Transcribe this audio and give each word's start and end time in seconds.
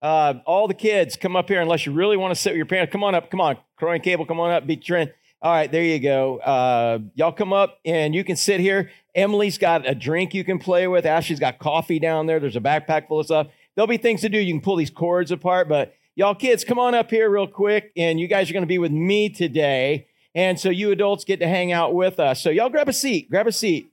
Uh, 0.00 0.34
all 0.46 0.68
the 0.68 0.74
kids, 0.74 1.16
come 1.16 1.36
up 1.36 1.48
here 1.48 1.60
unless 1.60 1.84
you 1.86 1.92
really 1.92 2.16
want 2.16 2.34
to 2.34 2.40
sit 2.40 2.50
with 2.50 2.56
your 2.56 2.66
parents. 2.66 2.92
Come 2.92 3.02
on 3.02 3.14
up. 3.14 3.30
Come 3.30 3.40
on. 3.40 3.56
Croy 3.76 3.94
and 3.94 4.02
Cable, 4.02 4.26
come 4.26 4.40
on 4.40 4.50
up. 4.50 4.66
Be 4.66 4.76
trend. 4.76 5.12
All 5.40 5.52
right, 5.52 5.70
there 5.70 5.84
you 5.84 6.00
go. 6.00 6.38
Uh, 6.38 6.98
y'all 7.14 7.30
come 7.30 7.52
up 7.52 7.78
and 7.84 8.12
you 8.12 8.24
can 8.24 8.34
sit 8.34 8.58
here. 8.58 8.90
Emily's 9.14 9.56
got 9.56 9.88
a 9.88 9.94
drink 9.94 10.34
you 10.34 10.42
can 10.42 10.58
play 10.58 10.88
with. 10.88 11.06
Ashley's 11.06 11.38
got 11.38 11.60
coffee 11.60 12.00
down 12.00 12.26
there. 12.26 12.40
There's 12.40 12.56
a 12.56 12.60
backpack 12.60 13.06
full 13.06 13.20
of 13.20 13.26
stuff. 13.26 13.46
There'll 13.74 13.86
be 13.86 13.98
things 13.98 14.20
to 14.22 14.28
do. 14.28 14.38
You 14.38 14.52
can 14.52 14.60
pull 14.60 14.74
these 14.74 14.90
cords 14.90 15.30
apart, 15.30 15.68
but 15.68 15.94
y'all 16.16 16.34
kids, 16.34 16.64
come 16.64 16.80
on 16.80 16.96
up 16.96 17.08
here 17.10 17.30
real 17.30 17.46
quick. 17.46 17.92
And 17.96 18.18
you 18.18 18.26
guys 18.26 18.50
are 18.50 18.52
going 18.52 18.64
to 18.64 18.68
be 18.68 18.78
with 18.78 18.90
me 18.90 19.28
today. 19.28 20.08
And 20.34 20.58
so 20.58 20.70
you 20.70 20.90
adults 20.90 21.24
get 21.24 21.38
to 21.38 21.48
hang 21.48 21.70
out 21.70 21.94
with 21.94 22.18
us. 22.18 22.42
So 22.42 22.50
y'all 22.50 22.68
grab 22.68 22.88
a 22.88 22.92
seat. 22.92 23.30
Grab 23.30 23.46
a 23.46 23.52
seat. 23.52 23.92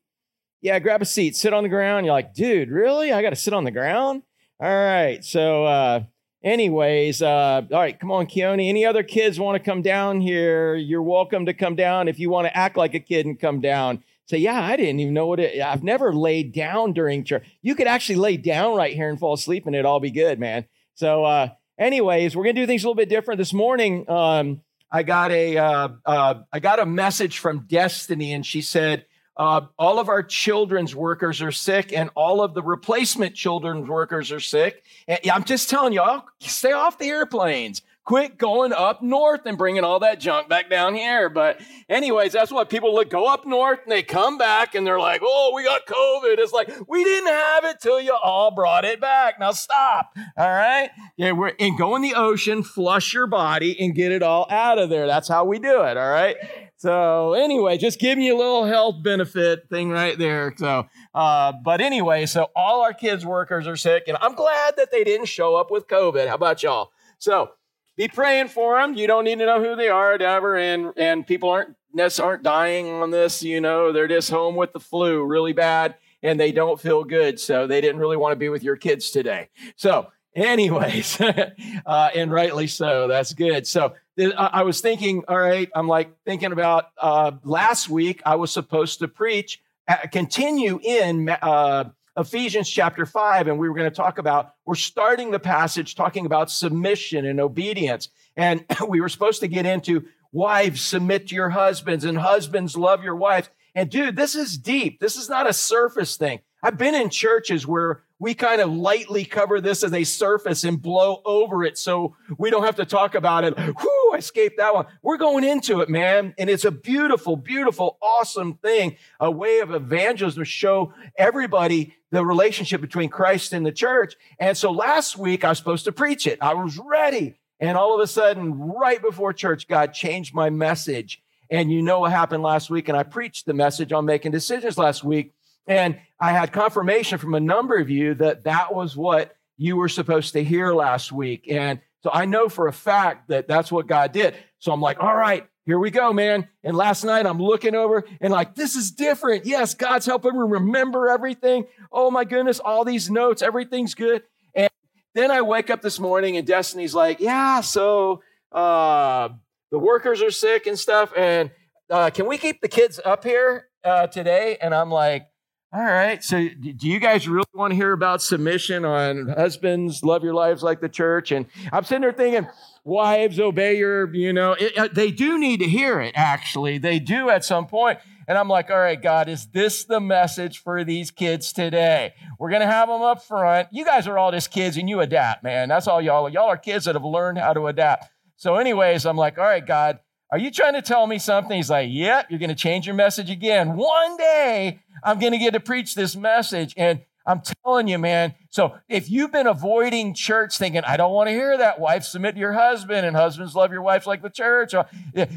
Yeah, 0.61 0.79
grab 0.79 1.03
a 1.03 1.05
seat. 1.05 1.35
Sit 1.35 1.53
on 1.53 1.61
the 1.61 1.69
ground. 1.69 2.07
You're 2.07 2.15
like, 2.15 2.33
dude, 2.33 2.69
really? 2.69 3.13
I 3.13 3.21
got 3.21 3.29
to 3.29 3.35
sit 3.35 3.53
on 3.53 3.65
the 3.65 3.71
ground? 3.71 4.23
All 4.57 4.69
right. 4.69 5.23
So, 5.23 5.65
uh, 5.65 6.03
anyways, 6.41 7.21
uh, 7.21 7.61
all 7.69 7.79
right, 7.79 7.99
come 7.99 8.09
on, 8.09 8.27
Keone. 8.27 8.69
Any 8.69 8.85
other 8.85 9.03
kids 9.03 9.37
want 9.37 9.61
to 9.61 9.69
come 9.69 9.81
down 9.81 10.21
here? 10.21 10.75
You're 10.75 11.03
welcome 11.03 11.47
to 11.47 11.53
come 11.53 11.75
down. 11.75 12.07
If 12.07 12.19
you 12.19 12.29
want 12.29 12.47
to 12.47 12.55
act 12.55 12.77
like 12.77 12.93
a 12.93 13.01
kid 13.01 13.25
and 13.25 13.37
come 13.37 13.59
down, 13.59 14.01
say, 14.27 14.37
yeah, 14.37 14.61
I 14.61 14.77
didn't 14.77 15.01
even 15.01 15.13
know 15.13 15.27
what 15.27 15.41
it. 15.41 15.61
I've 15.61 15.83
never 15.83 16.13
laid 16.13 16.53
down 16.53 16.93
during 16.93 17.25
church. 17.25 17.45
You 17.61 17.75
could 17.75 17.87
actually 17.87 18.15
lay 18.15 18.37
down 18.37 18.77
right 18.77 18.93
here 18.93 19.09
and 19.09 19.19
fall 19.19 19.33
asleep, 19.33 19.65
and 19.65 19.75
it'd 19.75 19.85
all 19.85 19.99
be 19.99 20.11
good, 20.11 20.39
man. 20.39 20.65
So, 20.93 21.25
uh, 21.25 21.49
anyways, 21.77 22.33
we're 22.33 22.45
gonna 22.45 22.53
do 22.53 22.65
things 22.65 22.85
a 22.85 22.87
little 22.87 22.95
bit 22.95 23.09
different 23.09 23.39
this 23.39 23.51
morning. 23.51 24.09
Um, 24.09 24.61
I 24.89 25.03
got 25.03 25.31
a 25.31 25.57
uh, 25.57 25.89
uh, 26.05 26.33
I 26.53 26.59
got 26.59 26.79
a 26.79 26.85
message 26.85 27.39
from 27.39 27.65
Destiny, 27.67 28.31
and 28.31 28.45
she 28.45 28.61
said 28.61 29.05
uh, 29.37 29.61
all 29.77 29.99
of 29.99 30.09
our 30.09 30.23
children's 30.23 30.95
workers 30.95 31.41
are 31.41 31.51
sick, 31.51 31.91
and 31.91 32.09
all 32.15 32.41
of 32.41 32.53
the 32.53 32.63
replacement 32.63 33.35
children's 33.35 33.87
workers 33.87 34.31
are 34.31 34.39
sick. 34.39 34.83
And 35.07 35.19
I'm 35.31 35.43
just 35.43 35.69
telling 35.69 35.93
y'all, 35.93 36.23
stay 36.39 36.71
off 36.71 36.97
the 36.97 37.07
airplanes. 37.07 37.81
Quit 38.05 38.37
going 38.37 38.71
up 38.71 39.01
north 39.01 39.47
and 39.47 39.57
bringing 39.57 39.83
all 39.83 40.01
that 40.01 40.19
junk 40.19 40.47
back 40.47 40.69
down 40.69 40.93
here. 40.93 41.27
But, 41.27 41.59
anyways, 41.89 42.33
that's 42.33 42.51
what 42.51 42.69
people 42.69 42.93
look 42.93 43.09
go 43.09 43.25
up 43.25 43.47
north 43.47 43.79
and 43.81 43.91
they 43.91 44.03
come 44.03 44.37
back 44.37 44.75
and 44.75 44.85
they're 44.85 44.99
like, 44.99 45.21
oh, 45.23 45.53
we 45.55 45.63
got 45.63 45.87
COVID. 45.87 46.37
It's 46.37 46.53
like, 46.53 46.71
we 46.87 47.03
didn't 47.03 47.29
have 47.29 47.65
it 47.65 47.77
till 47.81 47.99
you 47.99 48.15
all 48.23 48.51
brought 48.51 48.85
it 48.85 49.01
back. 49.01 49.39
Now 49.39 49.53
stop. 49.53 50.15
All 50.37 50.51
right. 50.51 50.91
Yeah, 51.17 51.31
we're 51.31 51.53
and 51.59 51.79
go 51.79 51.95
in 51.95 52.03
the 52.03 52.13
ocean, 52.13 52.61
flush 52.61 53.11
your 53.11 53.25
body, 53.25 53.75
and 53.79 53.95
get 53.95 54.11
it 54.11 54.21
all 54.21 54.45
out 54.51 54.77
of 54.77 54.91
there. 54.91 55.07
That's 55.07 55.27
how 55.27 55.45
we 55.45 55.57
do 55.57 55.81
it. 55.81 55.97
All 55.97 56.11
right. 56.11 56.35
So 56.77 57.33
anyway, 57.33 57.77
just 57.77 57.99
give 57.99 58.17
me 58.17 58.29
a 58.29 58.35
little 58.35 58.65
health 58.65 59.01
benefit 59.01 59.69
thing 59.69 59.89
right 59.89 60.17
there. 60.17 60.53
So, 60.57 60.87
uh, 61.13 61.53
but 61.63 61.81
anyway, 61.81 62.25
so 62.25 62.47
all 62.55 62.81
our 62.81 62.93
kids' 62.93 63.25
workers 63.25 63.65
are 63.65 63.77
sick, 63.77 64.03
and 64.07 64.17
I'm 64.21 64.35
glad 64.35 64.75
that 64.77 64.91
they 64.91 65.03
didn't 65.03 65.27
show 65.27 65.55
up 65.55 65.71
with 65.71 65.87
COVID. 65.87 66.27
How 66.27 66.35
about 66.35 66.63
y'all? 66.63 66.91
So 67.17 67.51
be 67.95 68.07
praying 68.07 68.49
for 68.49 68.79
them. 68.79 68.95
You 68.95 69.07
don't 69.07 69.23
need 69.23 69.39
to 69.39 69.45
know 69.45 69.63
who 69.63 69.75
they 69.75 69.87
are, 69.87 70.11
whatever. 70.11 70.57
And 70.57 70.91
and 70.97 71.25
people 71.25 71.49
aren't 71.49 71.75
aren't 72.19 72.43
dying 72.43 72.87
on 72.87 73.11
this. 73.11 73.41
You 73.41 73.61
know, 73.61 73.91
they're 73.91 74.07
just 74.07 74.29
home 74.29 74.55
with 74.55 74.73
the 74.73 74.79
flu 74.79 75.23
really 75.23 75.53
bad, 75.53 75.95
and 76.21 76.39
they 76.39 76.51
don't 76.51 76.79
feel 76.79 77.03
good. 77.03 77.39
So 77.39 77.67
they 77.67 77.79
didn't 77.79 77.99
really 77.99 78.17
want 78.17 78.33
to 78.33 78.37
be 78.37 78.49
with 78.49 78.63
your 78.63 78.75
kids 78.75 79.11
today. 79.11 79.49
So 79.77 80.07
anyways, 80.35 81.21
uh, 81.85 82.09
and 82.13 82.31
rightly 82.31 82.67
so. 82.67 83.07
That's 83.07 83.33
good. 83.33 83.65
So 83.65 83.93
I 84.17 84.63
was 84.63 84.79
thinking, 84.79 85.23
all 85.27 85.37
right, 85.37 85.69
I'm 85.75 85.87
like 85.87 86.09
thinking 86.23 86.51
about 86.51 86.89
uh, 86.97 87.31
last 87.43 87.89
week, 87.89 88.21
I 88.25 88.35
was 88.35 88.51
supposed 88.51 88.99
to 88.99 89.07
preach, 89.07 89.61
uh, 89.87 89.97
continue 90.11 90.79
in 90.81 91.29
uh, 91.29 91.89
Ephesians 92.17 92.69
chapter 92.69 93.05
5, 93.05 93.47
and 93.47 93.59
we 93.59 93.67
were 93.67 93.75
going 93.75 93.89
to 93.89 93.95
talk 93.95 94.17
about, 94.17 94.53
we're 94.65 94.75
starting 94.75 95.31
the 95.31 95.39
passage 95.39 95.95
talking 95.95 96.25
about 96.25 96.49
submission 96.49 97.25
and 97.25 97.41
obedience. 97.41 98.09
And 98.37 98.63
we 98.87 99.01
were 99.01 99.09
supposed 99.09 99.41
to 99.41 99.47
get 99.47 99.65
into 99.65 100.05
wives, 100.31 100.81
submit 100.81 101.27
to 101.27 101.35
your 101.35 101.49
husbands, 101.49 102.05
and 102.05 102.17
husbands, 102.17 102.77
love 102.77 103.03
your 103.03 103.15
wives. 103.15 103.49
And 103.73 103.89
dude, 103.89 104.15
this 104.15 104.35
is 104.35 104.57
deep. 104.57 105.01
This 105.01 105.17
is 105.17 105.29
not 105.29 105.49
a 105.49 105.53
surface 105.53 106.15
thing. 106.15 106.39
I've 106.63 106.77
been 106.77 106.95
in 106.95 107.09
churches 107.09 107.67
where 107.67 108.03
we 108.17 108.33
kind 108.33 108.61
of 108.61 108.71
lightly 108.71 109.25
cover 109.25 109.59
this 109.59 109.83
as 109.83 109.93
a 109.93 110.03
surface 110.03 110.63
and 110.63 110.81
blow 110.81 111.21
over 111.25 111.63
it 111.63 111.77
so 111.77 112.15
we 112.37 112.49
don't 112.49 112.63
have 112.63 112.77
to 112.77 112.85
talk 112.85 113.13
about 113.13 113.43
it. 113.43 113.57
Whew, 113.59 114.04
I 114.15 114.19
escaped 114.19 114.57
that 114.57 114.73
one. 114.73 114.85
We're 115.01 115.17
going 115.17 115.43
into 115.43 115.81
it, 115.81 115.89
man. 115.89 116.33
And 116.37 116.49
it's 116.49 116.63
a 116.63 116.71
beautiful, 116.71 117.35
beautiful, 117.35 117.97
awesome 118.01 118.53
thing, 118.53 118.95
a 119.19 119.29
way 119.29 119.59
of 119.59 119.73
evangelism 119.73 120.41
to 120.41 120.45
show 120.45 120.93
everybody 121.17 121.93
the 122.11 122.25
relationship 122.25 122.79
between 122.79 123.09
Christ 123.09 123.51
and 123.51 123.65
the 123.65 123.73
church. 123.73 124.15
And 124.39 124.55
so 124.57 124.71
last 124.71 125.17
week 125.17 125.43
I 125.43 125.49
was 125.49 125.57
supposed 125.57 125.83
to 125.83 125.91
preach 125.91 126.27
it. 126.27 126.39
I 126.41 126.53
was 126.53 126.77
ready. 126.77 127.35
And 127.59 127.77
all 127.77 127.93
of 127.93 127.99
a 127.99 128.07
sudden, 128.07 128.57
right 128.57 129.01
before 129.01 129.33
church, 129.33 129.67
God 129.67 129.93
changed 129.93 130.33
my 130.33 130.49
message. 130.49 131.21
And 131.49 131.69
you 131.69 131.81
know 131.81 131.99
what 131.99 132.11
happened 132.11 132.41
last 132.41 132.69
week. 132.69 132.87
And 132.87 132.97
I 132.97 133.03
preached 133.03 133.45
the 133.45 133.53
message 133.53 133.91
on 133.91 134.05
making 134.05 134.31
decisions 134.31 134.77
last 134.77 135.03
week. 135.03 135.33
And 135.67 135.99
I 136.21 136.31
had 136.31 136.53
confirmation 136.53 137.17
from 137.17 137.33
a 137.33 137.39
number 137.41 137.75
of 137.75 137.89
you 137.89 138.13
that 138.15 138.45
that 138.45 138.73
was 138.73 138.95
what 138.95 139.35
you 139.57 139.75
were 139.75 139.89
supposed 139.89 140.31
to 140.33 140.43
hear 140.43 140.73
last 140.73 141.11
week. 141.11 141.51
And 141.51 141.81
so 142.05 142.11
I 142.13 142.25
know 142.25 142.49
for 142.49 142.67
a 142.67 142.71
fact 142.71 143.29
that 143.29 143.47
that's 143.47 143.71
what 143.71 143.87
God 143.87 144.11
did. 144.11 144.35
So 144.59 144.71
I'm 144.71 144.79
like, 144.79 144.99
all 144.99 145.15
right, 145.15 145.43
here 145.65 145.79
we 145.79 145.89
go, 145.89 146.13
man. 146.13 146.47
And 146.63 146.77
last 146.77 147.03
night 147.03 147.25
I'm 147.25 147.41
looking 147.41 147.73
over 147.73 148.03
and 148.21 148.31
like, 148.31 148.53
this 148.53 148.75
is 148.75 148.91
different. 148.91 149.47
Yes, 149.47 149.73
God's 149.73 150.05
helping 150.05 150.33
me 150.33 150.45
remember 150.47 151.09
everything. 151.09 151.65
Oh 151.91 152.11
my 152.11 152.23
goodness, 152.23 152.59
all 152.59 152.85
these 152.85 153.09
notes, 153.09 153.41
everything's 153.41 153.95
good. 153.95 154.21
And 154.53 154.69
then 155.15 155.31
I 155.31 155.41
wake 155.41 155.71
up 155.71 155.81
this 155.81 155.99
morning 155.99 156.37
and 156.37 156.45
Destiny's 156.45 156.93
like, 156.93 157.19
yeah, 157.19 157.61
so 157.61 158.21
uh, 158.51 159.29
the 159.71 159.79
workers 159.79 160.21
are 160.21 160.29
sick 160.29 160.67
and 160.67 160.77
stuff. 160.77 161.11
And 161.17 161.49
uh, 161.89 162.11
can 162.11 162.27
we 162.27 162.37
keep 162.37 162.61
the 162.61 162.67
kids 162.67 162.99
up 163.03 163.23
here 163.23 163.69
uh, 163.83 164.05
today? 164.05 164.59
And 164.61 164.75
I'm 164.75 164.91
like, 164.91 165.25
all 165.73 165.83
right. 165.83 166.23
So, 166.23 166.47
do 166.47 166.87
you 166.87 166.99
guys 166.99 167.27
really 167.27 167.45
want 167.53 167.71
to 167.71 167.75
hear 167.75 167.91
about 167.91 168.21
submission 168.21 168.85
on 168.85 169.27
husbands, 169.27 170.03
love 170.03 170.23
your 170.23 170.33
lives 170.33 170.63
like 170.63 170.79
the 170.79 170.87
church? 170.87 171.31
And 171.31 171.47
I'm 171.73 171.83
sitting 171.83 172.01
there 172.01 172.13
thinking, 172.13 172.47
wives, 172.85 173.39
obey 173.39 173.77
your, 173.77 174.13
you 174.13 174.31
know, 174.31 174.53
it, 174.53 174.77
uh, 174.77 174.87
they 174.93 175.11
do 175.11 175.37
need 175.37 175.59
to 175.59 175.67
hear 175.67 175.99
it, 175.99 176.13
actually. 176.15 176.77
They 176.77 176.99
do 176.99 177.29
at 177.29 177.43
some 177.43 177.67
point. 177.67 177.99
And 178.27 178.37
I'm 178.37 178.47
like, 178.47 178.71
all 178.71 178.79
right, 178.79 178.99
God, 178.99 179.27
is 179.27 179.47
this 179.47 179.83
the 179.83 179.99
message 179.99 180.59
for 180.59 180.83
these 180.83 181.11
kids 181.11 181.51
today? 181.51 182.13
We're 182.39 182.49
going 182.49 182.61
to 182.61 182.67
have 182.67 182.87
them 182.87 183.01
up 183.01 183.23
front. 183.23 183.67
You 183.71 183.85
guys 183.85 184.07
are 184.07 184.17
all 184.17 184.31
just 184.31 184.51
kids 184.51 184.77
and 184.77 184.89
you 184.89 185.01
adapt, 185.01 185.43
man. 185.43 185.69
That's 185.69 185.87
all 185.87 186.01
y'all. 186.01 186.29
Y'all 186.29 186.47
are 186.47 186.57
kids 186.57 186.85
that 186.85 186.95
have 186.95 187.03
learned 187.03 187.37
how 187.37 187.53
to 187.53 187.67
adapt. 187.67 188.05
So, 188.37 188.55
anyways, 188.55 189.05
I'm 189.05 189.17
like, 189.17 189.37
all 189.37 189.43
right, 189.43 189.65
God, 189.65 189.99
are 190.35 190.37
you 190.37 190.51
trying 190.51 190.73
to 190.73 190.81
tell 190.81 191.07
me 191.07 191.17
something? 191.17 191.55
He's 191.55 191.69
like, 191.69 191.87
Yep, 191.89 192.29
you're 192.29 192.39
going 192.39 192.49
to 192.49 192.55
change 192.55 192.85
your 192.85 192.93
message 192.93 193.29
again. 193.29 193.77
One 193.77 194.17
day 194.17 194.81
I'm 195.01 195.17
going 195.17 195.31
to 195.31 195.37
get 195.37 195.53
to 195.53 195.61
preach 195.61 195.95
this 195.95 196.13
message. 196.13 196.73
And 196.75 196.99
I'm 197.25 197.41
telling 197.63 197.87
you, 197.87 197.97
man. 197.97 198.35
So 198.49 198.75
if 198.89 199.09
you've 199.09 199.31
been 199.31 199.47
avoiding 199.47 200.13
church 200.13 200.57
thinking, 200.57 200.81
I 200.83 200.97
don't 200.97 201.13
want 201.13 201.29
to 201.29 201.31
hear 201.31 201.57
that, 201.57 201.79
wife, 201.79 202.03
submit 202.03 202.33
to 202.33 202.39
your 202.41 202.51
husband, 202.51 203.05
and 203.05 203.15
husbands 203.15 203.55
love 203.55 203.71
your 203.71 203.81
wives 203.81 204.05
like 204.07 204.21
the 204.21 204.29
church. 204.29 204.73
Or, 204.73 204.85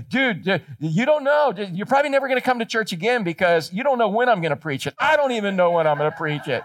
dude, 0.08 0.64
you 0.80 1.06
don't 1.06 1.22
know. 1.22 1.54
You're 1.56 1.86
probably 1.86 2.10
never 2.10 2.26
going 2.26 2.40
to 2.40 2.44
come 2.44 2.58
to 2.58 2.66
church 2.66 2.90
again 2.90 3.22
because 3.22 3.72
you 3.72 3.84
don't 3.84 3.98
know 3.98 4.08
when 4.08 4.28
I'm 4.28 4.40
going 4.40 4.50
to 4.50 4.56
preach 4.56 4.88
it. 4.88 4.94
I 4.98 5.16
don't 5.16 5.30
even 5.30 5.54
know 5.54 5.70
when 5.70 5.86
I'm 5.86 5.96
going 5.96 6.10
to 6.10 6.16
preach 6.16 6.48
it. 6.48 6.64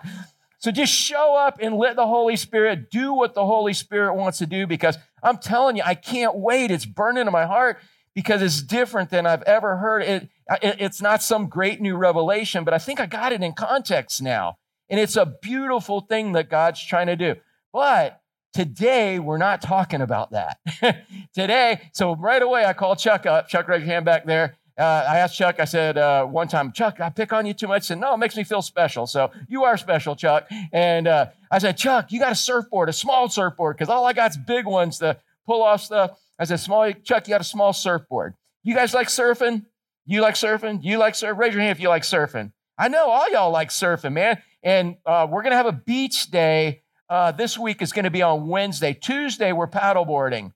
So 0.57 0.71
just 0.71 0.91
show 0.91 1.35
up 1.35 1.59
and 1.61 1.75
let 1.75 1.97
the 1.97 2.07
Holy 2.07 2.35
Spirit 2.35 2.89
do 2.89 3.13
what 3.13 3.35
the 3.35 3.45
Holy 3.45 3.73
Spirit 3.73 4.15
wants 4.15 4.39
to 4.39 4.47
do 4.47 4.65
because 4.65 4.97
I'm 5.21 5.37
telling 5.37 5.75
you, 5.75 5.83
I 5.85 5.93
can't 5.93 6.35
wait. 6.35 6.71
It's 6.71 6.85
burning 6.85 7.27
in 7.27 7.31
my 7.31 7.45
heart 7.45 7.77
because 8.15 8.41
it's 8.41 8.61
different 8.61 9.09
than 9.09 9.25
I've 9.25 9.41
ever 9.43 9.77
heard. 9.77 10.03
It, 10.03 10.29
it, 10.61 10.75
it's 10.79 11.01
not 11.01 11.23
some 11.23 11.47
great 11.47 11.81
new 11.81 11.95
revelation, 11.95 12.63
but 12.63 12.73
I 12.73 12.77
think 12.77 12.99
I 12.99 13.05
got 13.05 13.31
it 13.31 13.41
in 13.41 13.53
context 13.53 14.21
now. 14.21 14.57
And 14.89 14.99
it's 14.99 15.15
a 15.15 15.25
beautiful 15.25 16.01
thing 16.01 16.33
that 16.33 16.49
God's 16.49 16.83
trying 16.83 17.07
to 17.07 17.15
do. 17.15 17.35
But 17.71 18.21
today, 18.53 19.19
we're 19.19 19.37
not 19.37 19.61
talking 19.61 20.01
about 20.01 20.31
that. 20.31 20.57
today, 21.33 21.89
so 21.93 22.15
right 22.15 22.41
away, 22.41 22.65
I 22.65 22.73
called 22.73 22.99
Chuck 22.99 23.25
up. 23.25 23.47
Chuck, 23.47 23.67
raise 23.67 23.79
your 23.79 23.87
hand 23.87 24.05
back 24.05 24.25
there. 24.25 24.55
Uh, 24.77 25.05
I 25.07 25.19
asked 25.19 25.37
Chuck, 25.37 25.59
I 25.59 25.65
said 25.65 25.99
uh, 25.99 26.25
one 26.25 26.47
time, 26.47 26.71
Chuck, 26.71 26.99
I 26.99 27.09
pick 27.09 27.31
on 27.31 27.45
you 27.45 27.53
too 27.53 27.67
much. 27.67 27.83
He 27.83 27.87
said, 27.89 27.99
no, 27.99 28.15
it 28.15 28.17
makes 28.17 28.35
me 28.35 28.43
feel 28.43 28.63
special. 28.63 29.05
So 29.05 29.31
you 29.47 29.63
are 29.65 29.77
special, 29.77 30.15
Chuck. 30.15 30.47
And 30.71 31.07
uh, 31.07 31.27
I 31.51 31.59
said, 31.59 31.77
Chuck, 31.77 32.11
you 32.11 32.19
got 32.19 32.31
a 32.31 32.35
surfboard, 32.35 32.89
a 32.89 32.93
small 32.93 33.29
surfboard, 33.29 33.77
because 33.77 33.89
all 33.89 34.05
I 34.05 34.13
got 34.13 34.31
is 34.31 34.37
big 34.37 34.65
ones 34.65 34.97
to 34.99 35.17
pull 35.45 35.61
off 35.61 35.81
stuff. 35.81 36.19
I 36.39 36.45
said, 36.45 36.59
small, 36.59 36.91
Chuck, 36.91 37.27
you 37.27 37.33
got 37.33 37.41
a 37.41 37.45
small 37.45 37.73
surfboard. 37.73 38.33
You 38.63 38.73
guys 38.73 38.93
like 38.93 39.07
surfing? 39.07 39.65
You 40.05 40.21
like 40.21 40.35
surfing? 40.35 40.83
You 40.83 40.97
like 40.97 41.15
surf? 41.15 41.37
Raise 41.37 41.53
your 41.53 41.61
hand 41.61 41.71
if 41.71 41.79
you 41.79 41.89
like 41.89 42.03
surfing. 42.03 42.51
I 42.77 42.87
know 42.87 43.09
all 43.09 43.29
y'all 43.29 43.51
like 43.51 43.69
surfing, 43.69 44.13
man. 44.13 44.41
And 44.63 44.97
uh, 45.05 45.27
we're 45.29 45.43
going 45.43 45.51
to 45.51 45.57
have 45.57 45.65
a 45.65 45.71
beach 45.71 46.31
day. 46.31 46.81
Uh, 47.09 47.31
this 47.31 47.57
week 47.57 47.81
is 47.81 47.91
going 47.91 48.05
to 48.05 48.11
be 48.11 48.21
on 48.21 48.47
Wednesday. 48.47 48.93
Tuesday, 48.93 49.51
we're 49.51 49.67
paddleboarding. 49.67 50.53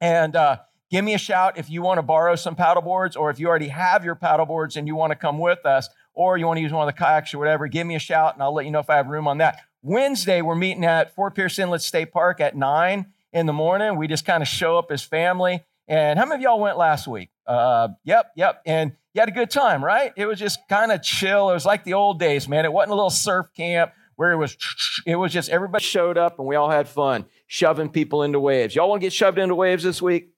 And 0.00 0.34
uh, 0.34 0.58
give 0.90 1.04
me 1.04 1.14
a 1.14 1.18
shout 1.18 1.58
if 1.58 1.70
you 1.70 1.82
want 1.82 1.98
to 1.98 2.02
borrow 2.02 2.34
some 2.34 2.56
paddleboards 2.56 3.16
or 3.16 3.30
if 3.30 3.38
you 3.38 3.46
already 3.48 3.68
have 3.68 4.04
your 4.04 4.16
paddleboards 4.16 4.76
and 4.76 4.88
you 4.88 4.96
want 4.96 5.12
to 5.12 5.16
come 5.16 5.38
with 5.38 5.64
us 5.64 5.88
or 6.12 6.36
you 6.36 6.46
want 6.46 6.56
to 6.56 6.62
use 6.62 6.72
one 6.72 6.88
of 6.88 6.94
the 6.94 6.98
kayaks 6.98 7.32
or 7.32 7.38
whatever. 7.38 7.68
Give 7.68 7.86
me 7.86 7.94
a 7.94 8.00
shout 8.00 8.34
and 8.34 8.42
I'll 8.42 8.54
let 8.54 8.64
you 8.64 8.70
know 8.70 8.80
if 8.80 8.90
I 8.90 8.96
have 8.96 9.06
room 9.06 9.28
on 9.28 9.38
that. 9.38 9.60
Wednesday, 9.82 10.42
we're 10.42 10.56
meeting 10.56 10.84
at 10.84 11.14
Fort 11.14 11.34
Pierce 11.34 11.58
Inlet 11.58 11.82
State 11.82 12.10
Park 12.10 12.40
at 12.40 12.56
9 12.56 13.06
in 13.36 13.44
the 13.44 13.52
morning. 13.52 13.96
We 13.98 14.08
just 14.08 14.24
kind 14.24 14.42
of 14.42 14.48
show 14.48 14.78
up 14.78 14.90
as 14.90 15.02
family. 15.02 15.62
And 15.86 16.18
how 16.18 16.24
many 16.24 16.36
of 16.36 16.40
y'all 16.40 16.58
went 16.58 16.78
last 16.78 17.06
week? 17.06 17.28
Uh, 17.46 17.88
yep, 18.02 18.32
yep. 18.34 18.62
And 18.64 18.92
you 19.12 19.20
had 19.20 19.28
a 19.28 19.32
good 19.32 19.50
time, 19.50 19.84
right? 19.84 20.10
It 20.16 20.24
was 20.24 20.38
just 20.38 20.58
kind 20.70 20.90
of 20.90 21.02
chill. 21.02 21.50
It 21.50 21.52
was 21.52 21.66
like 21.66 21.84
the 21.84 21.92
old 21.92 22.18
days, 22.18 22.48
man. 22.48 22.64
It 22.64 22.72
wasn't 22.72 22.92
a 22.92 22.94
little 22.94 23.10
surf 23.10 23.48
camp 23.54 23.92
where 24.14 24.32
it 24.32 24.38
was, 24.38 24.56
it 25.06 25.16
was 25.16 25.34
just 25.34 25.50
everybody 25.50 25.84
showed 25.84 26.16
up 26.16 26.38
and 26.38 26.48
we 26.48 26.56
all 26.56 26.70
had 26.70 26.88
fun 26.88 27.26
shoving 27.46 27.90
people 27.90 28.22
into 28.22 28.40
waves. 28.40 28.74
Y'all 28.74 28.88
want 28.88 29.02
to 29.02 29.04
get 29.04 29.12
shoved 29.12 29.36
into 29.36 29.54
waves 29.54 29.84
this 29.84 30.00
week? 30.00 30.30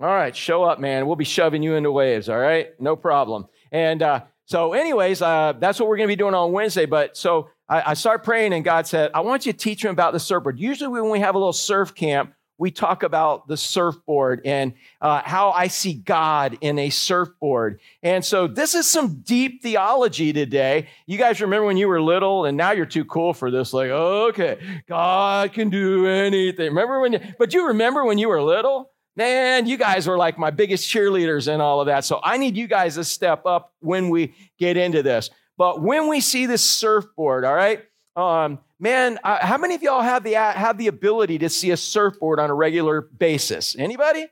All 0.00 0.08
right, 0.08 0.34
show 0.34 0.64
up, 0.64 0.80
man. 0.80 1.06
We'll 1.06 1.14
be 1.14 1.24
shoving 1.24 1.62
you 1.62 1.76
into 1.76 1.92
waves, 1.92 2.28
all 2.28 2.36
right? 2.36 2.70
No 2.80 2.96
problem. 2.96 3.46
And 3.70 4.02
uh, 4.02 4.24
so, 4.44 4.72
anyways, 4.72 5.22
uh, 5.22 5.52
that's 5.60 5.78
what 5.78 5.88
we're 5.88 5.98
going 5.98 6.08
to 6.08 6.12
be 6.12 6.16
doing 6.16 6.34
on 6.34 6.50
Wednesday. 6.50 6.86
But 6.86 7.16
so 7.16 7.48
I, 7.68 7.90
I 7.90 7.94
started 7.94 8.24
praying, 8.24 8.52
and 8.52 8.64
God 8.64 8.86
said, 8.86 9.10
I 9.14 9.20
want 9.20 9.46
you 9.46 9.52
to 9.52 9.58
teach 9.58 9.82
them 9.82 9.90
about 9.90 10.12
the 10.12 10.20
surfboard. 10.20 10.58
Usually, 10.58 10.88
when 10.88 11.10
we 11.10 11.20
have 11.20 11.34
a 11.34 11.38
little 11.38 11.52
surf 11.52 11.94
camp, 11.94 12.34
we 12.56 12.70
talk 12.70 13.02
about 13.02 13.48
the 13.48 13.56
surfboard 13.56 14.40
and 14.44 14.74
uh, 15.00 15.22
how 15.24 15.50
I 15.50 15.66
see 15.66 15.94
God 15.94 16.56
in 16.60 16.78
a 16.78 16.90
surfboard. 16.90 17.80
And 18.02 18.24
so 18.24 18.46
this 18.46 18.76
is 18.76 18.88
some 18.88 19.22
deep 19.22 19.60
theology 19.62 20.32
today. 20.32 20.88
You 21.06 21.18
guys 21.18 21.40
remember 21.40 21.66
when 21.66 21.76
you 21.76 21.88
were 21.88 22.00
little 22.00 22.44
and 22.44 22.56
now 22.56 22.70
you're 22.70 22.86
too 22.86 23.04
cool 23.04 23.34
for 23.34 23.50
this, 23.50 23.72
like, 23.72 23.90
okay, 23.90 24.58
God 24.86 25.52
can 25.52 25.68
do 25.68 26.06
anything. 26.06 26.68
Remember 26.68 27.00
when 27.00 27.14
you, 27.14 27.20
but 27.38 27.52
you 27.52 27.66
remember 27.68 28.04
when 28.04 28.18
you 28.18 28.28
were 28.28 28.40
little? 28.40 28.92
Man, 29.16 29.66
you 29.66 29.76
guys 29.76 30.06
were 30.06 30.16
like 30.16 30.38
my 30.38 30.50
biggest 30.50 30.88
cheerleaders 30.88 31.52
and 31.52 31.60
all 31.62 31.80
of 31.80 31.86
that. 31.86 32.04
So 32.04 32.20
I 32.22 32.36
need 32.36 32.56
you 32.56 32.66
guys 32.66 32.94
to 32.94 33.04
step 33.04 33.46
up 33.46 33.72
when 33.80 34.10
we 34.10 34.34
get 34.58 34.76
into 34.76 35.02
this. 35.02 35.30
But 35.56 35.80
when 35.80 36.08
we 36.08 36.20
see 36.20 36.46
this 36.46 36.62
surfboard, 36.62 37.44
all 37.44 37.54
right, 37.54 37.84
um, 38.16 38.58
man, 38.78 39.18
uh, 39.24 39.44
how 39.44 39.58
many 39.58 39.74
of 39.74 39.82
y'all 39.82 40.02
have 40.02 40.24
the 40.24 40.34
have 40.34 40.78
the 40.78 40.88
ability 40.88 41.38
to 41.38 41.48
see 41.48 41.70
a 41.70 41.76
surfboard 41.76 42.38
on 42.38 42.50
a 42.50 42.54
regular 42.54 43.00
basis? 43.00 43.76
Anybody? 43.76 44.26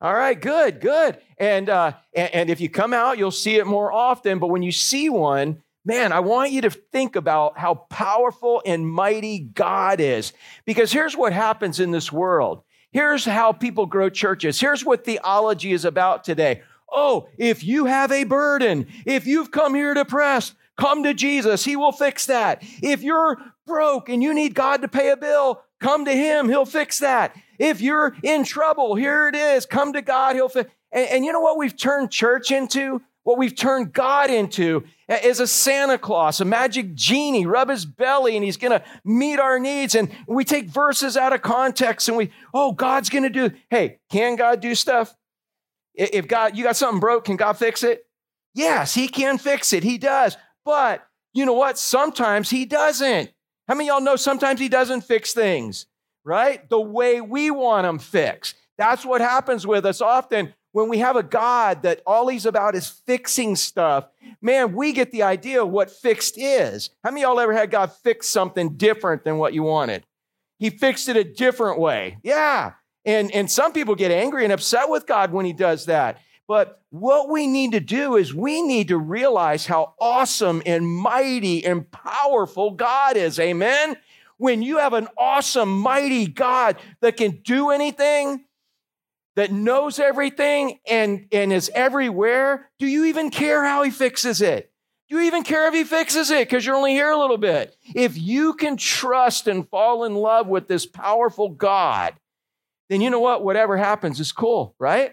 All 0.00 0.14
right, 0.14 0.40
good, 0.40 0.80
good. 0.80 1.18
And, 1.38 1.68
uh, 1.68 1.92
and 2.14 2.32
and 2.32 2.50
if 2.50 2.60
you 2.60 2.68
come 2.68 2.92
out, 2.92 3.18
you'll 3.18 3.30
see 3.30 3.56
it 3.56 3.66
more 3.66 3.92
often. 3.92 4.38
But 4.38 4.48
when 4.48 4.62
you 4.62 4.70
see 4.70 5.08
one, 5.08 5.62
man, 5.84 6.12
I 6.12 6.20
want 6.20 6.52
you 6.52 6.60
to 6.62 6.70
think 6.70 7.16
about 7.16 7.58
how 7.58 7.74
powerful 7.74 8.62
and 8.64 8.88
mighty 8.88 9.40
God 9.40 10.00
is. 10.00 10.32
Because 10.66 10.92
here's 10.92 11.16
what 11.16 11.32
happens 11.32 11.80
in 11.80 11.90
this 11.90 12.12
world. 12.12 12.62
Here's 12.92 13.24
how 13.24 13.52
people 13.52 13.86
grow 13.86 14.08
churches. 14.08 14.60
Here's 14.60 14.84
what 14.84 15.04
theology 15.04 15.72
is 15.72 15.84
about 15.84 16.24
today. 16.24 16.62
Oh, 16.90 17.28
if 17.36 17.62
you 17.62 17.86
have 17.86 18.10
a 18.12 18.24
burden, 18.24 18.86
if 19.04 19.26
you've 19.26 19.50
come 19.50 19.74
here 19.74 19.94
depressed, 19.94 20.54
come 20.76 21.02
to 21.02 21.14
Jesus. 21.14 21.64
He 21.64 21.76
will 21.76 21.92
fix 21.92 22.26
that. 22.26 22.62
If 22.82 23.02
you're 23.02 23.38
broke 23.66 24.08
and 24.08 24.22
you 24.22 24.32
need 24.34 24.54
God 24.54 24.82
to 24.82 24.88
pay 24.88 25.10
a 25.10 25.16
bill, 25.16 25.62
come 25.80 26.04
to 26.06 26.12
Him. 26.12 26.48
He'll 26.48 26.64
fix 26.64 26.98
that. 27.00 27.36
If 27.58 27.80
you're 27.80 28.16
in 28.22 28.44
trouble, 28.44 28.94
here 28.94 29.28
it 29.28 29.34
is. 29.34 29.66
Come 29.66 29.92
to 29.92 30.02
God. 30.02 30.36
He'll 30.36 30.48
fix. 30.48 30.70
And, 30.90 31.08
and 31.08 31.24
you 31.24 31.32
know 31.32 31.40
what 31.40 31.58
we've 31.58 31.76
turned 31.76 32.10
church 32.10 32.50
into? 32.50 33.02
What 33.24 33.36
we've 33.36 33.54
turned 33.54 33.92
God 33.92 34.30
into 34.30 34.84
is 35.06 35.38
a 35.38 35.46
Santa 35.46 35.98
Claus, 35.98 36.40
a 36.40 36.46
magic 36.46 36.94
genie, 36.94 37.44
rub 37.44 37.68
his 37.68 37.84
belly 37.84 38.36
and 38.36 38.42
he's 38.42 38.56
going 38.56 38.72
to 38.72 38.82
meet 39.04 39.38
our 39.38 39.58
needs. 39.58 39.94
And 39.94 40.10
we 40.26 40.44
take 40.44 40.66
verses 40.66 41.14
out 41.14 41.34
of 41.34 41.42
context 41.42 42.08
and 42.08 42.16
we, 42.16 42.30
oh, 42.54 42.72
God's 42.72 43.10
going 43.10 43.24
to 43.24 43.28
do. 43.28 43.50
Hey, 43.68 43.98
can 44.08 44.36
God 44.36 44.60
do 44.60 44.74
stuff? 44.74 45.14
If 45.98 46.28
God, 46.28 46.56
you 46.56 46.64
got 46.64 46.76
something 46.76 47.00
broke, 47.00 47.24
can 47.24 47.36
God 47.36 47.54
fix 47.54 47.82
it? 47.82 48.06
Yes, 48.54 48.94
he 48.94 49.08
can 49.08 49.36
fix 49.36 49.72
it. 49.72 49.82
He 49.82 49.98
does. 49.98 50.36
But 50.64 51.06
you 51.34 51.44
know 51.44 51.52
what? 51.52 51.78
Sometimes 51.78 52.48
he 52.48 52.64
doesn't. 52.64 53.32
How 53.66 53.74
many 53.74 53.88
y'all 53.88 54.00
know 54.00 54.16
sometimes 54.16 54.60
he 54.60 54.68
doesn't 54.68 55.02
fix 55.02 55.34
things, 55.34 55.86
right? 56.24 56.68
The 56.70 56.80
way 56.80 57.20
we 57.20 57.50
want 57.50 57.84
them 57.84 57.98
fixed. 57.98 58.54
That's 58.78 59.04
what 59.04 59.20
happens 59.20 59.66
with 59.66 59.84
us 59.84 60.00
often 60.00 60.54
when 60.72 60.88
we 60.88 60.98
have 60.98 61.16
a 61.16 61.22
God 61.22 61.82
that 61.82 62.00
all 62.06 62.28
he's 62.28 62.46
about 62.46 62.76
is 62.76 62.88
fixing 62.88 63.56
stuff. 63.56 64.06
Man, 64.40 64.74
we 64.74 64.92
get 64.92 65.10
the 65.10 65.24
idea 65.24 65.62
of 65.62 65.70
what 65.70 65.90
fixed 65.90 66.38
is. 66.38 66.90
How 67.02 67.10
many 67.10 67.22
y'all 67.22 67.40
ever 67.40 67.52
had 67.52 67.70
God 67.70 67.92
fix 67.92 68.28
something 68.28 68.76
different 68.76 69.24
than 69.24 69.38
what 69.38 69.52
you 69.52 69.64
wanted? 69.64 70.04
He 70.58 70.70
fixed 70.70 71.08
it 71.08 71.16
a 71.16 71.24
different 71.24 71.80
way. 71.80 72.18
Yeah. 72.22 72.72
And, 73.08 73.34
and 73.34 73.50
some 73.50 73.72
people 73.72 73.94
get 73.94 74.10
angry 74.10 74.44
and 74.44 74.52
upset 74.52 74.90
with 74.90 75.06
God 75.06 75.32
when 75.32 75.46
he 75.46 75.54
does 75.54 75.86
that. 75.86 76.20
But 76.46 76.82
what 76.90 77.30
we 77.30 77.46
need 77.46 77.72
to 77.72 77.80
do 77.80 78.16
is 78.16 78.34
we 78.34 78.60
need 78.60 78.88
to 78.88 78.98
realize 78.98 79.64
how 79.64 79.94
awesome 79.98 80.62
and 80.66 80.86
mighty 80.86 81.64
and 81.64 81.90
powerful 81.90 82.72
God 82.72 83.16
is. 83.16 83.40
Amen. 83.40 83.96
When 84.36 84.60
you 84.60 84.76
have 84.76 84.92
an 84.92 85.08
awesome, 85.16 85.80
mighty 85.80 86.26
God 86.26 86.76
that 87.00 87.16
can 87.16 87.40
do 87.42 87.70
anything, 87.70 88.44
that 89.36 89.52
knows 89.52 89.98
everything 89.98 90.78
and, 90.86 91.28
and 91.32 91.50
is 91.50 91.70
everywhere, 91.74 92.68
do 92.78 92.86
you 92.86 93.06
even 93.06 93.30
care 93.30 93.64
how 93.64 93.84
he 93.84 93.90
fixes 93.90 94.42
it? 94.42 94.70
Do 95.08 95.16
you 95.16 95.22
even 95.22 95.44
care 95.44 95.66
if 95.68 95.72
he 95.72 95.84
fixes 95.84 96.30
it? 96.30 96.46
Because 96.46 96.66
you're 96.66 96.76
only 96.76 96.92
here 96.92 97.10
a 97.10 97.18
little 97.18 97.38
bit. 97.38 97.74
If 97.94 98.18
you 98.18 98.52
can 98.52 98.76
trust 98.76 99.48
and 99.48 99.66
fall 99.66 100.04
in 100.04 100.14
love 100.14 100.46
with 100.46 100.68
this 100.68 100.84
powerful 100.84 101.48
God, 101.48 102.12
then 102.88 103.00
you 103.00 103.10
know 103.10 103.20
what? 103.20 103.44
Whatever 103.44 103.76
happens 103.76 104.20
is 104.20 104.32
cool, 104.32 104.74
right? 104.78 105.12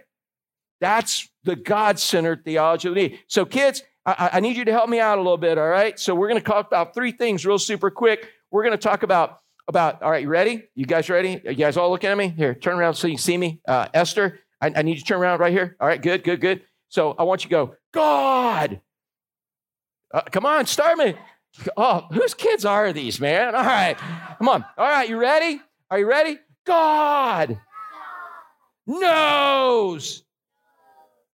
That's 0.81 1.29
the 1.43 1.55
God 1.55 1.99
centered 1.99 2.43
theology 2.43 2.89
we 2.89 2.95
need. 2.95 3.19
So, 3.27 3.45
kids, 3.45 3.83
I, 4.05 4.29
I, 4.33 4.39
need 4.39 4.57
you 4.57 4.65
to 4.65 4.71
help 4.71 4.89
me 4.89 4.99
out 4.99 5.17
a 5.17 5.21
little 5.21 5.37
bit, 5.37 5.57
all 5.57 5.67
right? 5.67 5.97
So, 5.99 6.13
we're 6.13 6.27
going 6.27 6.41
to 6.41 6.45
talk 6.45 6.67
about 6.67 6.93
three 6.93 7.11
things 7.11 7.45
real 7.45 7.59
super 7.59 7.89
quick. 7.89 8.29
We're 8.51 8.63
going 8.63 8.77
to 8.77 8.77
talk 8.77 9.03
about, 9.03 9.39
about 9.67 10.01
all 10.01 10.11
right, 10.11 10.23
you 10.23 10.29
ready? 10.29 10.63
You 10.75 10.85
guys 10.85 11.09
ready? 11.09 11.41
Are 11.45 11.51
you 11.51 11.57
guys 11.57 11.77
all 11.77 11.89
looking 11.89 12.09
at 12.09 12.17
me? 12.17 12.29
Here, 12.29 12.53
turn 12.53 12.77
around 12.77 12.95
so 12.95 13.07
you 13.07 13.17
see 13.17 13.37
me. 13.37 13.61
Uh, 13.67 13.87
Esther, 13.93 14.39
I, 14.61 14.71
I 14.75 14.81
need 14.81 14.95
you 14.95 14.99
to 14.99 15.05
turn 15.05 15.21
around 15.21 15.39
right 15.39 15.51
here. 15.51 15.75
All 15.79 15.87
right, 15.87 16.01
good, 16.01 16.23
good, 16.23 16.41
good. 16.41 16.61
So, 16.89 17.15
I 17.17 17.23
want 17.23 17.43
you 17.43 17.49
to 17.49 17.55
go, 17.55 17.75
God. 17.93 18.81
Uh, 20.13 20.21
come 20.31 20.45
on, 20.45 20.65
start 20.65 20.97
me. 20.97 21.15
Oh, 21.77 22.05
whose 22.11 22.33
kids 22.33 22.65
are 22.65 22.91
these, 22.91 23.19
man? 23.19 23.55
All 23.55 23.63
right, 23.63 23.97
come 24.37 24.49
on. 24.49 24.65
All 24.77 24.87
right, 24.87 25.07
you 25.07 25.17
ready? 25.17 25.61
Are 25.89 25.99
you 25.99 26.07
ready? 26.07 26.37
God 26.65 27.59
knows 28.87 30.23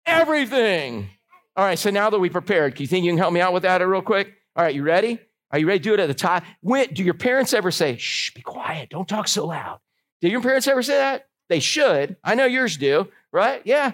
everything. 0.05 1.09
All 1.55 1.65
right, 1.65 1.77
so 1.77 1.89
now 1.89 2.09
that 2.09 2.19
we 2.19 2.29
prepared, 2.29 2.75
do 2.75 2.83
you 2.83 2.87
think 2.87 3.05
you 3.05 3.11
can 3.11 3.17
help 3.17 3.33
me 3.33 3.41
out 3.41 3.53
with 3.53 3.63
that 3.63 3.85
real 3.85 4.01
quick? 4.01 4.33
All 4.55 4.63
right, 4.63 4.73
you 4.73 4.83
ready? 4.83 5.19
Are 5.51 5.59
you 5.59 5.67
ready 5.67 5.79
to 5.79 5.83
do 5.83 5.93
it 5.93 5.99
at 5.99 6.07
the 6.07 6.13
top? 6.13 6.43
When, 6.61 6.93
do 6.93 7.03
your 7.03 7.15
parents 7.15 7.53
ever 7.53 7.71
say, 7.71 7.97
shh, 7.97 8.33
be 8.33 8.41
quiet, 8.41 8.89
don't 8.89 9.07
talk 9.07 9.27
so 9.27 9.47
loud? 9.47 9.79
Do 10.21 10.29
your 10.29 10.41
parents 10.41 10.67
ever 10.67 10.83
say 10.83 10.97
that? 10.97 11.27
They 11.49 11.59
should. 11.59 12.17
I 12.23 12.35
know 12.35 12.45
yours 12.45 12.77
do, 12.77 13.07
right? 13.31 13.61
Yeah. 13.65 13.93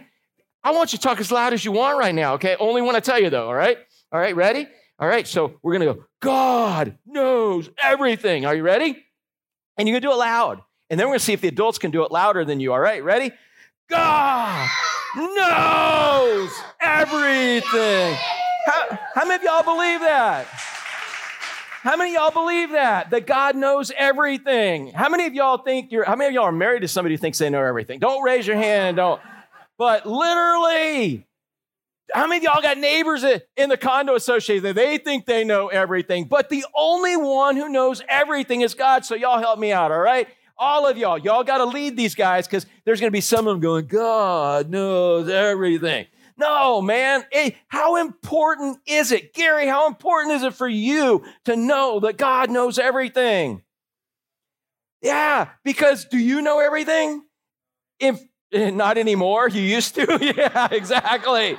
I 0.63 0.71
want 0.71 0.91
you 0.91 0.97
to 0.97 1.03
talk 1.03 1.19
as 1.19 1.31
loud 1.31 1.53
as 1.53 1.63
you 1.63 1.71
want 1.71 1.97
right 1.97 2.13
now, 2.13 2.33
okay? 2.33 2.55
Only 2.59 2.81
when 2.81 2.95
I 2.95 2.99
tell 2.99 3.21
you, 3.21 3.29
though, 3.29 3.47
all 3.47 3.55
right? 3.55 3.77
All 4.11 4.19
right, 4.19 4.35
ready? 4.35 4.67
All 4.99 5.07
right, 5.07 5.27
so 5.27 5.59
we're 5.61 5.73
gonna 5.73 5.85
go, 5.85 6.05
God 6.21 6.97
knows 7.05 7.69
everything. 7.81 8.45
Are 8.45 8.55
you 8.55 8.63
ready? 8.63 9.05
And 9.77 9.87
you're 9.87 9.99
gonna 9.99 10.11
do 10.11 10.15
it 10.15 10.19
loud. 10.19 10.61
And 10.89 10.99
then 10.99 11.07
we're 11.07 11.13
gonna 11.13 11.19
see 11.19 11.33
if 11.33 11.41
the 11.41 11.47
adults 11.47 11.77
can 11.77 11.91
do 11.91 12.03
it 12.03 12.11
louder 12.11 12.45
than 12.45 12.59
you, 12.59 12.73
all 12.73 12.79
right? 12.79 13.03
Ready? 13.03 13.31
God 13.89 14.69
knows 15.15 16.51
everything. 16.81 18.15
How, 18.65 18.99
how 19.13 19.25
many 19.25 19.35
of 19.35 19.43
y'all 19.43 19.63
believe 19.63 20.01
that? 20.01 20.47
How 21.85 21.95
many 21.95 22.15
of 22.15 22.21
y'all 22.21 22.31
believe 22.31 22.71
that? 22.71 23.11
That 23.11 23.27
God 23.27 23.55
knows 23.55 23.91
everything. 23.95 24.91
How 24.91 25.07
many 25.07 25.27
of 25.27 25.35
y'all 25.35 25.59
think 25.59 25.91
you're, 25.91 26.03
how 26.03 26.15
many 26.15 26.29
of 26.29 26.33
y'all 26.33 26.45
are 26.45 26.51
married 26.51 26.81
to 26.81 26.87
somebody 26.87 27.13
who 27.13 27.17
thinks 27.17 27.37
they 27.37 27.51
know 27.51 27.61
everything? 27.61 27.99
Don't 27.99 28.23
raise 28.23 28.47
your 28.47 28.55
hand, 28.55 28.97
don't. 28.97 29.21
But 29.77 30.07
literally, 30.07 31.27
how 32.11 32.25
many 32.25 32.37
of 32.37 32.43
y'all 32.43 32.61
got 32.61 32.79
neighbors 32.79 33.23
in 33.55 33.69
the 33.69 33.77
condo 33.77 34.15
association 34.15 34.63
that 34.63 34.75
they 34.75 34.97
think 34.97 35.27
they 35.27 35.43
know 35.43 35.67
everything? 35.67 36.25
But 36.25 36.49
the 36.49 36.65
only 36.75 37.17
one 37.17 37.55
who 37.55 37.69
knows 37.69 38.01
everything 38.09 38.61
is 38.61 38.73
God. 38.73 39.05
So 39.05 39.13
y'all 39.13 39.39
help 39.39 39.59
me 39.59 39.71
out, 39.71 39.91
all 39.91 39.99
right? 39.99 40.27
All 40.57 40.87
of 40.87 40.97
y'all, 40.97 41.17
y'all 41.17 41.43
got 41.43 41.57
to 41.57 41.65
lead 41.65 41.97
these 41.97 42.15
guys 42.15 42.47
because 42.47 42.65
there's 42.85 42.99
going 42.99 43.09
to 43.09 43.15
be 43.15 43.21
some 43.21 43.47
of 43.47 43.53
them 43.53 43.61
going, 43.61 43.87
God 43.87 44.69
knows 44.69 45.29
everything. 45.29 46.07
No, 46.37 46.81
man. 46.81 47.25
Hey, 47.31 47.57
how 47.67 47.97
important 47.97 48.79
is 48.85 49.11
it? 49.11 49.33
Gary, 49.33 49.67
how 49.67 49.87
important 49.87 50.35
is 50.35 50.43
it 50.43 50.53
for 50.53 50.67
you 50.67 51.23
to 51.45 51.55
know 51.55 51.99
that 52.01 52.17
God 52.17 52.49
knows 52.49 52.77
everything? 52.77 53.63
Yeah, 55.01 55.49
because 55.63 56.05
do 56.05 56.17
you 56.17 56.41
know 56.41 56.59
everything? 56.59 57.23
If 57.99 58.21
Not 58.53 58.97
anymore. 58.97 59.49
You 59.49 59.61
used 59.61 59.95
to. 59.95 60.17
yeah, 60.37 60.67
exactly. 60.71 61.53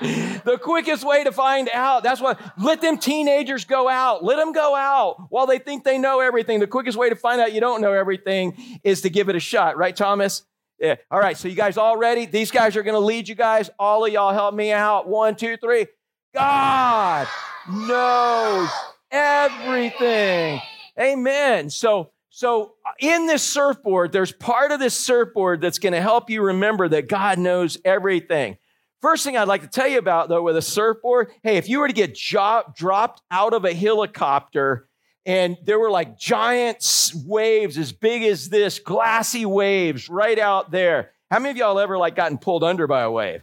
The 0.45 0.59
quickest 0.61 1.05
way 1.05 1.25
to 1.25 1.33
find 1.33 1.69
out. 1.73 2.02
That's 2.02 2.21
what, 2.21 2.40
let 2.59 2.81
them 2.81 2.99
teenagers 2.99 3.64
go 3.64 3.88
out. 3.88 4.25
Let 4.25 4.37
them 4.37 4.52
go 4.52 4.75
out 4.75 5.26
while 5.31 5.47
they 5.47 5.59
think 5.59 5.85
they 5.85 5.99
know 5.99 6.21
everything. 6.21 6.61
The 6.61 6.66
quickest 6.66 6.97
way 6.97 7.09
to 7.09 7.16
find 7.16 7.40
out 7.40 7.52
you 7.52 7.61
don't 7.61 7.81
know 7.81 7.93
everything 7.93 8.81
is 8.85 9.02
to 9.02 9.11
give 9.11 9.28
it 9.28 9.37
a 9.37 9.40
shot, 9.40 9.76
right, 9.76 9.95
Thomas? 9.95 10.43
Yeah. 10.78 10.97
All 11.11 11.19
right. 11.19 11.37
So 11.37 11.49
you 11.49 11.57
guys 11.57 11.76
all 11.76 11.97
ready? 11.97 12.26
These 12.26 12.50
guys 12.50 12.76
are 12.76 12.83
going 12.83 12.95
to 12.95 13.05
lead 13.05 13.28
you 13.28 13.35
guys. 13.35 13.71
All 13.78 14.05
of 14.05 14.12
y'all 14.12 14.33
help 14.33 14.55
me 14.55 14.73
out. 14.73 15.09
One, 15.09 15.35
two, 15.35 15.57
three. 15.57 15.87
God 16.35 17.26
knows 17.71 18.69
everything. 19.11 20.61
Amen. 21.00 21.71
So, 21.71 22.11
so 22.37 22.75
in 22.99 23.25
this 23.25 23.43
surfboard, 23.43 24.12
there's 24.12 24.31
part 24.31 24.71
of 24.71 24.78
this 24.78 24.93
surfboard 24.93 25.62
that's 25.62 25.78
going 25.78 25.95
to 25.95 26.02
help 26.02 26.28
you 26.28 26.43
remember 26.43 26.87
that 26.87 27.09
God 27.09 27.38
knows 27.38 27.78
everything. 27.83 28.59
First 29.00 29.25
thing 29.25 29.38
I'd 29.38 29.49
like 29.49 29.62
to 29.62 29.69
tell 29.69 29.88
you 29.88 29.97
about, 29.97 30.28
though, 30.28 30.43
with 30.43 30.55
a 30.59 30.61
surfboard, 30.61 31.33
hey, 31.43 31.57
if 31.57 31.66
you 31.66 31.78
were 31.78 31.87
to 31.88 31.95
get 31.95 32.14
jo- 32.14 32.64
dropped 32.76 33.23
out 33.31 33.55
of 33.55 33.64
a 33.64 33.73
helicopter 33.73 34.87
and 35.25 35.57
there 35.64 35.78
were 35.78 35.90
like 35.90 36.19
giant 36.19 37.14
waves 37.25 37.78
as 37.78 37.93
big 37.93 38.23
as 38.23 38.50
this, 38.50 38.81
glassy 38.81 39.47
waves 39.47 40.11
right 40.11 40.38
out 40.38 40.71
there. 40.71 41.12
How 41.31 41.38
many 41.38 41.52
of 41.52 41.57
y'all 41.57 41.78
ever 41.78 41.97
like 41.97 42.16
gotten 42.16 42.37
pulled 42.37 42.62
under 42.62 42.87
by 42.87 43.00
a 43.00 43.11
wave? 43.11 43.40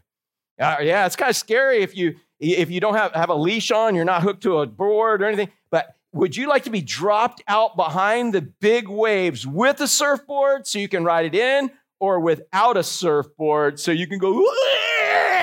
Uh, 0.59 0.77
yeah, 0.81 1.07
it's 1.07 1.15
kind 1.15 1.31
of 1.31 1.35
scary 1.35 1.81
if 1.81 1.97
you 1.97 2.17
if 2.39 2.69
you 2.69 2.79
don't 2.79 2.93
have, 2.93 3.13
have 3.13 3.29
a 3.29 3.35
leash 3.35 3.71
on, 3.71 3.95
you're 3.95 4.05
not 4.05 4.21
hooked 4.21 4.43
to 4.43 4.59
a 4.59 4.67
board 4.67 5.23
or 5.23 5.25
anything. 5.25 5.50
But 5.71 5.95
would 6.13 6.38
you 6.38 6.48
like 6.48 6.63
to 6.63 6.70
be 6.70 6.82
dropped 6.82 7.43
out 7.48 7.75
behind 7.75 8.34
the 8.34 8.41
big 8.41 8.88
waves 8.88 9.46
with 9.46 9.82
a 9.82 9.88
surfboard 9.88 10.67
so 10.67 10.79
you 10.79 10.88
can 10.88 11.03
ride 11.03 11.25
it 11.25 11.36
in, 11.36 11.72
or 12.00 12.20
without 12.20 12.77
a 12.77 12.84
surfboard 12.84 13.79
so 13.79 13.91
you 13.91 14.08
can 14.08 14.20
go 14.20 14.46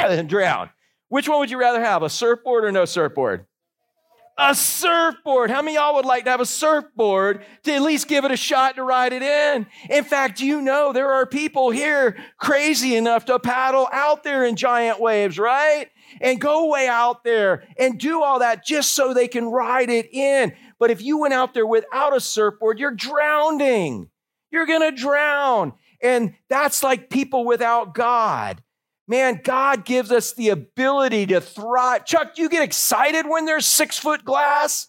and 0.04 0.28
drown? 0.28 0.70
Which 1.08 1.28
one 1.28 1.40
would 1.40 1.50
you 1.50 1.58
rather 1.58 1.80
have, 1.80 2.02
a 2.02 2.08
surfboard 2.08 2.64
or 2.64 2.72
no 2.72 2.84
surfboard? 2.84 3.46
a 4.40 4.54
surfboard. 4.54 5.50
How 5.50 5.60
many 5.60 5.76
y'all 5.76 5.94
would 5.96 6.06
like 6.06 6.24
to 6.24 6.30
have 6.30 6.40
a 6.40 6.46
surfboard 6.46 7.44
to 7.64 7.74
at 7.74 7.82
least 7.82 8.08
give 8.08 8.24
it 8.24 8.30
a 8.30 8.36
shot 8.36 8.76
to 8.76 8.82
ride 8.82 9.12
it 9.12 9.22
in? 9.22 9.66
In 9.90 10.02
fact, 10.02 10.40
you 10.40 10.62
know 10.62 10.92
there 10.92 11.12
are 11.12 11.26
people 11.26 11.70
here 11.70 12.16
crazy 12.38 12.96
enough 12.96 13.26
to 13.26 13.38
paddle 13.38 13.86
out 13.92 14.24
there 14.24 14.44
in 14.44 14.56
giant 14.56 14.98
waves, 14.98 15.38
right? 15.38 15.88
And 16.20 16.40
go 16.40 16.66
way 16.66 16.88
out 16.88 17.24
there 17.24 17.64
and 17.78 17.98
do 17.98 18.22
all 18.22 18.38
that 18.40 18.64
just 18.64 18.92
so 18.92 19.12
they 19.12 19.28
can 19.28 19.46
ride 19.46 19.90
it 19.90 20.12
in. 20.12 20.52
But 20.78 20.90
if 20.90 21.02
you 21.02 21.18
went 21.18 21.34
out 21.34 21.54
there 21.54 21.66
without 21.66 22.16
a 22.16 22.20
surfboard, 22.20 22.78
you're 22.78 22.94
drowning. 22.94 24.08
You're 24.50 24.66
going 24.66 24.80
to 24.80 24.96
drown. 24.96 25.74
And 26.02 26.34
that's 26.48 26.82
like 26.82 27.10
people 27.10 27.44
without 27.44 27.94
God. 27.94 28.62
Man, 29.06 29.40
God 29.42 29.84
gives 29.84 30.12
us 30.12 30.32
the 30.34 30.50
ability 30.50 31.26
to 31.26 31.40
thrive. 31.40 32.06
Chuck, 32.06 32.38
you 32.38 32.48
get 32.48 32.62
excited 32.62 33.26
when 33.26 33.44
there's 33.44 33.66
six 33.66 33.98
foot 33.98 34.24
glass? 34.24 34.88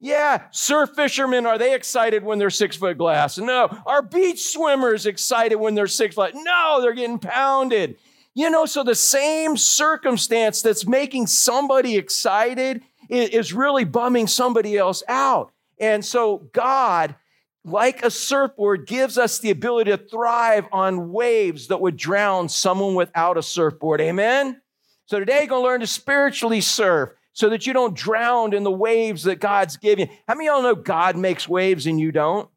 Yeah, 0.00 0.44
surf 0.50 0.90
fishermen, 0.96 1.44
are 1.44 1.58
they 1.58 1.74
excited 1.74 2.24
when 2.24 2.38
they're 2.38 2.50
six 2.50 2.74
foot 2.76 2.96
glass? 2.96 3.36
No. 3.36 3.68
Are 3.84 4.02
beach 4.02 4.42
swimmers 4.48 5.04
excited 5.04 5.56
when 5.56 5.74
they're 5.74 5.86
six 5.86 6.14
foot? 6.14 6.32
No, 6.34 6.80
they're 6.80 6.94
getting 6.94 7.18
pounded. 7.18 7.96
You 8.34 8.50
know, 8.50 8.64
so 8.64 8.84
the 8.84 8.94
same 8.94 9.56
circumstance 9.56 10.62
that's 10.62 10.86
making 10.86 11.26
somebody 11.26 11.96
excited 11.96 12.82
is 13.08 13.52
really 13.52 13.84
bumming 13.84 14.28
somebody 14.28 14.76
else 14.78 15.02
out. 15.08 15.52
And 15.80 16.04
so 16.04 16.48
God 16.52 17.16
like 17.64 18.02
a 18.02 18.10
surfboard, 18.10 18.86
gives 18.86 19.18
us 19.18 19.38
the 19.38 19.50
ability 19.50 19.90
to 19.90 19.98
thrive 19.98 20.66
on 20.72 21.12
waves 21.12 21.68
that 21.68 21.80
would 21.80 21.96
drown 21.96 22.48
someone 22.48 22.94
without 22.94 23.36
a 23.36 23.42
surfboard. 23.42 24.00
Amen? 24.00 24.60
So 25.06 25.18
today, 25.18 25.40
you're 25.40 25.48
going 25.48 25.62
to 25.62 25.68
learn 25.68 25.80
to 25.80 25.86
spiritually 25.86 26.60
surf 26.60 27.10
so 27.32 27.50
that 27.50 27.66
you 27.66 27.72
don't 27.72 27.94
drown 27.94 28.54
in 28.54 28.64
the 28.64 28.70
waves 28.70 29.24
that 29.24 29.40
God's 29.40 29.76
giving. 29.76 30.08
How 30.26 30.34
many 30.34 30.48
of 30.48 30.54
y'all 30.54 30.62
know 30.62 30.74
God 30.74 31.16
makes 31.16 31.48
waves 31.48 31.86
and 31.86 32.00
you 32.00 32.12
don't? 32.12 32.48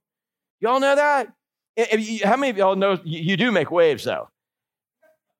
Y'all 0.59 0.79
know 0.79 0.95
that? 0.95 1.33
How 2.23 2.37
many 2.37 2.51
of 2.51 2.57
y'all 2.57 2.75
know 2.75 2.99
you 3.03 3.35
do 3.35 3.51
make 3.51 3.71
waves 3.71 4.03
though? 4.03 4.29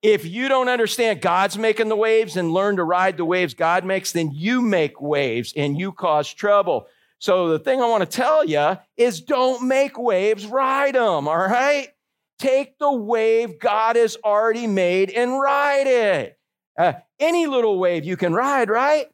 If 0.04 0.26
you 0.26 0.48
don't 0.48 0.68
understand 0.68 1.22
God's 1.22 1.56
making 1.56 1.88
the 1.88 1.96
waves 1.96 2.36
and 2.36 2.52
learn 2.52 2.76
to 2.76 2.84
ride 2.84 3.16
the 3.16 3.24
waves 3.24 3.54
God 3.54 3.86
makes, 3.86 4.12
then 4.12 4.32
you 4.34 4.60
make 4.60 5.00
waves 5.00 5.54
and 5.56 5.78
you 5.78 5.92
cause 5.92 6.30
trouble. 6.30 6.88
So 7.20 7.48
the 7.48 7.58
thing 7.58 7.80
I 7.80 7.88
want 7.88 8.02
to 8.02 8.16
tell 8.16 8.44
you 8.44 8.76
is 8.98 9.22
don't 9.22 9.66
make 9.66 9.96
waves, 9.96 10.44
ride 10.44 10.94
them, 10.94 11.26
all 11.26 11.38
right? 11.38 11.88
Take 12.38 12.78
the 12.78 12.92
wave 12.92 13.58
God 13.58 13.96
has 13.96 14.18
already 14.22 14.66
made 14.66 15.08
and 15.08 15.40
ride 15.40 15.86
it. 15.86 16.38
Uh, 16.78 16.92
any 17.18 17.46
little 17.46 17.78
wave 17.78 18.04
you 18.04 18.18
can 18.18 18.34
ride, 18.34 18.68
right? 18.68 19.06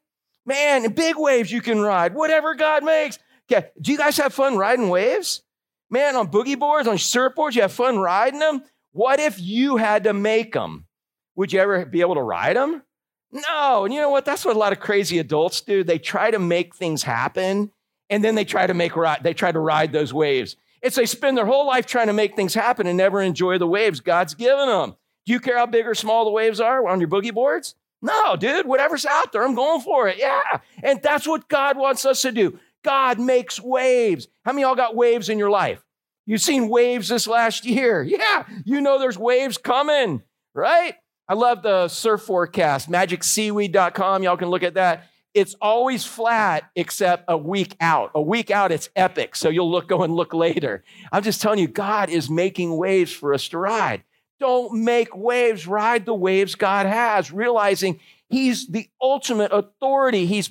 Man, 0.44 0.90
big 0.90 1.14
waves 1.16 1.52
you 1.52 1.60
can 1.60 1.80
ride, 1.80 2.14
whatever 2.16 2.56
God 2.56 2.82
makes. 2.82 3.16
Yeah. 3.48 3.62
Do 3.80 3.92
you 3.92 3.98
guys 3.98 4.16
have 4.16 4.34
fun 4.34 4.56
riding 4.56 4.88
waves? 4.88 5.42
Man, 5.88 6.16
on 6.16 6.32
boogie 6.32 6.58
boards, 6.58 6.88
on 6.88 6.96
surfboards, 6.96 7.54
you 7.54 7.62
have 7.62 7.72
fun 7.72 7.98
riding 7.98 8.40
them? 8.40 8.64
What 8.92 9.20
if 9.20 9.40
you 9.40 9.76
had 9.76 10.04
to 10.04 10.12
make 10.12 10.52
them? 10.52 10.86
Would 11.36 11.52
you 11.52 11.60
ever 11.60 11.84
be 11.84 12.00
able 12.00 12.16
to 12.16 12.22
ride 12.22 12.56
them? 12.56 12.82
No. 13.32 13.84
And 13.84 13.94
you 13.94 14.00
know 14.00 14.10
what? 14.10 14.24
That's 14.24 14.44
what 14.44 14.56
a 14.56 14.58
lot 14.58 14.72
of 14.72 14.80
crazy 14.80 15.18
adults 15.18 15.60
do. 15.60 15.84
They 15.84 15.98
try 15.98 16.30
to 16.30 16.38
make 16.38 16.74
things 16.74 17.02
happen 17.02 17.70
and 18.08 18.24
then 18.24 18.34
they 18.34 18.44
try 18.44 18.66
to 18.66 18.74
make 18.74 18.92
they 19.22 19.34
try 19.34 19.52
to 19.52 19.60
ride 19.60 19.92
those 19.92 20.12
waves. 20.12 20.56
It's 20.82 20.96
they 20.96 21.06
spend 21.06 21.38
their 21.38 21.46
whole 21.46 21.66
life 21.66 21.86
trying 21.86 22.08
to 22.08 22.12
make 22.12 22.34
things 22.34 22.54
happen 22.54 22.86
and 22.86 22.96
never 22.96 23.20
enjoy 23.22 23.58
the 23.58 23.66
waves 23.66 24.00
God's 24.00 24.34
given 24.34 24.66
them. 24.66 24.96
Do 25.26 25.32
you 25.32 25.40
care 25.40 25.58
how 25.58 25.66
big 25.66 25.86
or 25.86 25.94
small 25.94 26.24
the 26.24 26.30
waves 26.30 26.60
are 26.60 26.88
on 26.88 27.00
your 27.00 27.08
boogie 27.08 27.32
boards? 27.32 27.76
No, 28.02 28.34
dude, 28.34 28.66
whatever's 28.66 29.04
out 29.04 29.30
there, 29.30 29.44
I'm 29.44 29.54
going 29.54 29.82
for 29.82 30.08
it. 30.08 30.18
Yeah. 30.18 30.60
And 30.82 31.02
that's 31.02 31.28
what 31.28 31.48
God 31.48 31.76
wants 31.76 32.04
us 32.06 32.22
to 32.22 32.32
do. 32.32 32.58
God 32.82 33.20
makes 33.20 33.60
waves. 33.60 34.26
How 34.44 34.52
many 34.52 34.64
of 34.64 34.68
y'all 34.68 34.76
got 34.76 34.96
waves 34.96 35.28
in 35.28 35.38
your 35.38 35.50
life? 35.50 35.84
You've 36.30 36.40
seen 36.40 36.68
waves 36.68 37.08
this 37.08 37.26
last 37.26 37.64
year. 37.66 38.02
Yeah, 38.02 38.44
you 38.64 38.80
know 38.80 38.98
there's 38.98 39.18
waves 39.18 39.58
coming, 39.58 40.22
right? 40.54 40.94
I 41.28 41.34
love 41.34 41.62
the 41.62 41.88
surf 41.88 42.22
forecast, 42.22 42.90
magicseaweed.com. 42.90 44.22
Y'all 44.22 44.36
can 44.36 44.48
look 44.48 44.62
at 44.62 44.74
that 44.74 45.10
it's 45.34 45.54
always 45.60 46.04
flat 46.04 46.70
except 46.74 47.24
a 47.28 47.36
week 47.36 47.76
out. 47.80 48.10
A 48.14 48.22
week 48.22 48.50
out, 48.50 48.72
it's 48.72 48.90
epic. 48.96 49.36
So 49.36 49.48
you'll 49.48 49.70
look, 49.70 49.88
go 49.88 50.02
and 50.02 50.14
look 50.14 50.34
later. 50.34 50.82
I'm 51.12 51.22
just 51.22 51.40
telling 51.40 51.60
you, 51.60 51.68
God 51.68 52.10
is 52.10 52.28
making 52.28 52.76
waves 52.76 53.12
for 53.12 53.32
us 53.32 53.48
to 53.48 53.58
ride. 53.58 54.02
Don't 54.40 54.84
make 54.84 55.14
waves, 55.14 55.66
ride 55.66 56.06
the 56.06 56.14
waves 56.14 56.54
God 56.54 56.86
has, 56.86 57.30
realizing 57.30 58.00
He's 58.28 58.68
the 58.68 58.88
ultimate 59.00 59.52
authority. 59.52 60.26
He's 60.26 60.50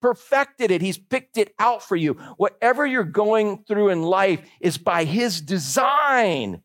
perfected 0.00 0.70
it, 0.70 0.80
He's 0.82 0.98
picked 0.98 1.38
it 1.38 1.54
out 1.58 1.82
for 1.82 1.96
you. 1.96 2.14
Whatever 2.36 2.86
you're 2.86 3.04
going 3.04 3.64
through 3.66 3.90
in 3.90 4.02
life 4.02 4.40
is 4.60 4.78
by 4.78 5.04
His 5.04 5.40
design. 5.40 6.62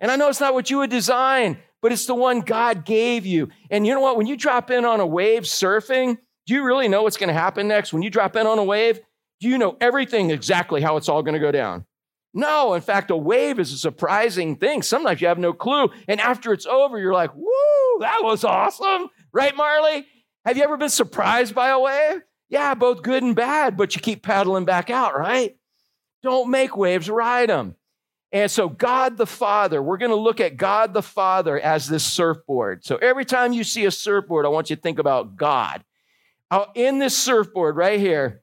And 0.00 0.10
I 0.10 0.16
know 0.16 0.28
it's 0.28 0.40
not 0.40 0.54
what 0.54 0.70
you 0.70 0.78
would 0.78 0.90
design, 0.90 1.58
but 1.80 1.92
it's 1.92 2.06
the 2.06 2.14
one 2.14 2.40
God 2.40 2.84
gave 2.84 3.24
you. 3.24 3.48
And 3.70 3.86
you 3.86 3.94
know 3.94 4.00
what? 4.00 4.16
When 4.16 4.26
you 4.26 4.36
drop 4.36 4.70
in 4.70 4.84
on 4.84 5.00
a 5.00 5.06
wave 5.06 5.44
surfing, 5.44 6.18
do 6.46 6.54
you 6.54 6.64
really 6.64 6.88
know 6.88 7.04
what's 7.04 7.16
going 7.16 7.28
to 7.28 7.34
happen 7.34 7.68
next? 7.68 7.92
When 7.92 8.02
you 8.02 8.10
drop 8.10 8.34
in 8.36 8.46
on 8.46 8.58
a 8.58 8.64
wave, 8.64 9.00
do 9.40 9.48
you 9.48 9.58
know 9.58 9.76
everything 9.80 10.30
exactly 10.30 10.80
how 10.80 10.96
it's 10.96 11.08
all 11.08 11.22
going 11.22 11.34
to 11.34 11.40
go 11.40 11.52
down? 11.52 11.84
No, 12.34 12.74
in 12.74 12.80
fact, 12.80 13.10
a 13.10 13.16
wave 13.16 13.58
is 13.58 13.72
a 13.72 13.78
surprising 13.78 14.56
thing. 14.56 14.82
Sometimes 14.82 15.20
you 15.20 15.28
have 15.28 15.38
no 15.38 15.52
clue. 15.52 15.90
And 16.08 16.20
after 16.20 16.52
it's 16.52 16.66
over, 16.66 16.98
you're 16.98 17.12
like, 17.12 17.34
woo, 17.34 17.98
that 18.00 18.20
was 18.22 18.42
awesome. 18.42 19.08
Right, 19.32 19.54
Marley? 19.54 20.06
Have 20.44 20.56
you 20.56 20.64
ever 20.64 20.76
been 20.76 20.88
surprised 20.88 21.54
by 21.54 21.68
a 21.68 21.78
wave? 21.78 22.22
Yeah, 22.52 22.74
both 22.74 23.00
good 23.00 23.22
and 23.22 23.34
bad, 23.34 23.78
but 23.78 23.96
you 23.96 24.02
keep 24.02 24.22
paddling 24.22 24.66
back 24.66 24.90
out, 24.90 25.18
right? 25.18 25.56
Don't 26.22 26.50
make 26.50 26.76
waves, 26.76 27.08
ride 27.08 27.48
them. 27.48 27.76
And 28.30 28.50
so, 28.50 28.68
God 28.68 29.16
the 29.16 29.26
Father, 29.26 29.82
we're 29.82 29.96
going 29.96 30.10
to 30.10 30.16
look 30.16 30.38
at 30.38 30.58
God 30.58 30.92
the 30.92 31.02
Father 31.02 31.58
as 31.58 31.88
this 31.88 32.04
surfboard. 32.04 32.84
So, 32.84 32.96
every 32.96 33.24
time 33.24 33.54
you 33.54 33.64
see 33.64 33.86
a 33.86 33.90
surfboard, 33.90 34.44
I 34.44 34.50
want 34.50 34.68
you 34.68 34.76
to 34.76 34.82
think 34.82 34.98
about 34.98 35.34
God. 35.34 35.82
Oh, 36.50 36.66
in 36.74 36.98
this 36.98 37.16
surfboard 37.16 37.76
right 37.76 37.98
here, 37.98 38.42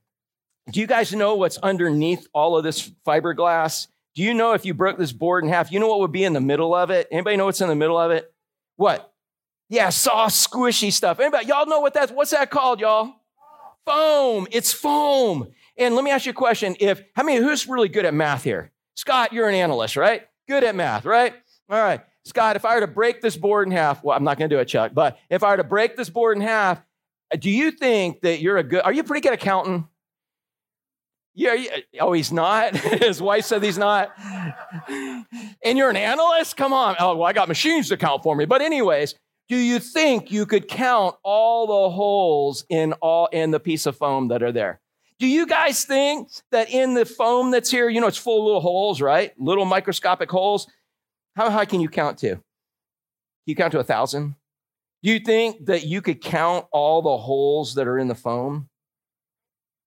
do 0.71 0.79
you 0.79 0.87
guys 0.87 1.13
know 1.13 1.35
what's 1.35 1.57
underneath 1.57 2.27
all 2.33 2.57
of 2.57 2.63
this 2.63 2.89
fiberglass? 3.05 3.89
Do 4.15 4.23
you 4.23 4.33
know 4.33 4.53
if 4.53 4.65
you 4.65 4.73
broke 4.73 4.97
this 4.97 5.11
board 5.11 5.43
in 5.43 5.51
half, 5.51 5.71
you 5.71 5.79
know 5.79 5.87
what 5.87 5.99
would 5.99 6.11
be 6.11 6.23
in 6.23 6.33
the 6.33 6.41
middle 6.41 6.73
of 6.73 6.89
it? 6.89 7.07
Anybody 7.11 7.37
know 7.37 7.45
what's 7.45 7.61
in 7.61 7.69
the 7.69 7.75
middle 7.75 7.99
of 7.99 8.09
it? 8.09 8.33
What? 8.75 9.13
Yeah, 9.69 9.89
soft, 9.89 10.33
squishy 10.33 10.91
stuff. 10.91 11.19
Anybody, 11.19 11.45
y'all 11.45 11.67
know 11.67 11.79
what 11.79 11.93
that's, 11.93 12.11
what's 12.11 12.31
that 12.31 12.49
called, 12.49 12.79
y'all? 12.79 13.18
Foam. 13.89 14.47
It's 14.51 14.71
foam. 14.71 15.47
And 15.75 15.95
let 15.95 16.03
me 16.03 16.11
ask 16.11 16.25
you 16.25 16.31
a 16.31 16.35
question. 16.35 16.75
If, 16.79 17.01
how 17.15 17.23
many, 17.23 17.37
who's 17.37 17.67
really 17.67 17.89
good 17.89 18.05
at 18.05 18.13
math 18.13 18.43
here? 18.43 18.71
Scott, 18.95 19.33
you're 19.33 19.49
an 19.49 19.55
analyst, 19.55 19.95
right? 19.95 20.27
Good 20.47 20.63
at 20.63 20.75
math, 20.75 21.05
right? 21.05 21.33
All 21.69 21.81
right. 21.81 22.01
Scott, 22.23 22.55
if 22.55 22.65
I 22.65 22.75
were 22.75 22.81
to 22.81 22.87
break 22.87 23.21
this 23.21 23.35
board 23.35 23.67
in 23.67 23.71
half, 23.71 24.03
well, 24.03 24.15
I'm 24.15 24.23
not 24.23 24.37
going 24.37 24.47
to 24.49 24.55
do 24.55 24.59
it, 24.59 24.65
Chuck, 24.65 24.91
but 24.93 25.17
if 25.29 25.43
I 25.43 25.51
were 25.51 25.57
to 25.57 25.63
break 25.63 25.95
this 25.95 26.09
board 26.09 26.37
in 26.37 26.43
half 26.43 26.83
uh, 27.31 27.37
do 27.37 27.49
you 27.49 27.71
think 27.71 28.21
that 28.21 28.41
you're 28.41 28.57
a 28.57 28.63
good, 28.63 28.81
are 28.81 28.91
you 28.91 29.01
a 29.01 29.03
pretty 29.03 29.21
good 29.21 29.33
accountant? 29.33 29.85
Yeah, 31.35 31.55
oh, 32.01 32.11
he's 32.11 32.31
not. 32.31 32.75
His 32.75 33.21
wife 33.21 33.45
said 33.45 33.63
he's 33.63 33.77
not. 33.77 34.11
and 34.87 35.77
you're 35.77 35.89
an 35.89 35.95
analyst? 35.95 36.57
Come 36.57 36.73
on. 36.73 36.95
Oh, 36.99 37.15
well, 37.15 37.27
I 37.27 37.33
got 37.33 37.47
machines 37.47 37.89
to 37.89 37.97
count 37.97 38.23
for 38.23 38.35
me. 38.35 38.45
But, 38.45 38.61
anyways, 38.61 39.15
do 39.49 39.57
you 39.57 39.79
think 39.79 40.31
you 40.31 40.45
could 40.45 40.67
count 40.67 41.15
all 41.23 41.65
the 41.65 41.93
holes 41.93 42.65
in 42.69 42.93
all 42.93 43.25
in 43.27 43.49
the 43.49 43.59
piece 43.59 43.87
of 43.87 43.97
foam 43.97 44.27
that 44.27 44.43
are 44.43 44.51
there? 44.51 44.79
Do 45.17 45.27
you 45.27 45.47
guys 45.47 45.83
think 45.83 46.29
that 46.51 46.69
in 46.69 46.93
the 46.93 47.05
foam 47.05 47.51
that's 47.51 47.69
here, 47.69 47.89
you 47.89 47.99
know, 47.99 48.07
it's 48.07 48.17
full 48.17 48.39
of 48.39 48.45
little 48.45 48.61
holes, 48.61 49.01
right? 49.01 49.33
Little 49.37 49.65
microscopic 49.65 50.29
holes. 50.29 50.67
How 51.35 51.49
high 51.49 51.65
can 51.65 51.81
you 51.81 51.89
count 51.89 52.19
to? 52.19 52.29
Can 52.29 52.41
you 53.47 53.55
count 53.55 53.71
to 53.73 53.79
a 53.79 53.83
thousand? 53.83 54.35
Do 55.01 55.11
you 55.11 55.19
think 55.19 55.65
that 55.65 55.83
you 55.83 56.01
could 56.01 56.21
count 56.21 56.67
all 56.71 57.01
the 57.01 57.17
holes 57.17 57.73
that 57.75 57.87
are 57.87 57.97
in 57.97 58.07
the 58.07 58.15
foam? 58.15 58.69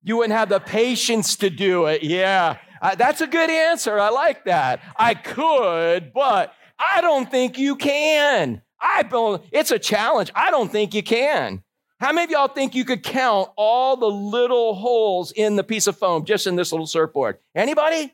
You 0.03 0.17
wouldn't 0.17 0.37
have 0.37 0.49
the 0.49 0.59
patience 0.59 1.37
to 1.37 1.51
do 1.51 1.87
it. 1.87 2.03
Yeah. 2.03 2.59
Uh, 2.81 2.97
that's 2.97 3.21
a 3.21 3.27
good 3.27 3.49
answer. 3.49 3.99
I 4.01 4.09
like 4.09 4.45
that. 4.47 4.81
I 4.97 5.15
could, 5.15 6.13
but 6.13 6.53
I 6.79 7.01
don't 7.01 7.31
think 7.31 7.59
you 7.59 7.77
can. 7.77 8.63
I 8.83 9.05
don't, 9.05 9.43
it's 9.53 9.71
a 9.71 9.79
challenge. 9.79 10.31
I 10.35 10.51
don't 10.51 10.71
think 10.71 10.93
you 10.93 11.03
can. 11.03 11.63
How 12.01 12.13
many 12.13 12.25
of 12.25 12.31
y'all 12.31 12.49
think 12.49 12.75
you 12.75 12.85
could 12.85 13.05
count 13.05 13.49
all 13.57 13.97
the 13.97 14.11
little 14.11 14.75
holes 14.75 15.31
in 15.31 15.55
the 15.55 15.63
piece 15.63 15.87
of 15.87 15.97
foam 15.97 16.25
just 16.25 16.49
in 16.49 16.57
this 16.57 16.73
little 16.73 16.87
surfboard? 16.87 17.39
Anybody? 17.55 18.13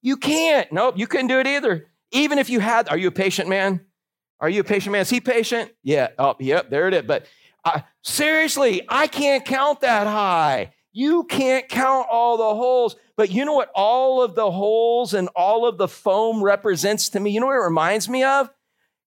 You 0.00 0.16
can't. 0.16 0.72
Nope, 0.72 0.94
you 0.96 1.06
couldn't 1.06 1.26
do 1.26 1.38
it 1.38 1.46
either. 1.46 1.88
Even 2.10 2.38
if 2.38 2.48
you 2.48 2.58
had, 2.58 2.88
are 2.88 2.96
you 2.96 3.08
a 3.08 3.12
patient 3.12 3.48
man? 3.48 3.82
Are 4.40 4.48
you 4.48 4.60
a 4.60 4.64
patient 4.64 4.92
man? 4.92 5.02
Is 5.02 5.10
he 5.10 5.20
patient? 5.20 5.72
Yeah. 5.82 6.08
Oh, 6.18 6.36
yep, 6.38 6.70
there 6.70 6.88
it 6.88 6.94
is. 6.94 7.02
But 7.02 7.26
uh, 7.64 7.80
seriously, 8.02 8.82
I 8.88 9.08
can't 9.08 9.44
count 9.44 9.82
that 9.82 10.06
high. 10.06 10.72
You 10.92 11.24
can't 11.24 11.68
count 11.68 12.06
all 12.10 12.38
the 12.38 12.54
holes. 12.54 12.96
But 13.16 13.30
you 13.30 13.44
know 13.44 13.52
what 13.52 13.70
all 13.74 14.22
of 14.22 14.36
the 14.36 14.50
holes 14.50 15.12
and 15.12 15.28
all 15.36 15.66
of 15.66 15.76
the 15.76 15.88
foam 15.88 16.42
represents 16.42 17.10
to 17.10 17.20
me? 17.20 17.30
You 17.32 17.40
know 17.40 17.46
what 17.46 17.56
it 17.56 17.64
reminds 17.64 18.08
me 18.08 18.22
of? 18.24 18.48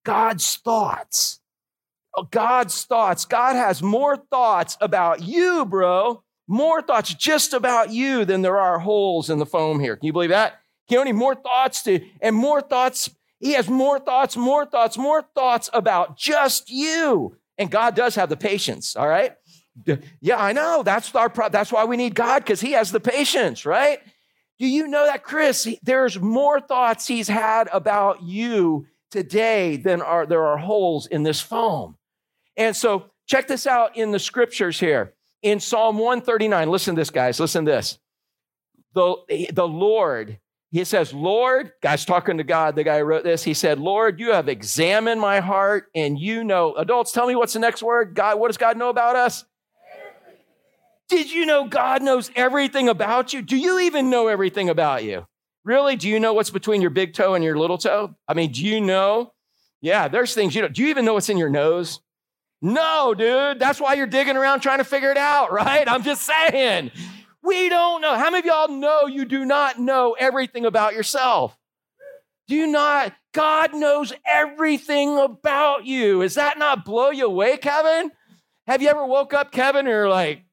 God's 0.04 0.56
thoughts. 0.56 1.40
Oh, 2.14 2.24
God's 2.24 2.84
thoughts. 2.84 3.24
God 3.24 3.56
has 3.56 3.82
more 3.82 4.16
thoughts 4.16 4.76
about 4.80 5.22
you, 5.22 5.64
bro. 5.64 6.22
More 6.46 6.82
thoughts 6.82 7.14
just 7.14 7.54
about 7.54 7.90
you 7.90 8.24
than 8.24 8.42
there 8.42 8.58
are 8.58 8.78
holes 8.78 9.30
in 9.30 9.38
the 9.38 9.46
foam 9.46 9.80
here. 9.80 9.96
Can 9.96 10.06
you 10.06 10.12
believe 10.12 10.30
that? 10.30 10.60
He 10.86 10.96
only 10.96 11.12
more 11.12 11.34
thoughts 11.34 11.82
to, 11.84 12.04
and 12.20 12.36
more 12.36 12.60
thoughts. 12.60 13.08
He 13.38 13.52
has 13.52 13.68
more 13.68 13.98
thoughts, 13.98 14.36
more 14.36 14.66
thoughts, 14.66 14.98
more 14.98 15.22
thoughts 15.34 15.70
about 15.72 16.18
just 16.18 16.68
you. 16.68 17.36
And 17.56 17.70
God 17.70 17.94
does 17.94 18.14
have 18.16 18.28
the 18.28 18.36
patience, 18.36 18.96
all 18.96 19.08
right? 19.08 19.34
Yeah, 20.20 20.36
I 20.36 20.52
know. 20.52 20.82
That's 20.82 21.14
our 21.14 21.30
pro- 21.30 21.48
that's 21.48 21.72
why 21.72 21.84
we 21.84 21.96
need 21.96 22.14
God 22.14 22.40
because 22.40 22.60
he 22.60 22.72
has 22.72 22.92
the 22.92 23.00
patience, 23.00 23.64
right? 23.64 24.00
Do 24.58 24.66
you 24.66 24.86
know 24.86 25.06
that 25.06 25.22
Chris, 25.22 25.66
there's 25.82 26.20
more 26.20 26.60
thoughts 26.60 27.06
he's 27.06 27.28
had 27.28 27.68
about 27.72 28.22
you 28.22 28.86
today 29.12 29.76
than 29.76 30.02
are 30.02 30.26
there 30.26 30.44
are 30.44 30.56
holes 30.56 31.06
in 31.06 31.22
this 31.22 31.40
foam. 31.40 31.96
And 32.56 32.74
so 32.74 33.04
check 33.26 33.46
this 33.46 33.66
out 33.66 33.96
in 33.96 34.10
the 34.10 34.18
scriptures 34.18 34.80
here. 34.80 35.14
In 35.42 35.60
Psalm 35.60 35.98
139, 35.98 36.68
listen 36.68 36.94
to 36.94 37.00
this, 37.00 37.10
guys. 37.10 37.38
Listen 37.38 37.64
to 37.66 37.70
this. 37.70 37.98
The, 38.94 39.48
the 39.52 39.66
Lord, 39.66 40.38
he 40.70 40.84
says, 40.84 41.12
Lord, 41.12 41.72
guy's 41.82 42.04
talking 42.04 42.38
to 42.38 42.44
God, 42.44 42.76
the 42.76 42.84
guy 42.84 42.98
who 42.98 43.04
wrote 43.04 43.24
this. 43.24 43.42
He 43.42 43.54
said, 43.54 43.78
Lord, 43.78 44.18
you 44.18 44.32
have 44.32 44.48
examined 44.48 45.20
my 45.20 45.40
heart 45.40 45.86
and 45.94 46.18
you 46.18 46.44
know. 46.44 46.74
Adults, 46.74 47.12
tell 47.12 47.26
me 47.26 47.36
what's 47.36 47.52
the 47.52 47.58
next 47.58 47.82
word? 47.82 48.14
God, 48.14 48.38
what 48.38 48.48
does 48.48 48.56
God 48.56 48.76
know 48.76 48.88
about 48.88 49.16
us? 49.16 49.44
Did 51.08 51.30
you 51.30 51.44
know 51.44 51.66
God 51.66 52.02
knows 52.02 52.30
everything 52.34 52.88
about 52.88 53.34
you? 53.34 53.42
Do 53.42 53.56
you 53.56 53.80
even 53.80 54.08
know 54.08 54.28
everything 54.28 54.70
about 54.70 55.04
you? 55.04 55.26
Really? 55.64 55.96
Do 55.96 56.08
you 56.08 56.18
know 56.18 56.32
what's 56.32 56.50
between 56.50 56.80
your 56.80 56.90
big 56.90 57.14
toe 57.14 57.34
and 57.34 57.44
your 57.44 57.56
little 57.56 57.78
toe? 57.78 58.14
I 58.26 58.34
mean, 58.34 58.52
do 58.52 58.64
you 58.66 58.80
know? 58.80 59.32
Yeah, 59.80 60.08
there's 60.08 60.34
things 60.34 60.54
you 60.54 60.62
know. 60.62 60.68
Do 60.68 60.82
you 60.82 60.88
even 60.88 61.04
know 61.04 61.14
what's 61.14 61.28
in 61.28 61.38
your 61.38 61.50
nose? 61.50 62.00
No, 62.60 63.14
dude. 63.14 63.58
That's 63.58 63.80
why 63.80 63.94
you're 63.94 64.06
digging 64.06 64.36
around 64.36 64.60
trying 64.60 64.78
to 64.78 64.84
figure 64.84 65.10
it 65.10 65.16
out, 65.16 65.52
right? 65.52 65.88
I'm 65.88 66.02
just 66.02 66.22
saying. 66.22 66.90
We 67.42 67.68
don't 67.68 68.00
know. 68.00 68.14
How 68.14 68.30
many 68.30 68.38
of 68.38 68.44
y'all 68.44 68.68
know 68.68 69.06
you 69.06 69.24
do 69.24 69.44
not 69.44 69.78
know 69.78 70.14
everything 70.18 70.64
about 70.64 70.94
yourself? 70.94 71.56
Do 72.46 72.54
you 72.54 72.66
not? 72.68 73.12
God 73.32 73.74
knows 73.74 74.12
everything 74.26 75.18
about 75.18 75.86
you. 75.86 76.22
Does 76.22 76.34
that 76.34 76.58
not 76.58 76.84
blow 76.84 77.10
you 77.10 77.26
away, 77.26 77.56
Kevin? 77.56 78.12
Have 78.66 78.82
you 78.82 78.88
ever 78.88 79.04
woke 79.04 79.34
up, 79.34 79.50
Kevin, 79.50 79.80
and 79.80 79.88
you're 79.88 80.08
like, 80.08 80.44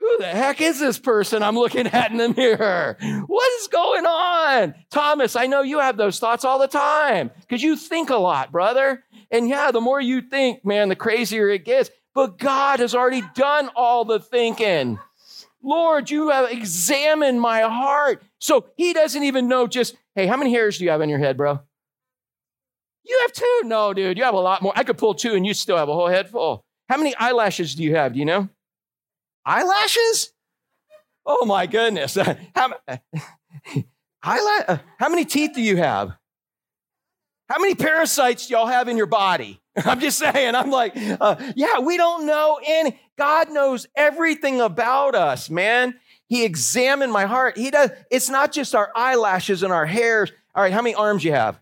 who 0.00 0.18
the 0.18 0.26
heck 0.26 0.60
is 0.60 0.78
this 0.78 0.98
person 0.98 1.42
I'm 1.42 1.56
looking 1.56 1.86
at 1.86 2.10
in 2.10 2.18
the 2.18 2.28
mirror? 2.28 2.96
What 3.26 3.52
is 3.60 3.68
going 3.68 4.06
on? 4.06 4.74
Thomas, 4.90 5.34
I 5.36 5.46
know 5.46 5.62
you 5.62 5.80
have 5.80 5.96
those 5.96 6.18
thoughts 6.18 6.44
all 6.44 6.58
the 6.58 6.68
time 6.68 7.30
because 7.40 7.62
you 7.62 7.76
think 7.76 8.10
a 8.10 8.16
lot, 8.16 8.52
brother. 8.52 9.04
And 9.30 9.48
yeah, 9.48 9.70
the 9.70 9.80
more 9.80 10.00
you 10.00 10.22
think, 10.22 10.64
man, 10.64 10.88
the 10.88 10.96
crazier 10.96 11.48
it 11.48 11.64
gets. 11.64 11.90
But 12.14 12.38
God 12.38 12.80
has 12.80 12.94
already 12.94 13.22
done 13.34 13.70
all 13.76 14.04
the 14.04 14.20
thinking. 14.20 14.98
Lord, 15.62 16.10
you 16.10 16.30
have 16.30 16.50
examined 16.50 17.40
my 17.40 17.62
heart. 17.62 18.22
So 18.38 18.66
he 18.76 18.92
doesn't 18.92 19.22
even 19.22 19.48
know 19.48 19.66
just, 19.66 19.96
hey, 20.14 20.26
how 20.26 20.36
many 20.36 20.52
hairs 20.52 20.78
do 20.78 20.84
you 20.84 20.90
have 20.90 21.00
in 21.00 21.08
your 21.08 21.18
head, 21.18 21.36
bro? 21.36 21.60
You 23.04 23.18
have 23.22 23.32
two? 23.32 23.60
No, 23.64 23.94
dude, 23.94 24.18
you 24.18 24.24
have 24.24 24.34
a 24.34 24.40
lot 24.40 24.62
more. 24.62 24.72
I 24.76 24.84
could 24.84 24.98
pull 24.98 25.14
two 25.14 25.34
and 25.34 25.46
you 25.46 25.54
still 25.54 25.76
have 25.76 25.88
a 25.88 25.94
whole 25.94 26.08
head 26.08 26.28
full. 26.28 26.64
How 26.88 26.96
many 26.96 27.14
eyelashes 27.16 27.74
do 27.74 27.82
you 27.82 27.96
have? 27.96 28.12
Do 28.12 28.18
you 28.18 28.24
know? 28.24 28.48
Eyelashes? 29.44 30.32
Oh 31.26 31.44
my 31.44 31.66
goodness. 31.66 32.16
how, 32.54 32.74
eyelash, 34.22 34.64
uh, 34.68 34.78
how 34.98 35.08
many 35.08 35.24
teeth 35.24 35.52
do 35.54 35.62
you 35.62 35.76
have? 35.76 36.16
How 37.48 37.58
many 37.58 37.74
parasites 37.74 38.46
do 38.46 38.54
y'all 38.54 38.66
have 38.66 38.88
in 38.88 38.96
your 38.96 39.06
body? 39.06 39.60
I'm 39.84 40.00
just 40.00 40.18
saying, 40.18 40.54
I'm 40.54 40.70
like, 40.70 40.92
uh, 40.96 41.36
yeah, 41.56 41.78
we 41.80 41.96
don't 41.96 42.26
know 42.26 42.58
any. 42.64 42.98
God 43.16 43.50
knows 43.50 43.86
everything 43.94 44.60
about 44.60 45.14
us, 45.14 45.48
man. 45.48 45.98
He 46.28 46.44
examined 46.44 47.12
my 47.12 47.24
heart. 47.24 47.56
He 47.56 47.70
does. 47.70 47.90
It's 48.10 48.28
not 48.28 48.52
just 48.52 48.74
our 48.74 48.90
eyelashes 48.94 49.62
and 49.62 49.72
our 49.72 49.86
hairs. 49.86 50.30
All 50.54 50.62
right, 50.62 50.72
how 50.72 50.82
many 50.82 50.94
arms 50.94 51.24
you 51.24 51.32
have? 51.32 51.58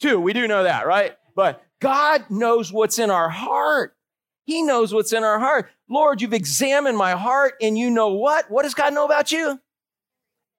Two. 0.00 0.20
We 0.20 0.32
do 0.34 0.46
know 0.46 0.64
that, 0.64 0.86
right? 0.86 1.16
But 1.34 1.62
God 1.80 2.26
knows 2.28 2.72
what's 2.72 2.98
in 2.98 3.10
our 3.10 3.30
heart. 3.30 3.96
He 4.44 4.62
knows 4.62 4.92
what's 4.92 5.12
in 5.12 5.24
our 5.24 5.38
heart. 5.38 5.70
Lord, 5.88 6.20
you've 6.20 6.32
examined 6.32 6.96
my 6.96 7.12
heart 7.12 7.54
and 7.60 7.76
you 7.76 7.90
know 7.90 8.08
what? 8.08 8.50
What 8.50 8.62
does 8.62 8.74
God 8.74 8.94
know 8.94 9.04
about 9.04 9.32
you? 9.32 9.60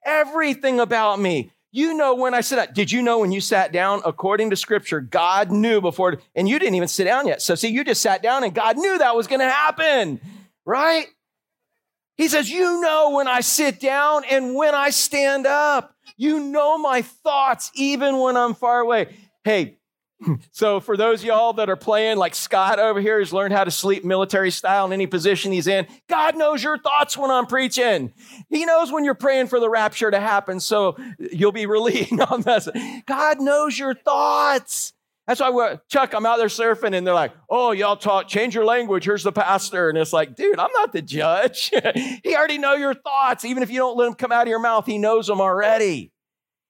Everything 0.04 0.80
about 0.80 1.20
me. 1.20 1.52
You 1.72 1.94
know 1.94 2.16
when 2.16 2.34
I 2.34 2.42
sit 2.42 2.56
down. 2.56 2.68
Did 2.74 2.92
you 2.92 3.02
know 3.02 3.20
when 3.20 3.32
you 3.32 3.42
sat 3.42 3.74
down? 3.74 4.02
According 4.06 4.50
to 4.52 4.56
scripture, 4.56 5.02
God 5.02 5.52
knew 5.52 5.82
before, 5.82 6.20
and 6.34 6.48
you 6.48 6.58
didn't 6.58 6.76
even 6.76 6.88
sit 6.88 7.04
down 7.04 7.28
yet. 7.28 7.42
So, 7.42 7.54
see, 7.54 7.68
you 7.68 7.84
just 7.84 8.02
sat 8.02 8.24
down 8.24 8.46
and 8.46 8.54
God 8.56 8.78
knew 8.78 8.98
that 8.98 9.14
was 9.14 9.28
going 9.28 9.42
to 9.42 9.50
happen, 9.50 10.22
right? 10.66 11.08
He 12.16 12.30
says, 12.30 12.50
You 12.50 12.80
know 12.80 13.12
when 13.12 13.28
I 13.28 13.42
sit 13.42 13.82
down 13.82 14.24
and 14.24 14.56
when 14.56 14.74
I 14.74 14.90
stand 14.90 15.46
up. 15.46 15.94
You 16.18 16.40
know 16.40 16.78
my 16.78 17.02
thoughts 17.02 17.72
even 17.76 18.20
when 18.20 18.38
I'm 18.38 18.54
far 18.54 18.80
away. 18.80 19.14
Hey, 19.44 19.78
so 20.52 20.80
for 20.80 20.98
those 20.98 21.24
y'all 21.24 21.54
that 21.54 21.70
are 21.70 21.76
playing 21.76 22.18
like 22.18 22.36
Scott 22.36 22.80
over 22.80 23.02
here 23.02 23.20
has 23.20 23.34
learned 23.34 23.54
how 23.54 23.64
to 23.64 23.72
sleep 23.72 24.04
military 24.04 24.52
style 24.52 24.86
in 24.86 24.94
any 24.94 25.08
position 25.08 25.52
he's 25.52 25.68
in, 25.68 25.88
God 26.10 26.36
knows 26.36 26.64
your 26.64 26.78
thoughts 26.78 27.18
when 27.18 27.32
I'm 27.32 27.46
preaching. 27.46 28.14
He 28.50 28.66
knows 28.66 28.92
when 28.92 29.04
you're 29.04 29.14
praying 29.14 29.48
for 29.48 29.60
the 29.60 29.70
rapture 29.70 30.12
to 30.12 30.20
happen, 30.20 30.60
so 30.60 30.98
you'll 31.20 31.52
be 31.52 31.66
relieved 31.66 32.20
on 32.20 32.42
this. 32.42 32.68
God 33.06 33.40
knows 33.40 33.78
your 33.78 33.94
thoughts. 33.94 34.94
That's 35.28 35.40
why 35.40 35.80
Chuck, 35.90 36.14
I'm 36.14 36.26
out 36.26 36.38
there 36.38 36.48
surfing 36.48 36.96
and 36.96 37.06
they're 37.06 37.14
like, 37.14 37.34
oh, 37.50 37.72
y'all 37.72 37.98
talk, 37.98 38.28
change 38.28 38.54
your 38.54 38.66
language. 38.66 39.06
Here's 39.06 39.24
the 39.24 39.32
pastor. 39.32 39.90
And 39.90 39.98
it's 39.98 40.14
like, 40.14 40.36
dude, 40.36 40.60
I'm 40.60 40.72
not 40.74 40.94
the 40.94 41.02
judge. 41.02 41.72
he 42.24 42.36
already 42.36 42.60
know 42.60 42.76
your 42.76 42.94
thoughts. 42.94 43.44
Even 43.44 43.64
if 43.64 43.72
you 43.72 43.80
don't 43.80 43.98
let 43.98 44.06
them 44.06 44.14
come 44.14 44.32
out 44.32 44.44
of 44.44 44.50
your 44.50 44.60
mouth, 44.60 44.86
he 44.86 45.00
knows 45.00 45.26
them 45.26 45.42
already. 45.42 46.12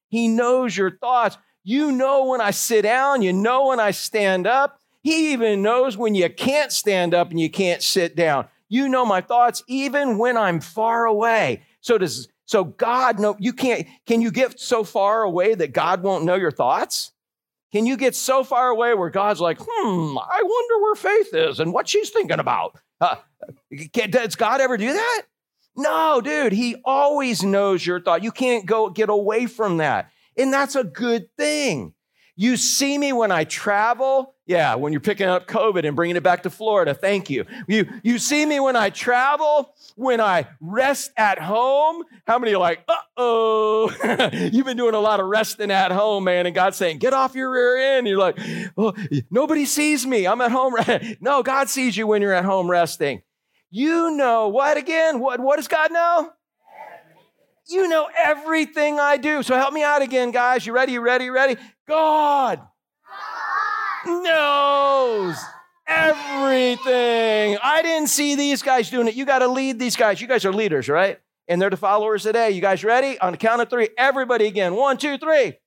He 0.07 0.29
knows 0.29 0.77
your 0.77 0.97
thoughts. 0.97 1.37
You 1.67 1.91
know 1.91 2.25
when 2.25 2.41
I 2.41 2.51
sit 2.51 2.83
down, 2.83 3.23
you 3.23 3.33
know 3.33 3.67
when 3.67 3.79
I 3.79 3.89
stand 3.89 4.45
up. 4.45 4.79
He 5.01 5.33
even 5.33 5.63
knows 5.63 5.97
when 5.97 6.13
you 6.13 6.29
can't 6.29 6.71
stand 6.71 7.15
up 7.15 7.31
and 7.31 7.39
you 7.39 7.49
can't 7.49 7.81
sit 7.81 8.15
down. 8.15 8.47
You 8.69 8.87
know 8.87 9.03
my 9.03 9.19
thoughts 9.21 9.63
even 9.67 10.19
when 10.19 10.37
I'm 10.37 10.59
far 10.59 11.05
away. 11.05 11.63
So 11.81 11.97
does 11.97 12.27
so 12.45 12.65
God 12.65 13.19
know 13.19 13.35
you 13.39 13.51
can't 13.51 13.87
can 14.05 14.21
you 14.21 14.29
get 14.29 14.59
so 14.59 14.83
far 14.83 15.23
away 15.23 15.55
that 15.55 15.73
God 15.73 16.03
won't 16.03 16.23
know 16.23 16.35
your 16.35 16.51
thoughts? 16.51 17.11
Can 17.71 17.87
you 17.87 17.97
get 17.97 18.13
so 18.15 18.43
far 18.43 18.69
away 18.69 18.93
where 18.93 19.09
God's 19.09 19.41
like, 19.41 19.57
hmm, 19.59 20.17
I 20.19 20.41
wonder 20.43 20.83
where 20.83 20.95
faith 20.95 21.33
is 21.33 21.59
and 21.59 21.73
what 21.73 21.89
she's 21.89 22.11
thinking 22.11 22.39
about? 22.39 22.77
Uh, 23.01 23.15
can, 23.91 24.11
does 24.11 24.35
God 24.35 24.61
ever 24.61 24.77
do 24.77 24.93
that? 24.93 25.23
No, 25.75 26.21
dude, 26.21 26.53
he 26.53 26.75
always 26.85 27.43
knows 27.43 27.85
your 27.85 27.99
thought. 27.99 28.23
You 28.23 28.31
can't 28.31 28.67
go 28.67 28.91
get 28.91 29.09
away 29.09 29.47
from 29.47 29.77
that. 29.77 30.11
And 30.37 30.53
that's 30.53 30.75
a 30.75 30.83
good 30.83 31.29
thing. 31.37 31.93
You 32.37 32.57
see 32.57 32.97
me 32.97 33.13
when 33.13 33.31
I 33.31 33.45
travel. 33.45 34.35
Yeah, 34.45 34.75
when 34.75 34.91
you're 34.91 34.99
picking 34.99 35.27
up 35.27 35.47
COVID 35.47 35.87
and 35.87 35.95
bringing 35.95 36.17
it 36.17 36.23
back 36.23 36.43
to 36.43 36.49
Florida. 36.49 36.93
Thank 36.93 37.29
you. 37.29 37.45
You, 37.67 37.87
you 38.03 38.19
see 38.19 38.45
me 38.45 38.59
when 38.59 38.75
I 38.75 38.89
travel, 38.89 39.73
when 39.95 40.19
I 40.19 40.47
rest 40.59 41.11
at 41.17 41.39
home. 41.39 42.03
How 42.27 42.37
many 42.37 42.53
are 42.53 42.59
like, 42.59 42.83
uh 42.89 42.95
oh? 43.15 44.29
You've 44.51 44.65
been 44.65 44.77
doing 44.77 44.95
a 44.95 44.99
lot 44.99 45.21
of 45.21 45.27
resting 45.27 45.71
at 45.71 45.91
home, 45.91 46.25
man. 46.25 46.45
And 46.45 46.53
God's 46.53 46.77
saying, 46.77 46.99
get 46.99 47.13
off 47.13 47.35
your 47.35 47.49
rear 47.51 47.97
end. 47.97 48.07
You're 48.07 48.19
like, 48.19 48.37
oh, 48.77 48.93
nobody 49.31 49.65
sees 49.65 50.05
me. 50.05 50.27
I'm 50.27 50.41
at 50.41 50.51
home. 50.51 50.75
no, 51.21 51.41
God 51.41 51.69
sees 51.69 51.95
you 51.95 52.05
when 52.05 52.21
you're 52.21 52.33
at 52.33 52.45
home 52.45 52.69
resting. 52.69 53.21
You 53.71 54.11
know 54.11 54.49
what 54.49 54.77
again? 54.77 55.19
What, 55.21 55.39
what 55.39 55.55
does 55.55 55.69
God 55.69 55.91
know? 55.91 56.31
You 57.67 57.87
know 57.87 58.07
everything 58.17 58.99
I 58.99 59.17
do. 59.17 59.43
So 59.43 59.55
help 59.55 59.73
me 59.73 59.83
out 59.83 60.01
again, 60.01 60.31
guys. 60.31 60.65
You 60.65 60.73
ready? 60.73 60.93
You 60.93 61.01
ready? 61.01 61.25
You 61.25 61.33
ready? 61.33 61.55
God, 61.87 62.59
God. 64.05 64.23
knows 64.23 65.37
everything. 65.87 67.57
I 67.63 67.81
didn't 67.81 68.09
see 68.09 68.35
these 68.35 68.61
guys 68.61 68.89
doing 68.89 69.07
it. 69.07 69.15
You 69.15 69.25
got 69.25 69.39
to 69.39 69.47
lead 69.47 69.79
these 69.79 69.95
guys. 69.95 70.21
You 70.21 70.27
guys 70.27 70.45
are 70.45 70.53
leaders, 70.53 70.89
right? 70.89 71.19
and 71.47 71.61
they're 71.61 71.69
the 71.69 71.77
followers 71.77 72.23
today. 72.23 72.51
You 72.51 72.61
guys 72.61 72.83
ready? 72.83 73.19
On 73.19 73.31
the 73.31 73.37
count 73.37 73.61
of 73.61 73.69
three, 73.69 73.89
everybody 73.97 74.45
again. 74.45 74.75
One, 74.75 74.97
two, 74.97 75.17
three. 75.17 75.57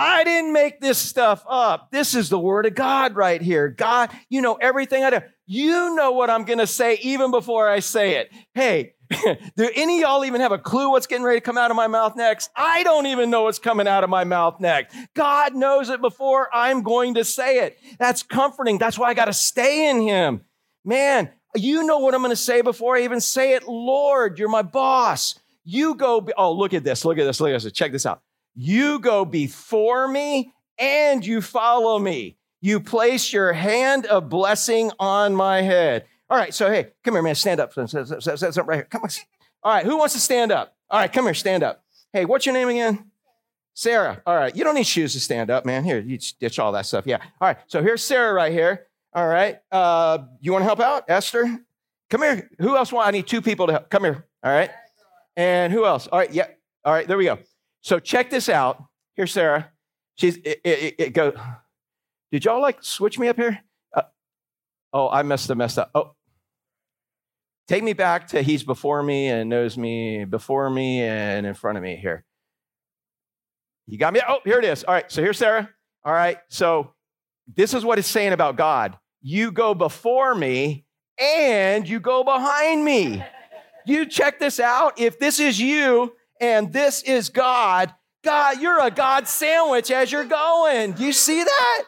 I 0.00 0.24
didn't 0.24 0.54
make 0.54 0.80
this 0.80 0.96
stuff 0.96 1.44
up. 1.46 1.90
This 1.90 2.14
is 2.14 2.30
the 2.30 2.38
word 2.38 2.64
of 2.64 2.74
God 2.74 3.16
right 3.16 3.42
here. 3.42 3.68
God, 3.68 4.10
you 4.30 4.40
know 4.40 4.54
everything 4.54 5.04
I 5.04 5.10
do. 5.10 5.18
You 5.44 5.94
know 5.94 6.12
what 6.12 6.30
I'm 6.30 6.44
going 6.44 6.58
to 6.58 6.66
say 6.66 6.94
even 7.02 7.30
before 7.30 7.68
I 7.68 7.80
say 7.80 8.14
it. 8.14 8.30
Hey, 8.54 8.94
do 9.56 9.68
any 9.74 9.98
of 9.98 10.00
y'all 10.00 10.24
even 10.24 10.40
have 10.40 10.52
a 10.52 10.58
clue 10.58 10.88
what's 10.88 11.06
getting 11.06 11.22
ready 11.22 11.38
to 11.38 11.44
come 11.44 11.58
out 11.58 11.70
of 11.70 11.76
my 11.76 11.86
mouth 11.86 12.16
next? 12.16 12.48
I 12.56 12.82
don't 12.82 13.08
even 13.08 13.28
know 13.28 13.42
what's 13.42 13.58
coming 13.58 13.86
out 13.86 14.02
of 14.02 14.08
my 14.08 14.24
mouth 14.24 14.58
next. 14.58 14.96
God 15.12 15.54
knows 15.54 15.90
it 15.90 16.00
before 16.00 16.48
I'm 16.50 16.82
going 16.82 17.12
to 17.16 17.24
say 17.24 17.58
it. 17.66 17.78
That's 17.98 18.22
comforting. 18.22 18.78
That's 18.78 18.98
why 18.98 19.08
I 19.08 19.14
got 19.14 19.26
to 19.26 19.34
stay 19.34 19.90
in 19.90 20.00
Him. 20.00 20.46
Man, 20.82 21.28
you 21.54 21.82
know 21.84 21.98
what 21.98 22.14
I'm 22.14 22.22
going 22.22 22.30
to 22.30 22.36
say 22.36 22.62
before 22.62 22.96
I 22.96 23.02
even 23.02 23.20
say 23.20 23.52
it. 23.52 23.68
Lord, 23.68 24.38
you're 24.38 24.48
my 24.48 24.62
boss. 24.62 25.38
You 25.62 25.94
go. 25.94 26.22
Be- 26.22 26.32
oh, 26.38 26.52
look 26.52 26.72
at 26.72 26.84
this. 26.84 27.04
Look 27.04 27.18
at 27.18 27.24
this. 27.24 27.38
Look 27.38 27.50
at 27.50 27.60
this. 27.60 27.70
Check 27.72 27.92
this 27.92 28.06
out. 28.06 28.22
You 28.54 28.98
go 28.98 29.24
before 29.24 30.08
me 30.08 30.52
and 30.78 31.24
you 31.24 31.40
follow 31.40 31.98
me. 31.98 32.36
You 32.60 32.80
place 32.80 33.32
your 33.32 33.52
hand 33.52 34.06
of 34.06 34.28
blessing 34.28 34.90
on 34.98 35.34
my 35.34 35.62
head. 35.62 36.04
All 36.28 36.36
right, 36.36 36.52
so 36.52 36.70
hey, 36.70 36.92
come 37.02 37.14
here, 37.14 37.22
man. 37.22 37.34
Stand 37.34 37.60
up. 37.60 37.72
Stand 37.72 38.58
up 38.58 38.66
right 38.66 38.76
here. 38.76 38.84
Come 38.84 39.02
on. 39.02 39.10
All 39.62 39.72
right, 39.72 39.84
who 39.84 39.96
wants 39.98 40.14
to 40.14 40.20
stand 40.20 40.52
up? 40.52 40.76
All 40.88 40.98
right, 40.98 41.12
come 41.12 41.24
here, 41.24 41.34
stand 41.34 41.62
up. 41.62 41.84
Hey, 42.12 42.24
what's 42.24 42.46
your 42.46 42.52
name 42.52 42.68
again? 42.68 43.10
Sarah. 43.74 44.22
All 44.26 44.36
right, 44.36 44.54
you 44.54 44.64
don't 44.64 44.74
need 44.74 44.86
shoes 44.86 45.12
to 45.12 45.20
stand 45.20 45.50
up, 45.50 45.64
man. 45.64 45.84
Here, 45.84 46.00
you 46.00 46.18
ditch 46.38 46.58
all 46.58 46.72
that 46.72 46.86
stuff. 46.86 47.06
Yeah. 47.06 47.18
All 47.40 47.48
right, 47.48 47.58
so 47.66 47.82
here's 47.82 48.02
Sarah 48.02 48.32
right 48.32 48.52
here. 48.52 48.86
All 49.12 49.26
right, 49.26 49.58
uh, 49.72 50.18
you 50.40 50.52
want 50.52 50.62
to 50.62 50.66
help 50.66 50.80
out, 50.80 51.04
Esther? 51.08 51.58
Come 52.08 52.22
here. 52.22 52.50
Who 52.58 52.76
else 52.76 52.92
want? 52.92 53.08
I 53.08 53.10
need 53.10 53.26
two 53.26 53.42
people 53.42 53.66
to 53.66 53.72
help. 53.72 53.90
Come 53.90 54.04
here. 54.04 54.26
All 54.42 54.52
right, 54.52 54.70
and 55.36 55.72
who 55.72 55.84
else? 55.84 56.06
All 56.06 56.18
right, 56.18 56.32
yeah. 56.32 56.46
All 56.84 56.92
right, 56.92 57.06
there 57.06 57.16
we 57.16 57.24
go. 57.24 57.38
So 57.80 57.98
check 57.98 58.30
this 58.30 58.48
out. 58.48 58.84
Here's 59.14 59.32
Sarah. 59.32 59.70
She's 60.16 60.36
it, 60.36 60.60
it, 60.64 60.94
it 60.98 61.10
go. 61.12 61.32
Did 62.30 62.44
y'all 62.44 62.60
like 62.60 62.82
switch 62.82 63.18
me 63.18 63.28
up 63.28 63.36
here? 63.36 63.58
Uh, 63.94 64.02
oh, 64.92 65.08
I 65.08 65.22
messed 65.22 65.50
up, 65.50 65.56
messed 65.56 65.78
up. 65.78 65.90
Oh, 65.94 66.14
take 67.66 67.82
me 67.82 67.92
back 67.92 68.28
to 68.28 68.42
he's 68.42 68.62
before 68.62 69.02
me 69.02 69.28
and 69.28 69.48
knows 69.48 69.78
me 69.78 70.24
before 70.24 70.68
me 70.70 71.02
and 71.02 71.46
in 71.46 71.54
front 71.54 71.78
of 71.78 71.84
me 71.84 71.96
here. 71.96 72.24
You 73.86 73.98
got 73.98 74.12
me? 74.12 74.20
Oh, 74.28 74.38
here 74.44 74.58
it 74.58 74.64
is. 74.64 74.84
All 74.84 74.94
right. 74.94 75.10
So 75.10 75.22
here's 75.22 75.38
Sarah. 75.38 75.68
All 76.04 76.12
right. 76.12 76.38
So 76.48 76.92
this 77.56 77.74
is 77.74 77.84
what 77.84 77.98
it's 77.98 78.08
saying 78.08 78.32
about 78.32 78.56
God. 78.56 78.96
You 79.22 79.50
go 79.50 79.74
before 79.74 80.34
me 80.34 80.84
and 81.18 81.88
you 81.88 81.98
go 81.98 82.22
behind 82.24 82.84
me. 82.84 83.24
You 83.86 84.06
check 84.06 84.38
this 84.38 84.60
out. 84.60 85.00
If 85.00 85.18
this 85.18 85.40
is 85.40 85.58
you, 85.58 86.12
and 86.40 86.72
this 86.72 87.02
is 87.02 87.28
God. 87.28 87.94
God, 88.24 88.60
you're 88.60 88.84
a 88.84 88.90
God 88.90 89.28
sandwich 89.28 89.90
as 89.90 90.10
you're 90.10 90.24
going. 90.24 90.96
You 90.98 91.12
see 91.12 91.42
that? 91.42 91.82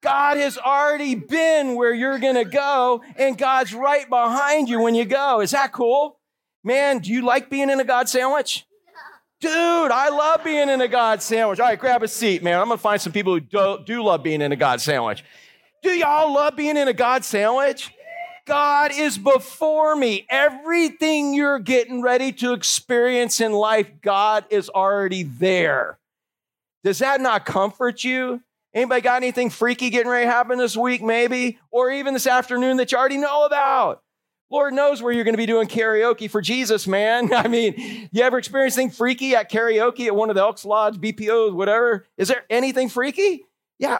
God 0.00 0.36
has 0.36 0.58
already 0.58 1.14
been 1.14 1.76
where 1.76 1.94
you're 1.94 2.18
going 2.18 2.34
to 2.34 2.44
go, 2.44 3.02
and 3.16 3.38
God's 3.38 3.72
right 3.72 4.08
behind 4.08 4.68
you 4.68 4.80
when 4.80 4.96
you 4.96 5.04
go. 5.04 5.40
Is 5.40 5.52
that 5.52 5.72
cool? 5.72 6.18
Man, 6.64 6.98
do 6.98 7.12
you 7.12 7.22
like 7.22 7.48
being 7.48 7.70
in 7.70 7.78
a 7.78 7.84
God 7.84 8.08
sandwich? 8.08 8.66
Dude, 9.40 9.52
I 9.52 10.08
love 10.08 10.44
being 10.44 10.68
in 10.68 10.80
a 10.80 10.88
God 10.88 11.22
sandwich. 11.22 11.58
All 11.60 11.66
right, 11.66 11.78
grab 11.78 12.02
a 12.02 12.08
seat, 12.08 12.42
man. 12.42 12.60
I'm 12.60 12.66
going 12.66 12.78
to 12.78 12.82
find 12.82 13.00
some 13.00 13.12
people 13.12 13.34
who 13.34 13.40
do, 13.40 13.78
do 13.84 14.02
love 14.02 14.22
being 14.22 14.40
in 14.40 14.52
a 14.52 14.56
God 14.56 14.80
sandwich. 14.80 15.24
Do 15.82 15.90
y'all 15.90 16.32
love 16.32 16.56
being 16.56 16.76
in 16.76 16.86
a 16.86 16.92
God 16.92 17.24
sandwich? 17.24 17.92
God 18.44 18.90
is 18.92 19.18
before 19.18 19.94
me. 19.94 20.26
Everything 20.28 21.34
you're 21.34 21.58
getting 21.58 22.02
ready 22.02 22.32
to 22.32 22.52
experience 22.52 23.40
in 23.40 23.52
life, 23.52 23.90
God 24.00 24.44
is 24.50 24.68
already 24.68 25.22
there. 25.22 25.98
Does 26.84 26.98
that 26.98 27.20
not 27.20 27.46
comfort 27.46 28.02
you? 28.02 28.42
Anybody 28.74 29.02
got 29.02 29.22
anything 29.22 29.50
freaky 29.50 29.90
getting 29.90 30.10
ready 30.10 30.26
to 30.26 30.30
happen 30.30 30.58
this 30.58 30.76
week, 30.76 31.02
maybe? 31.02 31.58
Or 31.70 31.90
even 31.90 32.14
this 32.14 32.26
afternoon 32.26 32.78
that 32.78 32.90
you 32.90 32.98
already 32.98 33.18
know 33.18 33.44
about? 33.44 34.02
Lord 34.50 34.74
knows 34.74 35.00
where 35.00 35.12
you're 35.12 35.24
going 35.24 35.34
to 35.34 35.38
be 35.38 35.46
doing 35.46 35.68
karaoke 35.68 36.30
for 36.30 36.40
Jesus, 36.42 36.86
man. 36.86 37.32
I 37.34 37.48
mean, 37.48 38.08
you 38.12 38.22
ever 38.22 38.38
experienced 38.38 38.76
anything 38.78 38.94
freaky 38.94 39.36
at 39.36 39.50
karaoke 39.50 40.06
at 40.06 40.16
one 40.16 40.30
of 40.30 40.36
the 40.36 40.42
Elks 40.42 40.64
Lodge, 40.64 40.96
BPOs, 40.96 41.54
whatever? 41.54 42.06
Is 42.16 42.28
there 42.28 42.44
anything 42.50 42.88
freaky? 42.88 43.44
Yeah, 43.78 43.98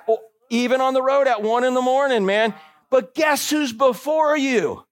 even 0.50 0.80
on 0.80 0.94
the 0.94 1.02
road 1.02 1.26
at 1.26 1.42
one 1.42 1.64
in 1.64 1.74
the 1.74 1.80
morning, 1.80 2.26
man. 2.26 2.54
But 2.92 3.14
guess 3.14 3.48
who's 3.48 3.72
before 3.72 4.36
you? 4.36 4.84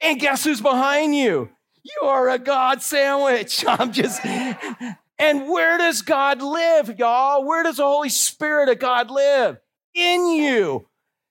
And 0.00 0.18
guess 0.18 0.42
who's 0.42 0.60
behind 0.60 1.14
you? 1.14 1.48
You 1.84 2.08
are 2.08 2.28
a 2.28 2.40
God 2.40 2.82
sandwich. 2.82 3.64
I'm 3.68 3.92
just. 3.92 4.20
And 4.24 5.48
where 5.48 5.78
does 5.78 6.02
God 6.02 6.42
live, 6.42 6.98
y'all? 6.98 7.44
Where 7.44 7.62
does 7.62 7.76
the 7.76 7.84
Holy 7.84 8.08
Spirit 8.08 8.68
of 8.68 8.80
God 8.80 9.12
live? 9.12 9.60
In 9.94 10.26
you. 10.26 10.88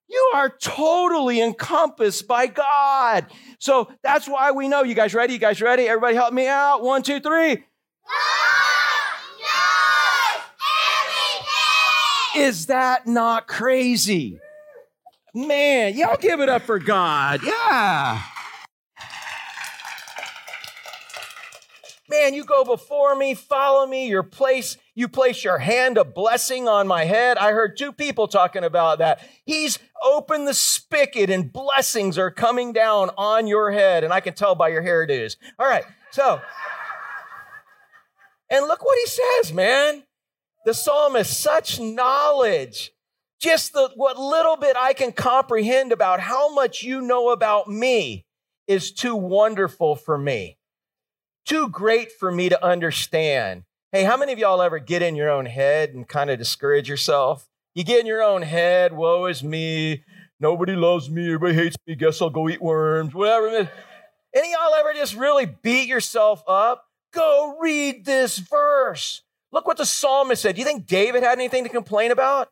You 0.08 0.32
are 0.36 0.50
totally 0.50 1.42
encompassed 1.42 2.30
by 2.30 2.48
God. 2.48 3.26
So 3.60 3.92
that's 4.02 4.26
why 4.26 4.52
we 4.52 4.70
know. 4.70 4.84
You 4.84 4.96
guys 4.96 5.14
ready? 5.14 5.34
You 5.34 5.40
guys 5.40 5.62
ready? 5.62 5.84
Everybody 5.90 6.16
help 6.16 6.34
me 6.34 6.48
out. 6.48 6.82
One, 6.82 7.04
two, 7.04 7.20
three. 7.20 7.66
Is 12.38 12.68
that 12.68 13.06
not 13.06 13.50
crazy? 13.50 14.40
Man, 15.34 15.96
y'all 15.96 16.18
give 16.18 16.39
it 16.39 16.50
up 16.50 16.63
for 16.63 16.80
God. 16.80 17.42
Yeah. 17.44 18.22
Man, 22.10 22.34
you 22.34 22.44
go 22.44 22.65
before 22.65 23.15
me, 23.15 23.36
follow 23.36 23.86
me, 23.86 24.08
your 24.08 24.24
place, 24.24 24.78
you 24.96 25.08
place 25.08 25.44
your 25.44 25.60
hand 25.60 26.00
of 26.00 26.15
blessing 26.15 26.68
on 26.68 26.88
my 26.88 27.06
head. 27.06 27.38
I 27.38 27.52
heard 27.52 27.78
two 27.78 27.92
people 27.92 28.28
talking 28.28 28.63
about 28.63 28.98
that. 28.98 29.20
He's 29.46 29.78
opened 30.04 30.48
the 30.48 30.56
spigot 30.56 31.30
and 31.30 31.54
blessings 31.54 32.18
are 32.18 32.32
coming 32.32 32.74
down 32.74 33.12
on 33.15 33.46
your 33.46 33.70
head. 33.72 34.04
And 34.04 34.12
I 34.12 34.22
can 34.22 34.34
tell 34.34 34.56
by 34.56 34.70
your 34.70 34.82
hairdos. 34.82 35.36
All 35.60 35.68
right, 35.68 35.84
so, 36.10 36.42
and 38.50 38.65
look 38.65 38.84
what 38.84 38.98
he 38.98 39.06
says, 39.06 39.54
man. 39.54 40.04
The 40.65 40.74
psalmist, 40.74 41.39
such 41.39 41.80
knowledge 41.80 42.92
just 43.39 43.73
the, 43.73 43.89
what 43.95 44.17
little 44.17 44.58
bit 44.58 44.75
I 44.78 44.93
can 44.93 45.12
comprehend 45.12 45.91
about 45.91 46.19
how 46.19 46.54
much 46.54 46.84
you 46.84 47.02
know 47.02 47.30
about 47.30 47.67
me 47.67 48.25
is 48.67 48.91
too 48.91 49.15
wonderful 49.15 49.95
for 49.95 50.17
me, 50.17 50.58
too 51.45 51.69
great 51.69 52.12
for 52.12 52.32
me 52.32 52.49
to 52.49 52.63
understand. 52.63 53.63
Hey, 53.91 54.04
how 54.04 54.17
many 54.17 54.34
of 54.34 54.39
y'all 54.39 54.62
ever 54.62 54.78
get 54.78 55.02
in 55.02 55.15
your 55.15 55.30
own 55.30 55.45
head 55.45 55.93
and 55.93 56.08
kind 56.08 56.30
of 56.30 56.38
discourage 56.38 56.89
yourself? 56.89 57.47
You 57.73 57.84
get 57.84 58.02
in 58.02 58.06
your 58.06 58.21
own 58.21 58.41
head, 58.41 58.93
woe 58.93 59.25
is 59.25 59.43
me, 59.43 60.04
nobody 60.39 60.75
loves 60.75 61.10
me, 61.10 61.25
everybody 61.25 61.54
hates 61.54 61.78
me, 61.88 61.95
guess 61.95 62.21
I'll 62.21 62.30
go 62.30 62.49
eat 62.49 62.62
worms, 62.62 63.13
whatever. 63.13 63.69
Any 64.36 64.52
y'all 64.52 64.75
ever 64.80 64.93
just 64.93 65.15
really 65.15 65.45
beat 65.45 65.88
yourself 65.88 66.43
up? 66.47 66.86
Go 67.13 67.58
read 67.60 68.06
this 68.06 68.38
verse. 68.38 69.23
Look 69.52 69.65
what 69.65 69.78
the 69.78 69.86
psalmist 69.86 70.43
said. 70.43 70.56
Do 70.56 70.60
you 70.60 70.65
think 70.65 70.86
David 70.86 71.23
had 71.23 71.39
anything 71.39 71.63
to 71.63 71.69
complain 71.69 72.12
about? 72.12 72.49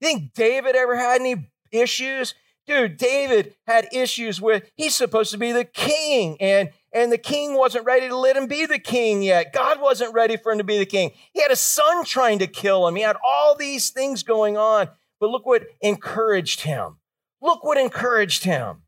You 0.00 0.08
think 0.08 0.34
David 0.34 0.76
ever 0.76 0.96
had 0.96 1.20
any 1.20 1.50
issues? 1.70 2.34
Dude, 2.66 2.96
David 2.96 3.54
had 3.66 3.88
issues 3.92 4.40
with 4.40 4.68
he's 4.74 4.94
supposed 4.94 5.30
to 5.30 5.38
be 5.38 5.52
the 5.52 5.64
king, 5.64 6.36
and, 6.40 6.70
and 6.92 7.12
the 7.12 7.18
king 7.18 7.54
wasn't 7.54 7.84
ready 7.84 8.08
to 8.08 8.16
let 8.16 8.36
him 8.36 8.46
be 8.46 8.66
the 8.66 8.80
king 8.80 9.22
yet. 9.22 9.52
God 9.52 9.80
wasn't 9.80 10.14
ready 10.14 10.36
for 10.36 10.50
him 10.50 10.58
to 10.58 10.64
be 10.64 10.78
the 10.78 10.86
king. 10.86 11.12
He 11.32 11.40
had 11.40 11.52
a 11.52 11.56
son 11.56 12.04
trying 12.04 12.40
to 12.40 12.48
kill 12.48 12.86
him. 12.88 12.96
He 12.96 13.02
had 13.02 13.16
all 13.24 13.54
these 13.54 13.90
things 13.90 14.24
going 14.24 14.56
on. 14.56 14.88
But 15.20 15.30
look 15.30 15.46
what 15.46 15.66
encouraged 15.80 16.62
him. 16.62 16.98
Look 17.40 17.62
what 17.62 17.78
encouraged 17.78 18.44
him. 18.44 18.82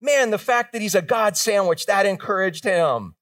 Man, 0.00 0.30
the 0.30 0.38
fact 0.38 0.72
that 0.72 0.82
he's 0.82 0.94
a 0.94 1.02
God 1.02 1.36
sandwich, 1.36 1.86
that 1.86 2.06
encouraged 2.06 2.64
him. 2.64 3.14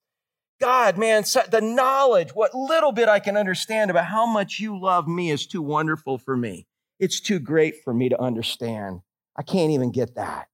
God, 0.61 0.96
man, 0.96 1.24
the 1.50 1.61
knowledge, 1.61 2.31
what 2.31 2.55
little 2.55 2.92
bit 2.92 3.09
I 3.09 3.20
can 3.20 3.37
understand 3.37 3.90
about 3.90 4.07
how 4.07 4.24
much 4.24 4.61
you 4.61 4.81
love 4.81 5.07
me 5.07 5.31
is 5.31 5.46
too 5.46 5.62
wonderful 5.62 6.16
for 6.16 6.37
me. 6.37 6.66
It's 6.98 7.20
too 7.20 7.38
great 7.38 7.83
for 7.83 7.92
me 7.92 8.09
to 8.09 8.20
understand. 8.20 9.00
I 9.37 9.42
can't 9.42 9.72
even 9.72 9.90
get 9.90 10.14
that. 10.14 10.48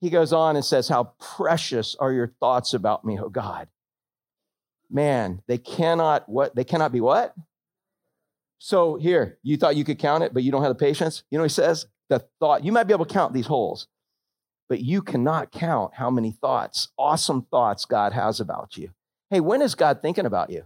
He 0.00 0.10
goes 0.10 0.32
on 0.32 0.56
and 0.56 0.64
says, 0.64 0.88
How 0.88 1.12
precious 1.18 1.96
are 1.98 2.12
your 2.12 2.28
thoughts 2.40 2.74
about 2.74 3.04
me, 3.04 3.18
oh 3.18 3.28
God. 3.28 3.68
Man, 4.90 5.42
they 5.48 5.58
cannot 5.58 6.28
what? 6.28 6.54
They 6.54 6.64
cannot 6.64 6.92
be 6.92 7.00
what? 7.00 7.34
So 8.58 8.96
here, 8.96 9.38
you 9.42 9.56
thought 9.56 9.76
you 9.76 9.84
could 9.84 9.98
count 9.98 10.24
it, 10.24 10.32
but 10.32 10.42
you 10.42 10.50
don't 10.50 10.62
have 10.62 10.70
the 10.70 10.84
patience. 10.84 11.24
You 11.30 11.38
know 11.38 11.44
he 11.44 11.50
says? 11.50 11.86
The 12.08 12.24
thought, 12.40 12.64
you 12.64 12.72
might 12.72 12.84
be 12.84 12.94
able 12.94 13.04
to 13.04 13.12
count 13.12 13.32
these 13.32 13.46
holes, 13.46 13.88
but 14.68 14.80
you 14.80 15.02
cannot 15.02 15.50
count 15.50 15.94
how 15.94 16.08
many 16.08 16.30
thoughts, 16.30 16.88
awesome 16.96 17.42
thoughts 17.50 17.84
God 17.84 18.12
has 18.12 18.38
about 18.38 18.76
you. 18.76 18.90
Hey, 19.28 19.40
when 19.40 19.60
is 19.60 19.74
God 19.74 20.02
thinking 20.02 20.24
about 20.24 20.50
you? 20.50 20.64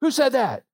Who 0.00 0.10
said 0.10 0.30
that? 0.30 0.64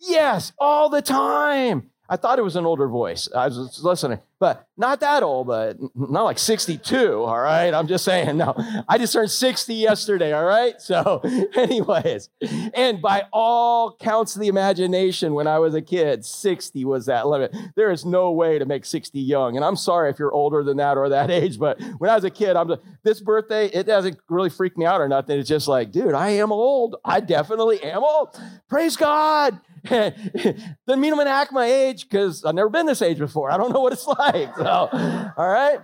Yes, 0.00 0.52
all 0.58 0.88
the 0.88 1.02
time. 1.02 1.90
I 2.08 2.16
thought 2.16 2.38
it 2.38 2.42
was 2.42 2.56
an 2.56 2.66
older 2.66 2.88
voice. 2.88 3.28
I 3.34 3.46
was 3.46 3.80
listening. 3.84 4.20
But 4.40 4.66
not 4.78 5.00
that 5.00 5.22
old, 5.22 5.48
but 5.48 5.76
not 5.94 6.22
like 6.22 6.38
62, 6.38 7.22
all 7.22 7.38
right? 7.38 7.74
I'm 7.74 7.86
just 7.86 8.06
saying, 8.06 8.38
no. 8.38 8.54
I 8.88 8.96
just 8.96 9.12
turned 9.12 9.30
60 9.30 9.74
yesterday, 9.74 10.32
all 10.32 10.46
right? 10.46 10.80
So, 10.80 11.20
anyways, 11.54 12.30
and 12.72 13.02
by 13.02 13.24
all 13.34 13.94
counts 13.96 14.34
of 14.34 14.40
the 14.40 14.48
imagination, 14.48 15.34
when 15.34 15.46
I 15.46 15.58
was 15.58 15.74
a 15.74 15.82
kid, 15.82 16.24
60 16.24 16.86
was 16.86 17.04
that 17.04 17.28
limit. 17.28 17.54
There 17.76 17.90
is 17.90 18.06
no 18.06 18.30
way 18.30 18.58
to 18.58 18.64
make 18.64 18.86
60 18.86 19.20
young. 19.20 19.56
And 19.56 19.64
I'm 19.64 19.76
sorry 19.76 20.08
if 20.08 20.18
you're 20.18 20.32
older 20.32 20.62
than 20.62 20.78
that 20.78 20.96
or 20.96 21.10
that 21.10 21.30
age, 21.30 21.58
but 21.58 21.78
when 21.98 22.08
I 22.08 22.14
was 22.14 22.24
a 22.24 22.30
kid, 22.30 22.56
I'm 22.56 22.68
just, 22.68 22.80
this 23.02 23.20
birthday, 23.20 23.66
it 23.66 23.84
doesn't 23.84 24.18
really 24.30 24.50
freak 24.50 24.78
me 24.78 24.86
out 24.86 25.02
or 25.02 25.08
nothing. 25.08 25.38
It's 25.38 25.50
just 25.50 25.68
like, 25.68 25.92
dude, 25.92 26.14
I 26.14 26.30
am 26.30 26.50
old. 26.50 26.96
I 27.04 27.20
definitely 27.20 27.82
am 27.82 28.02
old. 28.02 28.40
Praise 28.70 28.96
God. 28.96 29.60
Doesn't 29.84 30.76
mean 30.86 31.12
I'm 31.12 31.18
gonna 31.18 31.30
act 31.30 31.52
my 31.52 31.66
age 31.66 32.08
because 32.08 32.44
I've 32.44 32.54
never 32.54 32.68
been 32.68 32.86
this 32.86 33.02
age 33.02 33.18
before. 33.18 33.50
I 33.50 33.56
don't 33.56 33.72
know 33.72 33.80
what 33.80 33.92
it's 33.92 34.06
like. 34.18 34.29
So, 34.56 35.32
all 35.36 35.48
right. 35.48 35.80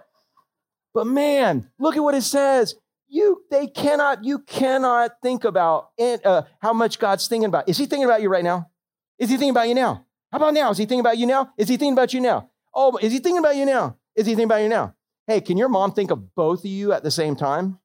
But 0.94 1.06
man, 1.06 1.70
look 1.78 1.96
at 1.96 2.02
what 2.02 2.14
it 2.14 2.22
says. 2.22 2.74
You, 3.08 3.42
they 3.50 3.66
cannot, 3.66 4.24
you 4.24 4.40
cannot 4.40 5.12
think 5.22 5.44
about 5.44 5.90
uh, 6.00 6.42
how 6.60 6.72
much 6.72 6.98
God's 6.98 7.28
thinking 7.28 7.48
about. 7.48 7.68
Is 7.68 7.78
he 7.78 7.86
thinking 7.86 8.04
about 8.04 8.22
you 8.22 8.28
right 8.28 8.44
now? 8.44 8.70
Is 9.18 9.30
he 9.30 9.36
thinking 9.36 9.50
about 9.50 9.68
you 9.68 9.74
now? 9.74 10.06
How 10.32 10.38
about 10.38 10.54
now? 10.54 10.70
Is 10.70 10.78
he 10.78 10.86
thinking 10.86 11.00
about 11.00 11.18
you 11.18 11.26
now? 11.26 11.52
Is 11.56 11.68
he 11.68 11.76
thinking 11.76 11.92
about 11.92 12.12
you 12.12 12.20
now? 12.20 12.50
Oh, 12.74 12.96
is 12.96 13.12
he 13.12 13.18
thinking 13.18 13.38
about 13.38 13.56
you 13.56 13.64
now? 13.64 13.96
Is 14.16 14.26
he 14.26 14.32
thinking 14.32 14.46
about 14.46 14.62
you 14.62 14.68
now? 14.68 14.94
Hey, 15.26 15.40
can 15.40 15.56
your 15.56 15.68
mom 15.68 15.92
think 15.92 16.10
of 16.10 16.34
both 16.34 16.60
of 16.60 16.70
you 16.70 16.92
at 16.92 17.02
the 17.02 17.10
same 17.10 17.36
time? 17.36 17.78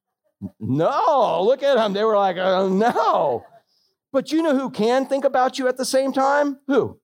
No, 0.58 1.44
look 1.44 1.62
at 1.62 1.76
them. 1.76 1.92
They 1.92 2.04
were 2.04 2.16
like, 2.16 2.36
oh, 2.36 2.68
no. 2.68 3.44
But 4.12 4.32
you 4.32 4.42
know 4.42 4.56
who 4.58 4.70
can 4.70 5.06
think 5.06 5.24
about 5.24 5.58
you 5.58 5.68
at 5.68 5.76
the 5.76 5.84
same 5.84 6.12
time? 6.12 6.58
Who? 6.66 6.98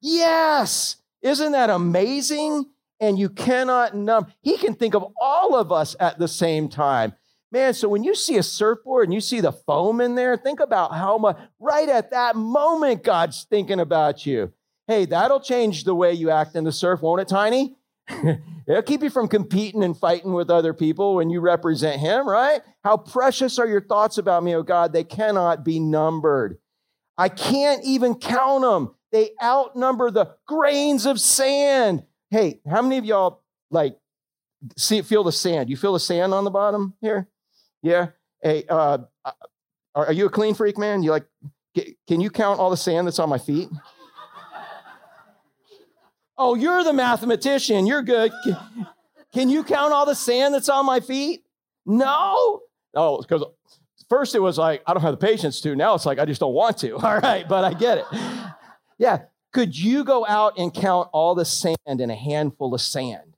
Yes. 0.00 0.96
Isn't 1.20 1.52
that 1.52 1.68
amazing? 1.68 2.66
And 3.00 3.18
you 3.18 3.30
cannot 3.30 3.96
numb. 3.96 4.26
He 4.42 4.58
can 4.58 4.74
think 4.74 4.94
of 4.94 5.06
all 5.20 5.54
of 5.54 5.72
us 5.72 5.96
at 5.98 6.18
the 6.18 6.28
same 6.28 6.68
time. 6.68 7.14
Man, 7.52 7.74
so 7.74 7.88
when 7.88 8.04
you 8.04 8.14
see 8.14 8.36
a 8.36 8.42
surfboard 8.42 9.04
and 9.04 9.14
you 9.14 9.20
see 9.20 9.40
the 9.40 9.52
foam 9.52 10.00
in 10.00 10.14
there, 10.14 10.36
think 10.36 10.60
about 10.60 10.94
how 10.94 11.18
much, 11.18 11.36
right 11.58 11.88
at 11.88 12.10
that 12.10 12.36
moment, 12.36 13.02
God's 13.02 13.44
thinking 13.50 13.80
about 13.80 14.24
you. 14.24 14.52
Hey, 14.86 15.04
that'll 15.04 15.40
change 15.40 15.84
the 15.84 15.94
way 15.94 16.12
you 16.12 16.30
act 16.30 16.54
in 16.54 16.64
the 16.64 16.72
surf, 16.72 17.00
won't 17.02 17.20
it, 17.20 17.28
Tiny? 17.28 17.76
It'll 18.68 18.82
keep 18.82 19.02
you 19.02 19.10
from 19.10 19.28
competing 19.28 19.82
and 19.82 19.96
fighting 19.96 20.32
with 20.32 20.50
other 20.50 20.74
people 20.74 21.16
when 21.16 21.30
you 21.30 21.40
represent 21.40 22.00
Him, 22.00 22.28
right? 22.28 22.60
How 22.84 22.96
precious 22.96 23.58
are 23.58 23.66
your 23.66 23.80
thoughts 23.80 24.18
about 24.18 24.44
me, 24.44 24.54
oh 24.54 24.62
God? 24.62 24.92
They 24.92 25.04
cannot 25.04 25.64
be 25.64 25.80
numbered. 25.80 26.58
I 27.18 27.28
can't 27.28 27.84
even 27.84 28.14
count 28.14 28.62
them. 28.62 28.94
They 29.12 29.30
outnumber 29.42 30.10
the 30.10 30.34
grains 30.46 31.04
of 31.04 31.20
sand. 31.20 32.04
Hey, 32.30 32.60
how 32.68 32.80
many 32.82 32.98
of 32.98 33.04
y'all 33.04 33.42
like 33.70 33.98
see 34.76 35.02
feel 35.02 35.24
the 35.24 35.32
sand? 35.32 35.68
You 35.68 35.76
feel 35.76 35.92
the 35.92 36.00
sand 36.00 36.32
on 36.32 36.44
the 36.44 36.50
bottom 36.50 36.94
here? 37.00 37.28
Yeah. 37.82 38.08
Hey, 38.42 38.64
uh, 38.68 38.98
are 39.94 40.12
you 40.12 40.26
a 40.26 40.30
clean 40.30 40.54
freak, 40.54 40.78
man? 40.78 41.02
You 41.02 41.10
like? 41.10 41.26
Can 42.08 42.20
you 42.20 42.30
count 42.30 42.58
all 42.58 42.70
the 42.70 42.76
sand 42.76 43.06
that's 43.06 43.18
on 43.18 43.28
my 43.28 43.38
feet? 43.38 43.68
Oh, 46.36 46.54
you're 46.54 46.82
the 46.82 46.92
mathematician. 46.92 47.86
You're 47.86 48.02
good. 48.02 48.32
Can 49.32 49.50
you 49.50 49.62
count 49.62 49.92
all 49.92 50.06
the 50.06 50.14
sand 50.14 50.54
that's 50.54 50.68
on 50.68 50.86
my 50.86 51.00
feet? 51.00 51.44
No. 51.84 52.62
Oh, 52.94 53.20
because 53.20 53.44
first 54.08 54.34
it 54.34 54.40
was 54.40 54.58
like, 54.58 54.82
I 54.86 54.94
don't 54.94 55.02
have 55.02 55.12
the 55.12 55.24
patience 55.26 55.60
to. 55.60 55.76
Now 55.76 55.94
it's 55.94 56.06
like, 56.06 56.18
I 56.18 56.24
just 56.24 56.40
don't 56.40 56.54
want 56.54 56.78
to. 56.78 56.96
All 56.98 57.18
right, 57.18 57.48
but 57.48 57.64
I 57.64 57.74
get 57.74 57.98
it. 57.98 58.06
Yeah. 58.98 59.22
Could 59.52 59.76
you 59.76 60.04
go 60.04 60.26
out 60.26 60.58
and 60.58 60.72
count 60.72 61.08
all 61.12 61.34
the 61.34 61.44
sand 61.44 61.76
in 61.86 62.10
a 62.10 62.14
handful 62.14 62.74
of 62.74 62.80
sand? 62.80 63.36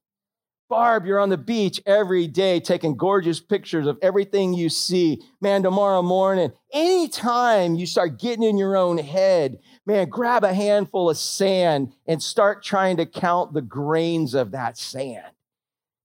Barb, 0.68 1.05
you're 1.05 1.20
on 1.20 1.29
the 1.29 1.37
beach 1.37 1.83
every 1.85 2.27
day 2.27 2.59
taking 2.59 2.96
gorgeous 2.96 3.40
pictures 3.40 3.87
of 3.87 3.98
everything 4.01 4.55
you 4.55 4.70
see. 4.70 5.22
Man, 5.40 5.62
tomorrow 5.62 6.01
morning, 6.01 6.51
anytime 6.72 7.75
you 7.75 7.85
start 7.85 8.18
getting 8.18 8.42
in 8.42 8.57
your 8.57 8.77
own 8.77 8.96
head, 8.96 9.59
man, 9.85 10.09
grab 10.09 10.44
a 10.44 10.55
handful 10.55 11.11
of 11.11 11.18
sand 11.18 11.92
and 12.07 12.22
start 12.22 12.62
trying 12.62 12.96
to 12.96 13.05
count 13.05 13.53
the 13.53 13.61
grains 13.61 14.33
of 14.33 14.53
that 14.53 14.79
sand. 14.79 15.27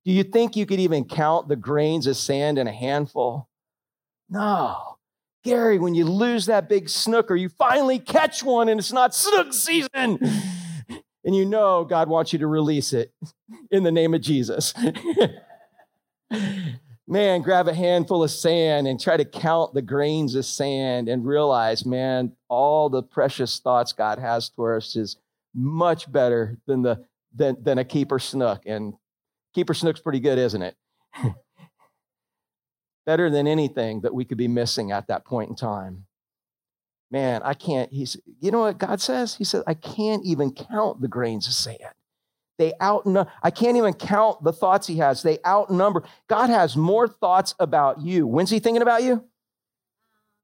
Do 0.04 0.12
you 0.12 0.24
think 0.24 0.58
you 0.58 0.65
could 0.65 0.80
even 0.82 1.06
count 1.06 1.48
the 1.48 1.56
grains 1.56 2.06
of 2.06 2.17
sand 2.17 2.58
in 2.58 2.67
a 2.67 2.74
handful? 2.74 3.48
No. 4.30 4.97
Gary, 5.48 5.80
when 5.80 5.96
you 5.96 6.04
lose 6.04 6.48
that 6.48 6.68
big 6.68 6.90
snook 6.90 7.32
or 7.32 7.38
you 7.38 7.48
finally 7.48 8.00
catch 8.00 8.44
one 8.44 8.68
and 8.68 8.82
it's 8.82 8.92
not 8.92 9.16
snook 9.16 9.54
season, 9.54 10.20
and 11.24 11.36
you 11.36 11.46
know 11.46 11.86
God 11.86 12.10
wants 12.10 12.34
you 12.34 12.40
to 12.40 12.48
release 12.48 12.92
it 12.92 13.14
in 13.72 13.84
the 13.84 13.92
name 13.92 14.14
of 14.14 14.20
Jesus. 14.20 14.74
man, 17.08 17.42
grab 17.42 17.70
a 17.70 17.74
handful 17.74 18.26
of 18.26 18.32
sand 18.32 18.88
and 18.88 19.00
try 19.00 19.16
to 19.16 19.24
count 19.24 19.74
the 19.74 19.82
grains 19.82 20.36
of 20.36 20.44
sand 20.44 21.08
and 21.08 21.26
realize, 21.26 21.86
man, 21.86 22.34
all 22.50 22.90
the 22.90 23.02
precious 23.02 23.60
thoughts 23.60 23.94
God 23.94 24.20
has 24.20 24.52
for 24.54 24.76
us 24.76 24.98
is 24.98 25.16
much 25.56 26.12
better 26.12 26.58
than 26.66 26.82
the 26.82 27.06
than, 27.34 27.56
than 27.64 27.78
a 27.78 27.86
keeper 27.86 28.20
snook. 28.20 28.64
And 28.66 28.96
keeper 29.56 29.74
snook's 29.74 30.02
pretty 30.02 30.20
good, 30.20 30.40
isn't 30.40 30.62
it? 30.62 30.76
better 33.08 33.30
than 33.30 33.48
anything 33.48 34.02
that 34.02 34.13
we 34.13 34.26
could 34.26 34.38
be 34.38 34.50
missing 34.50 34.91
at 34.91 35.08
that 35.08 35.26
point 35.26 35.50
in 35.50 35.56
time. 35.56 36.06
Man, 37.10 37.41
I 37.41 37.54
can't. 37.54 37.91
He's, 37.91 38.17
you 38.41 38.52
know 38.52 38.60
what 38.60 38.78
God 38.78 39.00
says? 39.00 39.36
He 39.36 39.46
says, 39.46 39.63
I 39.65 39.76
can't 39.76 40.26
even 40.26 40.52
count 40.52 41.00
the 41.00 41.08
grains 41.08 41.48
of 41.48 41.54
sand. 41.54 41.80
They 42.60 42.74
outnumber, 42.82 43.32
I 43.41 43.50
can't 43.50 43.78
even 43.78 43.93
count 43.93 44.43
the 44.43 44.52
thoughts 44.52 44.88
he 44.88 44.98
has. 44.98 45.24
They 45.24 45.38
outnumber. 45.48 46.04
God 46.28 46.50
has 46.50 46.76
more 46.76 47.08
thoughts 47.08 47.56
about 47.60 48.02
you. 48.02 48.28
When's 48.28 48.50
he 48.50 48.60
thinking 48.60 48.82
about 48.82 49.04
you? 49.04 49.24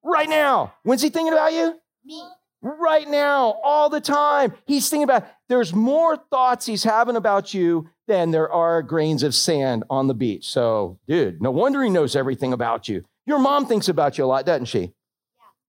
Right 0.01 0.29
now. 0.29 0.73
When's 0.83 1.01
he 1.01 1.09
thinking 1.09 1.33
about 1.33 1.51
you? 1.51 1.77
Me. 2.05 2.23
Right 2.63 3.07
now, 3.07 3.59
all 3.63 3.89
the 3.89 4.01
time. 4.01 4.53
He's 4.65 4.89
thinking 4.89 5.03
about, 5.03 5.27
there's 5.49 5.73
more 5.73 6.17
thoughts 6.17 6.65
he's 6.65 6.83
having 6.83 7.15
about 7.15 7.53
you 7.53 7.89
than 8.07 8.31
there 8.31 8.51
are 8.51 8.81
grains 8.81 9.21
of 9.21 9.35
sand 9.35 9.83
on 9.89 10.07
the 10.07 10.13
beach. 10.13 10.49
So, 10.49 10.97
dude, 11.07 11.41
no 11.41 11.51
wonder 11.51 11.83
he 11.83 11.89
knows 11.89 12.15
everything 12.15 12.53
about 12.53 12.87
you. 12.87 13.03
Your 13.25 13.39
mom 13.39 13.65
thinks 13.65 13.89
about 13.89 14.17
you 14.17 14.23
a 14.23 14.27
lot, 14.27 14.45
doesn't 14.45 14.65
she? 14.65 14.79
Yeah. 14.79 14.91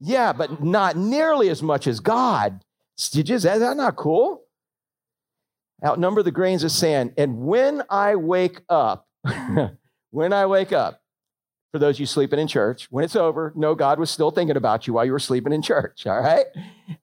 Yeah, 0.01 0.33
but 0.33 0.63
not 0.63 0.97
nearly 0.97 1.49
as 1.49 1.63
much 1.63 1.87
as 1.87 2.01
God. 2.01 2.65
Did 3.11 3.29
you, 3.29 3.35
is 3.35 3.43
that 3.43 3.77
not 3.77 3.97
cool? 3.97 4.45
outnumber 5.85 6.23
the 6.23 6.31
grains 6.31 6.65
of 6.65 6.73
sand. 6.73 7.13
And 7.17 7.39
when 7.39 7.83
I 7.91 8.17
wake 8.17 8.61
up, 8.69 9.07
when 10.11 10.33
I 10.33 10.47
wake 10.47 10.73
up, 10.73 11.01
for 11.75 11.81
those 11.81 11.99
you 11.99 12.07
sleeping 12.07 12.39
in 12.39 12.47
church, 12.47 12.87
when 12.93 13.03
it's 13.03 13.17
over, 13.17 13.53
no, 13.57 13.75
God 13.75 13.99
was 13.99 14.09
still 14.09 14.31
thinking 14.31 14.57
about 14.57 14.87
you 14.87 14.93
while 14.93 15.05
you 15.05 15.11
were 15.11 15.19
sleeping 15.19 15.53
in 15.53 15.61
church, 15.61 16.07
all 16.07 16.21
right? 16.21 16.47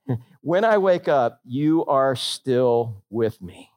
when 0.44 0.64
I 0.64 0.78
wake 0.78 1.10
up, 1.10 1.42
you 1.44 1.86
are 1.88 2.16
still 2.16 3.04
with 3.10 3.42
me. 3.42 3.70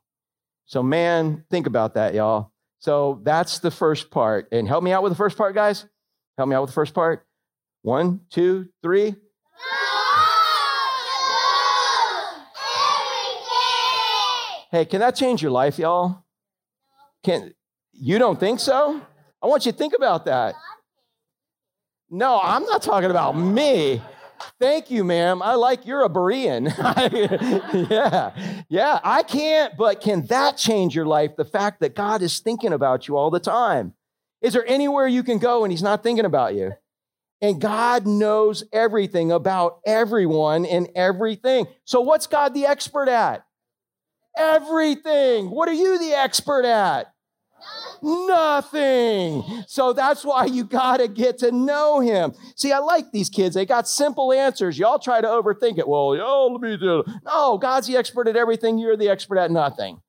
So, 0.67 0.85
man, 0.85 1.43
think 1.51 1.67
about 1.67 1.95
that, 1.95 2.15
y'all. 2.15 2.53
So, 2.79 3.21
that's 3.25 3.59
the 3.59 3.73
first 3.73 4.13
part. 4.13 4.47
And 4.53 4.69
help 4.69 4.85
me 4.85 4.93
out 4.93 5.03
with 5.03 5.11
the 5.11 5.17
first 5.17 5.37
part, 5.37 5.53
guys. 5.57 5.85
Help 6.39 6.49
me 6.49 6.55
out 6.55 6.61
with 6.61 6.71
the 6.71 6.75
first 6.75 6.95
part. 6.95 7.27
One, 7.83 8.21
two, 8.31 8.69
three. 8.81 9.17
Hey, 14.71 14.85
can 14.85 15.01
that 15.01 15.17
change 15.17 15.43
your 15.43 15.51
life, 15.51 15.77
y'all? 15.77 16.23
Can 17.25 17.53
you 17.91 18.21
don't 18.21 18.39
think 18.39 18.61
so? 18.61 19.01
I 19.43 19.49
want 19.49 19.67
you 19.67 19.73
to 19.73 19.77
think 19.77 19.93
about 19.93 20.27
that. 20.27 20.55
No, 22.15 22.41
I'm 22.41 22.63
not 22.63 22.81
talking 22.81 23.11
about 23.11 23.33
me. 23.33 24.01
Thank 24.61 24.89
you, 24.89 25.03
ma'am. 25.03 25.43
I 25.43 25.55
like 25.55 25.85
you're 25.85 26.05
a 26.05 26.09
Berean. 26.09 26.67
yeah, 27.91 28.65
yeah, 28.69 29.01
I 29.03 29.25
can't, 29.25 29.77
but 29.77 30.01
can 30.01 30.25
that 30.27 30.57
change 30.57 30.95
your 30.95 31.07
life? 31.07 31.35
The 31.35 31.45
fact 31.45 31.81
that 31.81 31.97
God 31.97 32.23
is 32.23 32.39
thinking 32.39 32.73
about 32.73 33.09
you 33.09 33.17
all 33.17 33.33
the 33.33 33.41
time. 33.41 33.95
Is 34.41 34.53
there 34.53 34.65
anywhere 34.65 35.09
you 35.09 35.25
can 35.25 35.39
go 35.39 35.65
and 35.65 35.73
He's 35.73 35.83
not 35.83 36.05
thinking 36.05 36.25
about 36.25 36.55
you? 36.55 36.75
And 37.41 37.61
God 37.61 38.07
knows 38.07 38.63
everything 38.73 39.33
about 39.33 39.81
everyone 39.85 40.67
and 40.67 40.89
everything. 40.95 41.67
So, 41.85 42.01
what's 42.01 42.29
God 42.29 42.55
the 42.55 42.67
expert 42.67 43.09
at? 43.09 43.45
Everything. 44.39 45.51
What 45.51 45.69
are 45.69 45.75
you 45.75 45.99
the 45.99 46.13
expert 46.13 46.65
at? 46.65 47.14
Nothing. 48.03 49.43
So 49.67 49.93
that's 49.93 50.25
why 50.25 50.47
you 50.47 50.65
got 50.65 50.99
to 50.99 51.09
get 51.09 51.39
to 51.39 51.53
know 51.53 52.01
him. 52.01 52.33
See, 52.57 52.73
I 52.73 52.79
like 52.79 53.13
these 53.13 53.29
kids. 53.29 53.55
They 53.55 53.67
got 53.67 53.89
simple 53.89 54.33
answers. 54.33 54.79
Y'all 54.79 54.99
try 54.99 55.21
to 55.21 55.29
overthink 55.29 55.79
it. 55.79 55.89
Well, 55.89 56.17
yo, 56.17 56.49
let 56.49 56.61
me 56.61 56.77
do 56.77 57.01
it. 57.01 57.07
No, 57.25 57.59
God's 57.59 57.87
the 57.87 57.97
expert 57.97 58.29
at 58.29 58.37
everything. 58.37 58.79
You're 58.79 58.97
the 58.97 59.09
expert 59.09 59.39
at 59.39 59.51
nothing. 59.51 60.01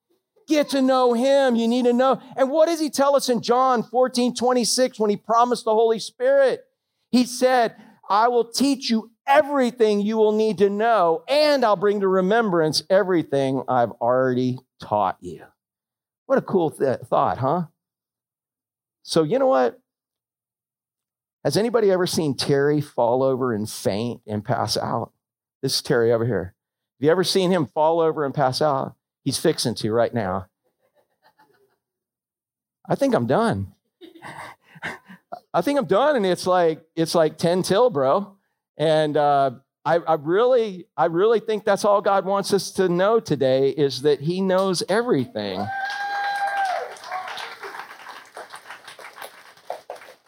Get 0.48 0.70
to 0.70 0.82
know 0.82 1.12
him. 1.12 1.56
You 1.56 1.66
need 1.66 1.86
to 1.86 1.92
know. 1.92 2.20
And 2.36 2.50
what 2.50 2.66
does 2.66 2.80
he 2.80 2.90
tell 2.90 3.16
us 3.16 3.28
in 3.28 3.42
John 3.42 3.82
14, 3.82 4.34
26 4.34 5.00
when 5.00 5.10
he 5.10 5.16
promised 5.16 5.64
the 5.64 5.74
Holy 5.74 5.98
Spirit? 5.98 6.60
He 7.10 7.24
said, 7.24 7.74
I 8.08 8.28
will 8.28 8.50
teach 8.50 8.88
you 8.88 9.10
everything 9.26 10.00
you 10.00 10.16
will 10.16 10.32
need 10.32 10.58
to 10.58 10.70
know, 10.70 11.24
and 11.28 11.64
I'll 11.64 11.76
bring 11.76 12.00
to 12.00 12.08
remembrance 12.08 12.82
everything 12.88 13.62
I've 13.68 13.90
already 13.92 14.58
taught 14.80 15.16
you. 15.20 15.44
What 16.26 16.38
a 16.38 16.42
cool 16.42 16.70
th- 16.70 17.00
thought, 17.08 17.38
huh? 17.38 17.64
So, 19.06 19.22
you 19.22 19.38
know 19.38 19.46
what? 19.46 19.78
Has 21.44 21.56
anybody 21.56 21.92
ever 21.92 22.08
seen 22.08 22.34
Terry 22.34 22.80
fall 22.80 23.22
over 23.22 23.52
and 23.52 23.70
faint 23.70 24.20
and 24.26 24.44
pass 24.44 24.76
out? 24.76 25.12
This 25.62 25.76
is 25.76 25.82
Terry 25.82 26.12
over 26.12 26.26
here. 26.26 26.54
Have 26.98 27.04
you 27.04 27.10
ever 27.12 27.22
seen 27.22 27.52
him 27.52 27.66
fall 27.66 28.00
over 28.00 28.24
and 28.24 28.34
pass 28.34 28.60
out? 28.60 28.96
He's 29.22 29.38
fixing 29.38 29.76
to 29.76 29.92
right 29.92 30.12
now. 30.12 30.46
I 32.88 32.96
think 32.96 33.14
I'm 33.14 33.28
done. 33.28 33.74
I 35.54 35.62
think 35.62 35.78
I'm 35.78 35.86
done, 35.86 36.16
and 36.16 36.26
it's 36.26 36.46
like 36.46 36.84
it's 36.96 37.14
like 37.14 37.38
10 37.38 37.62
till, 37.62 37.90
bro. 37.90 38.36
And 38.76 39.16
uh, 39.16 39.52
I, 39.84 39.98
I 39.98 40.14
really, 40.14 40.88
I 40.96 41.04
really 41.04 41.38
think 41.38 41.64
that's 41.64 41.84
all 41.84 42.00
God 42.00 42.24
wants 42.24 42.52
us 42.52 42.72
to 42.72 42.88
know 42.88 43.20
today 43.20 43.70
is 43.70 44.02
that 44.02 44.20
He 44.20 44.40
knows 44.40 44.82
everything. 44.88 45.64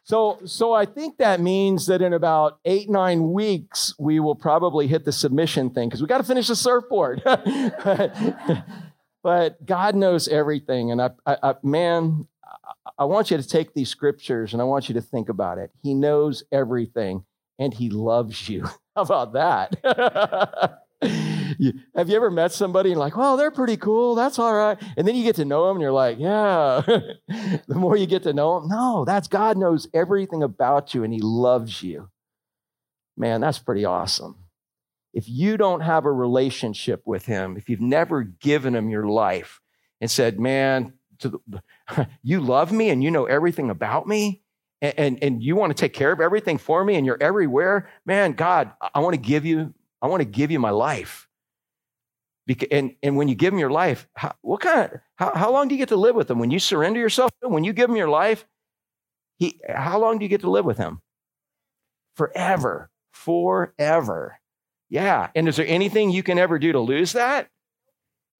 So, 0.08 0.38
so 0.46 0.72
I 0.72 0.86
think 0.86 1.18
that 1.18 1.38
means 1.38 1.84
that 1.88 2.00
in 2.00 2.14
about 2.14 2.60
eight, 2.64 2.88
nine 2.88 3.30
weeks, 3.30 3.94
we 3.98 4.20
will 4.20 4.34
probably 4.34 4.86
hit 4.86 5.04
the 5.04 5.12
submission 5.12 5.68
thing 5.68 5.90
because 5.90 6.00
we 6.00 6.08
got 6.08 6.16
to 6.16 6.24
finish 6.24 6.48
the 6.48 6.56
surfboard. 6.56 7.20
but, 9.22 9.66
God 9.66 9.94
knows 9.94 10.26
everything. 10.26 10.92
And 10.92 11.02
I, 11.02 11.10
I, 11.26 11.36
I, 11.42 11.54
man, 11.62 12.26
I 12.98 13.04
want 13.04 13.30
you 13.30 13.36
to 13.36 13.46
take 13.46 13.74
these 13.74 13.90
scriptures 13.90 14.54
and 14.54 14.62
I 14.62 14.64
want 14.64 14.88
you 14.88 14.94
to 14.94 15.02
think 15.02 15.28
about 15.28 15.58
it. 15.58 15.72
He 15.82 15.92
knows 15.92 16.42
everything 16.50 17.24
and 17.58 17.74
he 17.74 17.90
loves 17.90 18.48
you. 18.48 18.64
How 18.96 19.02
about 19.02 19.34
that? 19.34 20.80
Have 21.94 22.08
you 22.08 22.16
ever 22.16 22.30
met 22.30 22.52
somebody 22.52 22.90
and 22.90 22.98
like, 22.98 23.16
well, 23.16 23.36
they're 23.36 23.50
pretty 23.50 23.76
cool. 23.76 24.14
That's 24.14 24.38
all 24.38 24.54
right. 24.54 24.78
And 24.96 25.06
then 25.06 25.14
you 25.14 25.24
get 25.24 25.36
to 25.36 25.44
know 25.44 25.66
them 25.66 25.76
and 25.76 25.82
you're 25.82 25.92
like, 25.92 26.18
yeah. 26.18 26.82
the 26.86 27.74
more 27.74 27.96
you 27.96 28.06
get 28.06 28.22
to 28.24 28.32
know 28.32 28.60
them, 28.60 28.68
no, 28.68 29.04
that's 29.04 29.28
God 29.28 29.56
knows 29.56 29.88
everything 29.92 30.42
about 30.42 30.94
you 30.94 31.04
and 31.04 31.12
he 31.12 31.20
loves 31.20 31.82
you. 31.82 32.10
Man, 33.16 33.40
that's 33.40 33.58
pretty 33.58 33.84
awesome. 33.84 34.36
If 35.12 35.28
you 35.28 35.56
don't 35.56 35.80
have 35.80 36.04
a 36.04 36.12
relationship 36.12 37.02
with 37.04 37.26
him, 37.26 37.56
if 37.56 37.68
you've 37.68 37.80
never 37.80 38.22
given 38.22 38.74
him 38.74 38.88
your 38.88 39.06
life 39.06 39.60
and 40.00 40.10
said, 40.10 40.38
man, 40.38 40.92
the, 41.20 41.38
you 42.22 42.40
love 42.40 42.70
me 42.70 42.90
and 42.90 43.02
you 43.02 43.10
know 43.10 43.24
everything 43.24 43.70
about 43.70 44.06
me 44.06 44.42
and, 44.80 44.94
and, 44.96 45.18
and 45.22 45.42
you 45.42 45.56
want 45.56 45.76
to 45.76 45.80
take 45.80 45.92
care 45.92 46.12
of 46.12 46.20
everything 46.20 46.58
for 46.58 46.84
me 46.84 46.94
and 46.94 47.04
you're 47.04 47.20
everywhere, 47.20 47.88
man, 48.06 48.32
God, 48.32 48.70
I 48.94 49.00
want 49.00 49.14
to 49.14 49.20
give 49.20 49.44
you 49.44 49.74
I 50.00 50.06
want 50.06 50.20
to 50.20 50.28
give 50.28 50.50
you 50.50 50.60
my 50.60 50.70
life. 50.70 51.27
And, 52.70 52.94
and 53.02 53.16
when 53.16 53.28
you 53.28 53.34
give 53.34 53.52
him 53.52 53.58
your 53.58 53.70
life, 53.70 54.08
how, 54.14 54.34
what 54.40 54.60
kind 54.60 54.92
of, 54.92 55.00
how, 55.16 55.34
how 55.34 55.52
long 55.52 55.68
do 55.68 55.74
you 55.74 55.78
get 55.78 55.88
to 55.90 55.96
live 55.96 56.14
with 56.14 56.30
him? 56.30 56.38
When 56.38 56.50
you 56.50 56.58
surrender 56.58 57.00
yourself, 57.00 57.30
when 57.40 57.64
you 57.64 57.72
give 57.72 57.90
him 57.90 57.96
your 57.96 58.08
life, 58.08 58.46
he, 59.38 59.60
how 59.68 59.98
long 59.98 60.18
do 60.18 60.24
you 60.24 60.28
get 60.28 60.40
to 60.40 60.50
live 60.50 60.64
with 60.64 60.78
him? 60.78 61.00
Forever. 62.16 62.90
Forever. 63.12 64.40
Yeah. 64.88 65.28
And 65.34 65.48
is 65.48 65.56
there 65.56 65.66
anything 65.68 66.10
you 66.10 66.22
can 66.22 66.38
ever 66.38 66.58
do 66.58 66.72
to 66.72 66.80
lose 66.80 67.12
that? 67.12 67.48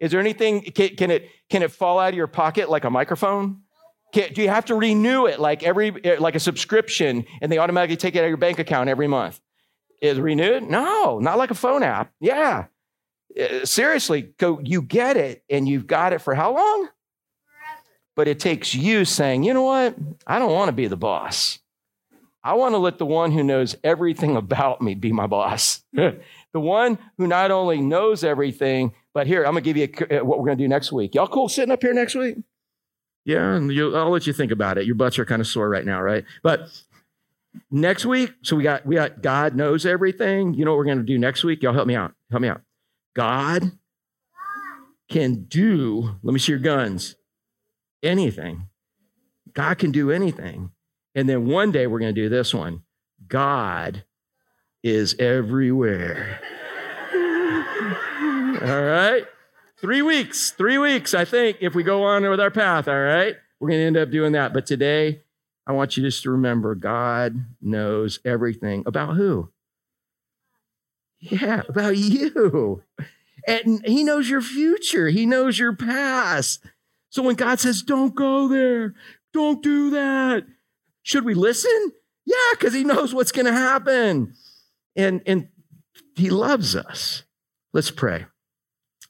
Is 0.00 0.10
there 0.10 0.20
anything, 0.20 0.62
can, 0.62 0.96
can 0.96 1.10
it, 1.10 1.28
can 1.50 1.62
it 1.62 1.72
fall 1.72 1.98
out 1.98 2.10
of 2.10 2.14
your 2.14 2.26
pocket 2.28 2.70
like 2.70 2.84
a 2.84 2.90
microphone? 2.90 3.62
Can, 4.14 4.32
do 4.32 4.42
you 4.42 4.48
have 4.48 4.64
to 4.66 4.74
renew 4.74 5.26
it 5.26 5.38
like 5.38 5.62
every, 5.62 5.92
eh, 6.04 6.16
like 6.18 6.34
a 6.34 6.40
subscription 6.40 7.26
and 7.42 7.52
they 7.52 7.58
automatically 7.58 7.96
take 7.96 8.14
it 8.14 8.20
out 8.20 8.24
of 8.24 8.30
your 8.30 8.38
bank 8.38 8.58
account 8.58 8.88
every 8.88 9.08
month? 9.08 9.40
is 10.00 10.18
renewed? 10.20 10.64
No, 10.64 11.18
not 11.18 11.38
like 11.38 11.50
a 11.50 11.54
phone 11.54 11.82
app. 11.82 12.12
Yeah. 12.20 12.66
Uh, 13.38 13.64
seriously, 13.64 14.32
go, 14.38 14.60
you 14.62 14.82
get 14.82 15.16
it 15.16 15.42
and 15.50 15.68
you've 15.68 15.86
got 15.86 16.12
it 16.12 16.20
for 16.20 16.34
how 16.34 16.54
long? 16.54 16.88
Forever. 16.88 17.82
But 18.16 18.28
it 18.28 18.40
takes 18.40 18.74
you 18.74 19.04
saying, 19.04 19.44
you 19.44 19.54
know 19.54 19.62
what? 19.62 19.96
I 20.26 20.38
don't 20.38 20.52
want 20.52 20.68
to 20.68 20.72
be 20.72 20.86
the 20.86 20.96
boss. 20.96 21.58
I 22.42 22.54
want 22.54 22.74
to 22.74 22.78
let 22.78 22.98
the 22.98 23.06
one 23.06 23.32
who 23.32 23.42
knows 23.42 23.76
everything 23.84 24.36
about 24.36 24.80
me 24.80 24.94
be 24.94 25.12
my 25.12 25.26
boss. 25.26 25.82
the 25.92 26.20
one 26.54 26.98
who 27.18 27.26
not 27.26 27.50
only 27.50 27.80
knows 27.80 28.24
everything, 28.24 28.92
but 29.12 29.26
here, 29.26 29.44
I'm 29.44 29.52
going 29.52 29.64
to 29.64 29.72
give 29.72 29.76
you 29.76 30.06
a, 30.10 30.20
uh, 30.20 30.24
what 30.24 30.38
we're 30.38 30.46
going 30.46 30.58
to 30.58 30.64
do 30.64 30.68
next 30.68 30.92
week. 30.92 31.14
Y'all 31.14 31.26
cool 31.26 31.48
sitting 31.48 31.72
up 31.72 31.82
here 31.82 31.92
next 31.92 32.14
week? 32.14 32.36
Yeah, 33.24 33.54
and 33.54 33.70
you, 33.70 33.94
I'll 33.94 34.10
let 34.10 34.26
you 34.26 34.32
think 34.32 34.52
about 34.52 34.78
it. 34.78 34.86
Your 34.86 34.94
butts 34.94 35.18
are 35.18 35.24
kind 35.24 35.40
of 35.40 35.46
sore 35.46 35.68
right 35.68 35.84
now, 35.84 36.00
right? 36.00 36.24
But 36.42 36.70
Next 37.70 38.06
week, 38.06 38.32
so 38.42 38.56
we 38.56 38.62
got 38.62 38.86
we 38.86 38.96
got 38.96 39.22
God 39.22 39.54
knows 39.54 39.86
everything. 39.86 40.54
You 40.54 40.64
know 40.64 40.72
what 40.72 40.78
we're 40.78 40.84
going 40.84 40.98
to 40.98 41.04
do 41.04 41.18
next 41.18 41.44
week? 41.44 41.62
Y'all 41.62 41.74
help 41.74 41.86
me 41.86 41.94
out. 41.94 42.12
Help 42.30 42.42
me 42.42 42.48
out. 42.48 42.62
God 43.18 43.72
can 45.10 45.46
do, 45.48 46.14
let 46.22 46.32
me 46.32 46.38
see 46.38 46.52
your 46.52 46.60
guns. 46.60 47.16
Anything. 48.00 48.68
God 49.52 49.76
can 49.78 49.90
do 49.90 50.12
anything. 50.12 50.70
And 51.16 51.28
then 51.28 51.46
one 51.46 51.72
day 51.72 51.88
we're 51.88 51.98
going 51.98 52.14
to 52.14 52.20
do 52.20 52.28
this 52.28 52.54
one. 52.54 52.84
God 53.26 54.04
is 54.84 55.16
everywhere. 55.18 56.38
all 58.62 58.82
right? 58.82 59.24
Three 59.78 60.02
weeks, 60.02 60.52
three 60.52 60.78
weeks, 60.78 61.12
I 61.12 61.24
think, 61.24 61.56
if 61.60 61.74
we 61.74 61.82
go 61.82 62.04
on 62.04 62.22
with 62.30 62.38
our 62.38 62.52
path, 62.52 62.86
all 62.86 63.02
right? 63.02 63.34
We're 63.58 63.68
going 63.70 63.80
to 63.80 63.86
end 63.86 63.96
up 63.96 64.12
doing 64.12 64.30
that. 64.34 64.52
But 64.52 64.64
today, 64.64 65.22
I 65.66 65.72
want 65.72 65.96
you 65.96 66.04
just 66.04 66.22
to 66.22 66.30
remember 66.30 66.76
God 66.76 67.34
knows 67.60 68.20
everything 68.24 68.84
about 68.86 69.16
who? 69.16 69.50
Yeah, 71.20 71.62
about 71.68 71.96
you. 71.96 72.82
And 73.46 73.84
He 73.86 74.04
knows 74.04 74.28
your 74.28 74.40
future, 74.40 75.08
He 75.08 75.26
knows 75.26 75.58
your 75.58 75.74
past. 75.74 76.64
So 77.10 77.22
when 77.22 77.36
God 77.36 77.58
says, 77.58 77.82
don't 77.82 78.14
go 78.14 78.48
there, 78.48 78.94
don't 79.32 79.62
do 79.62 79.90
that, 79.90 80.44
should 81.02 81.24
we 81.24 81.34
listen? 81.34 81.92
Yeah, 82.26 82.36
because 82.52 82.74
He 82.74 82.84
knows 82.84 83.14
what's 83.14 83.32
going 83.32 83.46
to 83.46 83.52
happen. 83.52 84.34
And, 84.94 85.22
and 85.26 85.48
He 86.14 86.30
loves 86.30 86.76
us. 86.76 87.24
Let's 87.72 87.90
pray. 87.90 88.26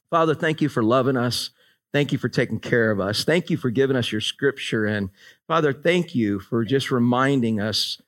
Father, 0.09 0.33
thank 0.33 0.61
you 0.61 0.69
for 0.69 0.83
loving 0.83 1.17
us. 1.17 1.51
Thank 1.91 2.11
you 2.11 2.17
for 2.17 2.29
taking 2.29 2.59
care 2.59 2.91
of 2.91 2.99
us. 2.99 3.23
Thank 3.23 3.49
you 3.49 3.57
for 3.57 3.69
giving 3.69 3.95
us 3.95 4.11
your 4.11 4.21
scripture. 4.21 4.85
And 4.85 5.09
Father, 5.47 5.73
thank 5.73 6.13
you 6.13 6.39
for 6.39 6.63
just 6.63 6.91
reminding 6.91 7.59
us 7.59 8.01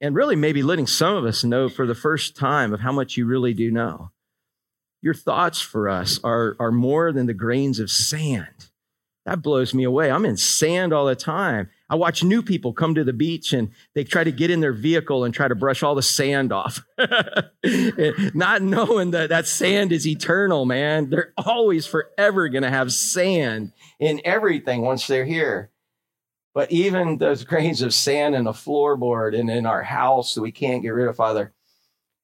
and 0.00 0.14
really 0.14 0.36
maybe 0.36 0.62
letting 0.62 0.86
some 0.86 1.14
of 1.14 1.24
us 1.24 1.44
know 1.44 1.68
for 1.68 1.86
the 1.86 1.94
first 1.94 2.36
time 2.36 2.72
of 2.72 2.80
how 2.80 2.92
much 2.92 3.16
you 3.16 3.26
really 3.26 3.54
do 3.54 3.70
know. 3.70 4.10
Your 5.02 5.14
thoughts 5.14 5.60
for 5.60 5.88
us 5.88 6.18
are, 6.24 6.56
are 6.58 6.72
more 6.72 7.12
than 7.12 7.26
the 7.26 7.34
grains 7.34 7.78
of 7.78 7.90
sand. 7.90 8.70
That 9.26 9.42
blows 9.42 9.74
me 9.74 9.82
away. 9.82 10.08
I'm 10.08 10.24
in 10.24 10.36
sand 10.36 10.92
all 10.92 11.06
the 11.06 11.16
time. 11.16 11.68
I 11.90 11.96
watch 11.96 12.22
new 12.22 12.42
people 12.42 12.72
come 12.72 12.94
to 12.94 13.02
the 13.02 13.12
beach 13.12 13.52
and 13.52 13.70
they 13.92 14.04
try 14.04 14.22
to 14.22 14.30
get 14.30 14.50
in 14.50 14.60
their 14.60 14.72
vehicle 14.72 15.24
and 15.24 15.34
try 15.34 15.48
to 15.48 15.54
brush 15.56 15.82
all 15.82 15.96
the 15.96 16.02
sand 16.02 16.52
off, 16.52 16.84
not 18.34 18.62
knowing 18.62 19.10
that 19.10 19.30
that 19.30 19.48
sand 19.48 19.90
is 19.90 20.06
eternal, 20.06 20.64
man. 20.64 21.10
They're 21.10 21.32
always 21.36 21.86
forever 21.86 22.48
going 22.48 22.62
to 22.62 22.70
have 22.70 22.92
sand 22.92 23.72
in 23.98 24.20
everything 24.24 24.82
once 24.82 25.08
they're 25.08 25.24
here. 25.24 25.70
But 26.56 26.72
even 26.72 27.18
those 27.18 27.44
grains 27.44 27.82
of 27.82 27.92
sand 27.92 28.34
in 28.34 28.46
a 28.46 28.52
floorboard 28.54 29.38
and 29.38 29.50
in 29.50 29.66
our 29.66 29.82
house 29.82 30.34
that 30.34 30.40
we 30.40 30.52
can't 30.52 30.80
get 30.80 30.88
rid 30.88 31.06
of, 31.06 31.14
Father, 31.14 31.52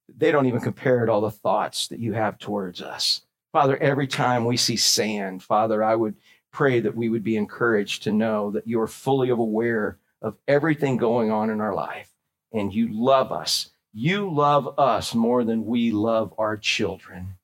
they 0.09 0.33
don't 0.33 0.47
even 0.47 0.63
compare 0.63 1.05
to 1.05 1.13
all 1.13 1.21
the 1.21 1.31
thoughts 1.31 1.89
that 1.89 1.99
you 1.99 2.15
have 2.15 2.39
towards 2.39 2.81
us. 2.81 3.21
Father, 3.53 3.77
every 3.77 4.07
time 4.07 4.47
we 4.47 4.57
see 4.57 4.77
sand, 4.77 5.43
Father, 5.43 5.85
I 5.85 5.97
would 5.97 6.15
pray 6.51 6.81
that 6.81 6.97
we 6.97 7.11
would 7.11 7.23
be 7.23 7.37
encouraged 7.37 8.05
to 8.05 8.11
know 8.11 8.51
that 8.53 8.67
you 8.67 8.81
are 8.81 8.87
fully 8.87 9.29
aware 9.29 9.99
of 10.23 10.39
everything 10.49 10.97
going 10.97 11.31
on 11.31 11.51
in 11.51 11.61
our 11.61 11.75
life 11.75 12.09
and 12.55 12.73
you 12.73 12.89
love 12.91 13.33
us. 13.33 13.69
You 13.93 14.33
love 14.33 14.79
us 14.79 15.15
more 15.15 15.45
than 15.45 15.67
we 15.67 15.91
love 15.91 16.33
our 16.39 16.57
children. 16.57 17.35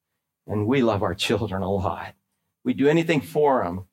And 0.47 0.67
we 0.67 0.81
love 0.81 1.03
our 1.03 1.15
children 1.15 1.61
a 1.61 1.71
lot. 1.71 2.15
We 2.65 2.73
do 2.73 2.89
anything 2.89 3.21
for 3.21 3.63
them, 3.63 3.85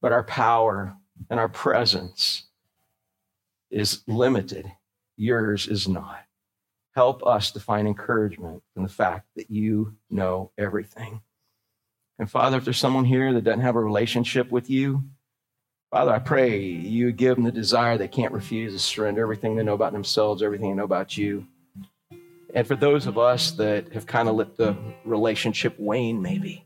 but 0.00 0.12
our 0.12 0.24
power 0.24 0.96
and 1.30 1.40
our 1.40 1.48
presence 1.48 2.44
is 3.70 4.02
limited. 4.06 4.70
Yours 5.16 5.66
is 5.66 5.88
not. 5.88 6.24
Help 6.94 7.26
us 7.26 7.50
to 7.52 7.60
find 7.60 7.88
encouragement 7.88 8.62
in 8.76 8.82
the 8.82 8.88
fact 8.88 9.26
that 9.36 9.50
you 9.50 9.96
know 10.10 10.52
everything. 10.56 11.22
And 12.18 12.30
Father, 12.30 12.58
if 12.58 12.64
there's 12.64 12.78
someone 12.78 13.04
here 13.04 13.32
that 13.32 13.42
doesn't 13.42 13.60
have 13.60 13.74
a 13.74 13.82
relationship 13.82 14.52
with 14.52 14.70
you, 14.70 15.04
Father, 15.90 16.12
I 16.12 16.18
pray 16.18 16.58
you 16.60 17.12
give 17.12 17.36
them 17.36 17.44
the 17.44 17.52
desire 17.52 17.98
they 17.98 18.08
can't 18.08 18.32
refuse 18.32 18.72
to 18.72 18.78
surrender 18.78 19.22
everything 19.22 19.56
they 19.56 19.62
know 19.62 19.74
about 19.74 19.92
themselves, 19.92 20.42
everything 20.42 20.70
they 20.70 20.76
know 20.76 20.84
about 20.84 21.16
you. 21.16 21.46
And 22.54 22.66
for 22.66 22.76
those 22.76 23.06
of 23.06 23.18
us 23.18 23.50
that 23.52 23.92
have 23.92 24.06
kind 24.06 24.28
of 24.28 24.36
let 24.36 24.56
the 24.56 24.76
relationship 25.04 25.78
wane, 25.78 26.22
maybe, 26.22 26.64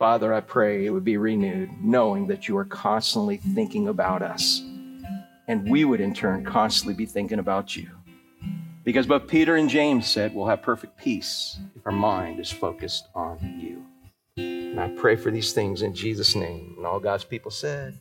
Father, 0.00 0.32
I 0.32 0.40
pray 0.40 0.86
it 0.86 0.90
would 0.90 1.04
be 1.04 1.18
renewed, 1.18 1.68
knowing 1.82 2.26
that 2.28 2.48
you 2.48 2.56
are 2.56 2.64
constantly 2.64 3.36
thinking 3.36 3.88
about 3.88 4.22
us. 4.22 4.62
And 5.46 5.68
we 5.68 5.84
would 5.84 6.00
in 6.00 6.14
turn 6.14 6.42
constantly 6.42 6.94
be 6.94 7.04
thinking 7.04 7.38
about 7.38 7.76
you. 7.76 7.90
Because 8.82 9.06
both 9.06 9.28
Peter 9.28 9.56
and 9.56 9.68
James 9.68 10.06
said 10.06 10.34
we'll 10.34 10.46
have 10.46 10.62
perfect 10.62 10.96
peace 10.96 11.58
if 11.76 11.84
our 11.84 11.92
mind 11.92 12.40
is 12.40 12.50
focused 12.50 13.08
on 13.14 13.60
you. 13.60 13.84
And 14.42 14.80
I 14.80 14.88
pray 14.88 15.16
for 15.16 15.30
these 15.30 15.52
things 15.52 15.82
in 15.82 15.94
Jesus' 15.94 16.34
name. 16.34 16.76
And 16.78 16.86
all 16.86 16.98
God's 16.98 17.24
people 17.24 17.50
said, 17.50 17.98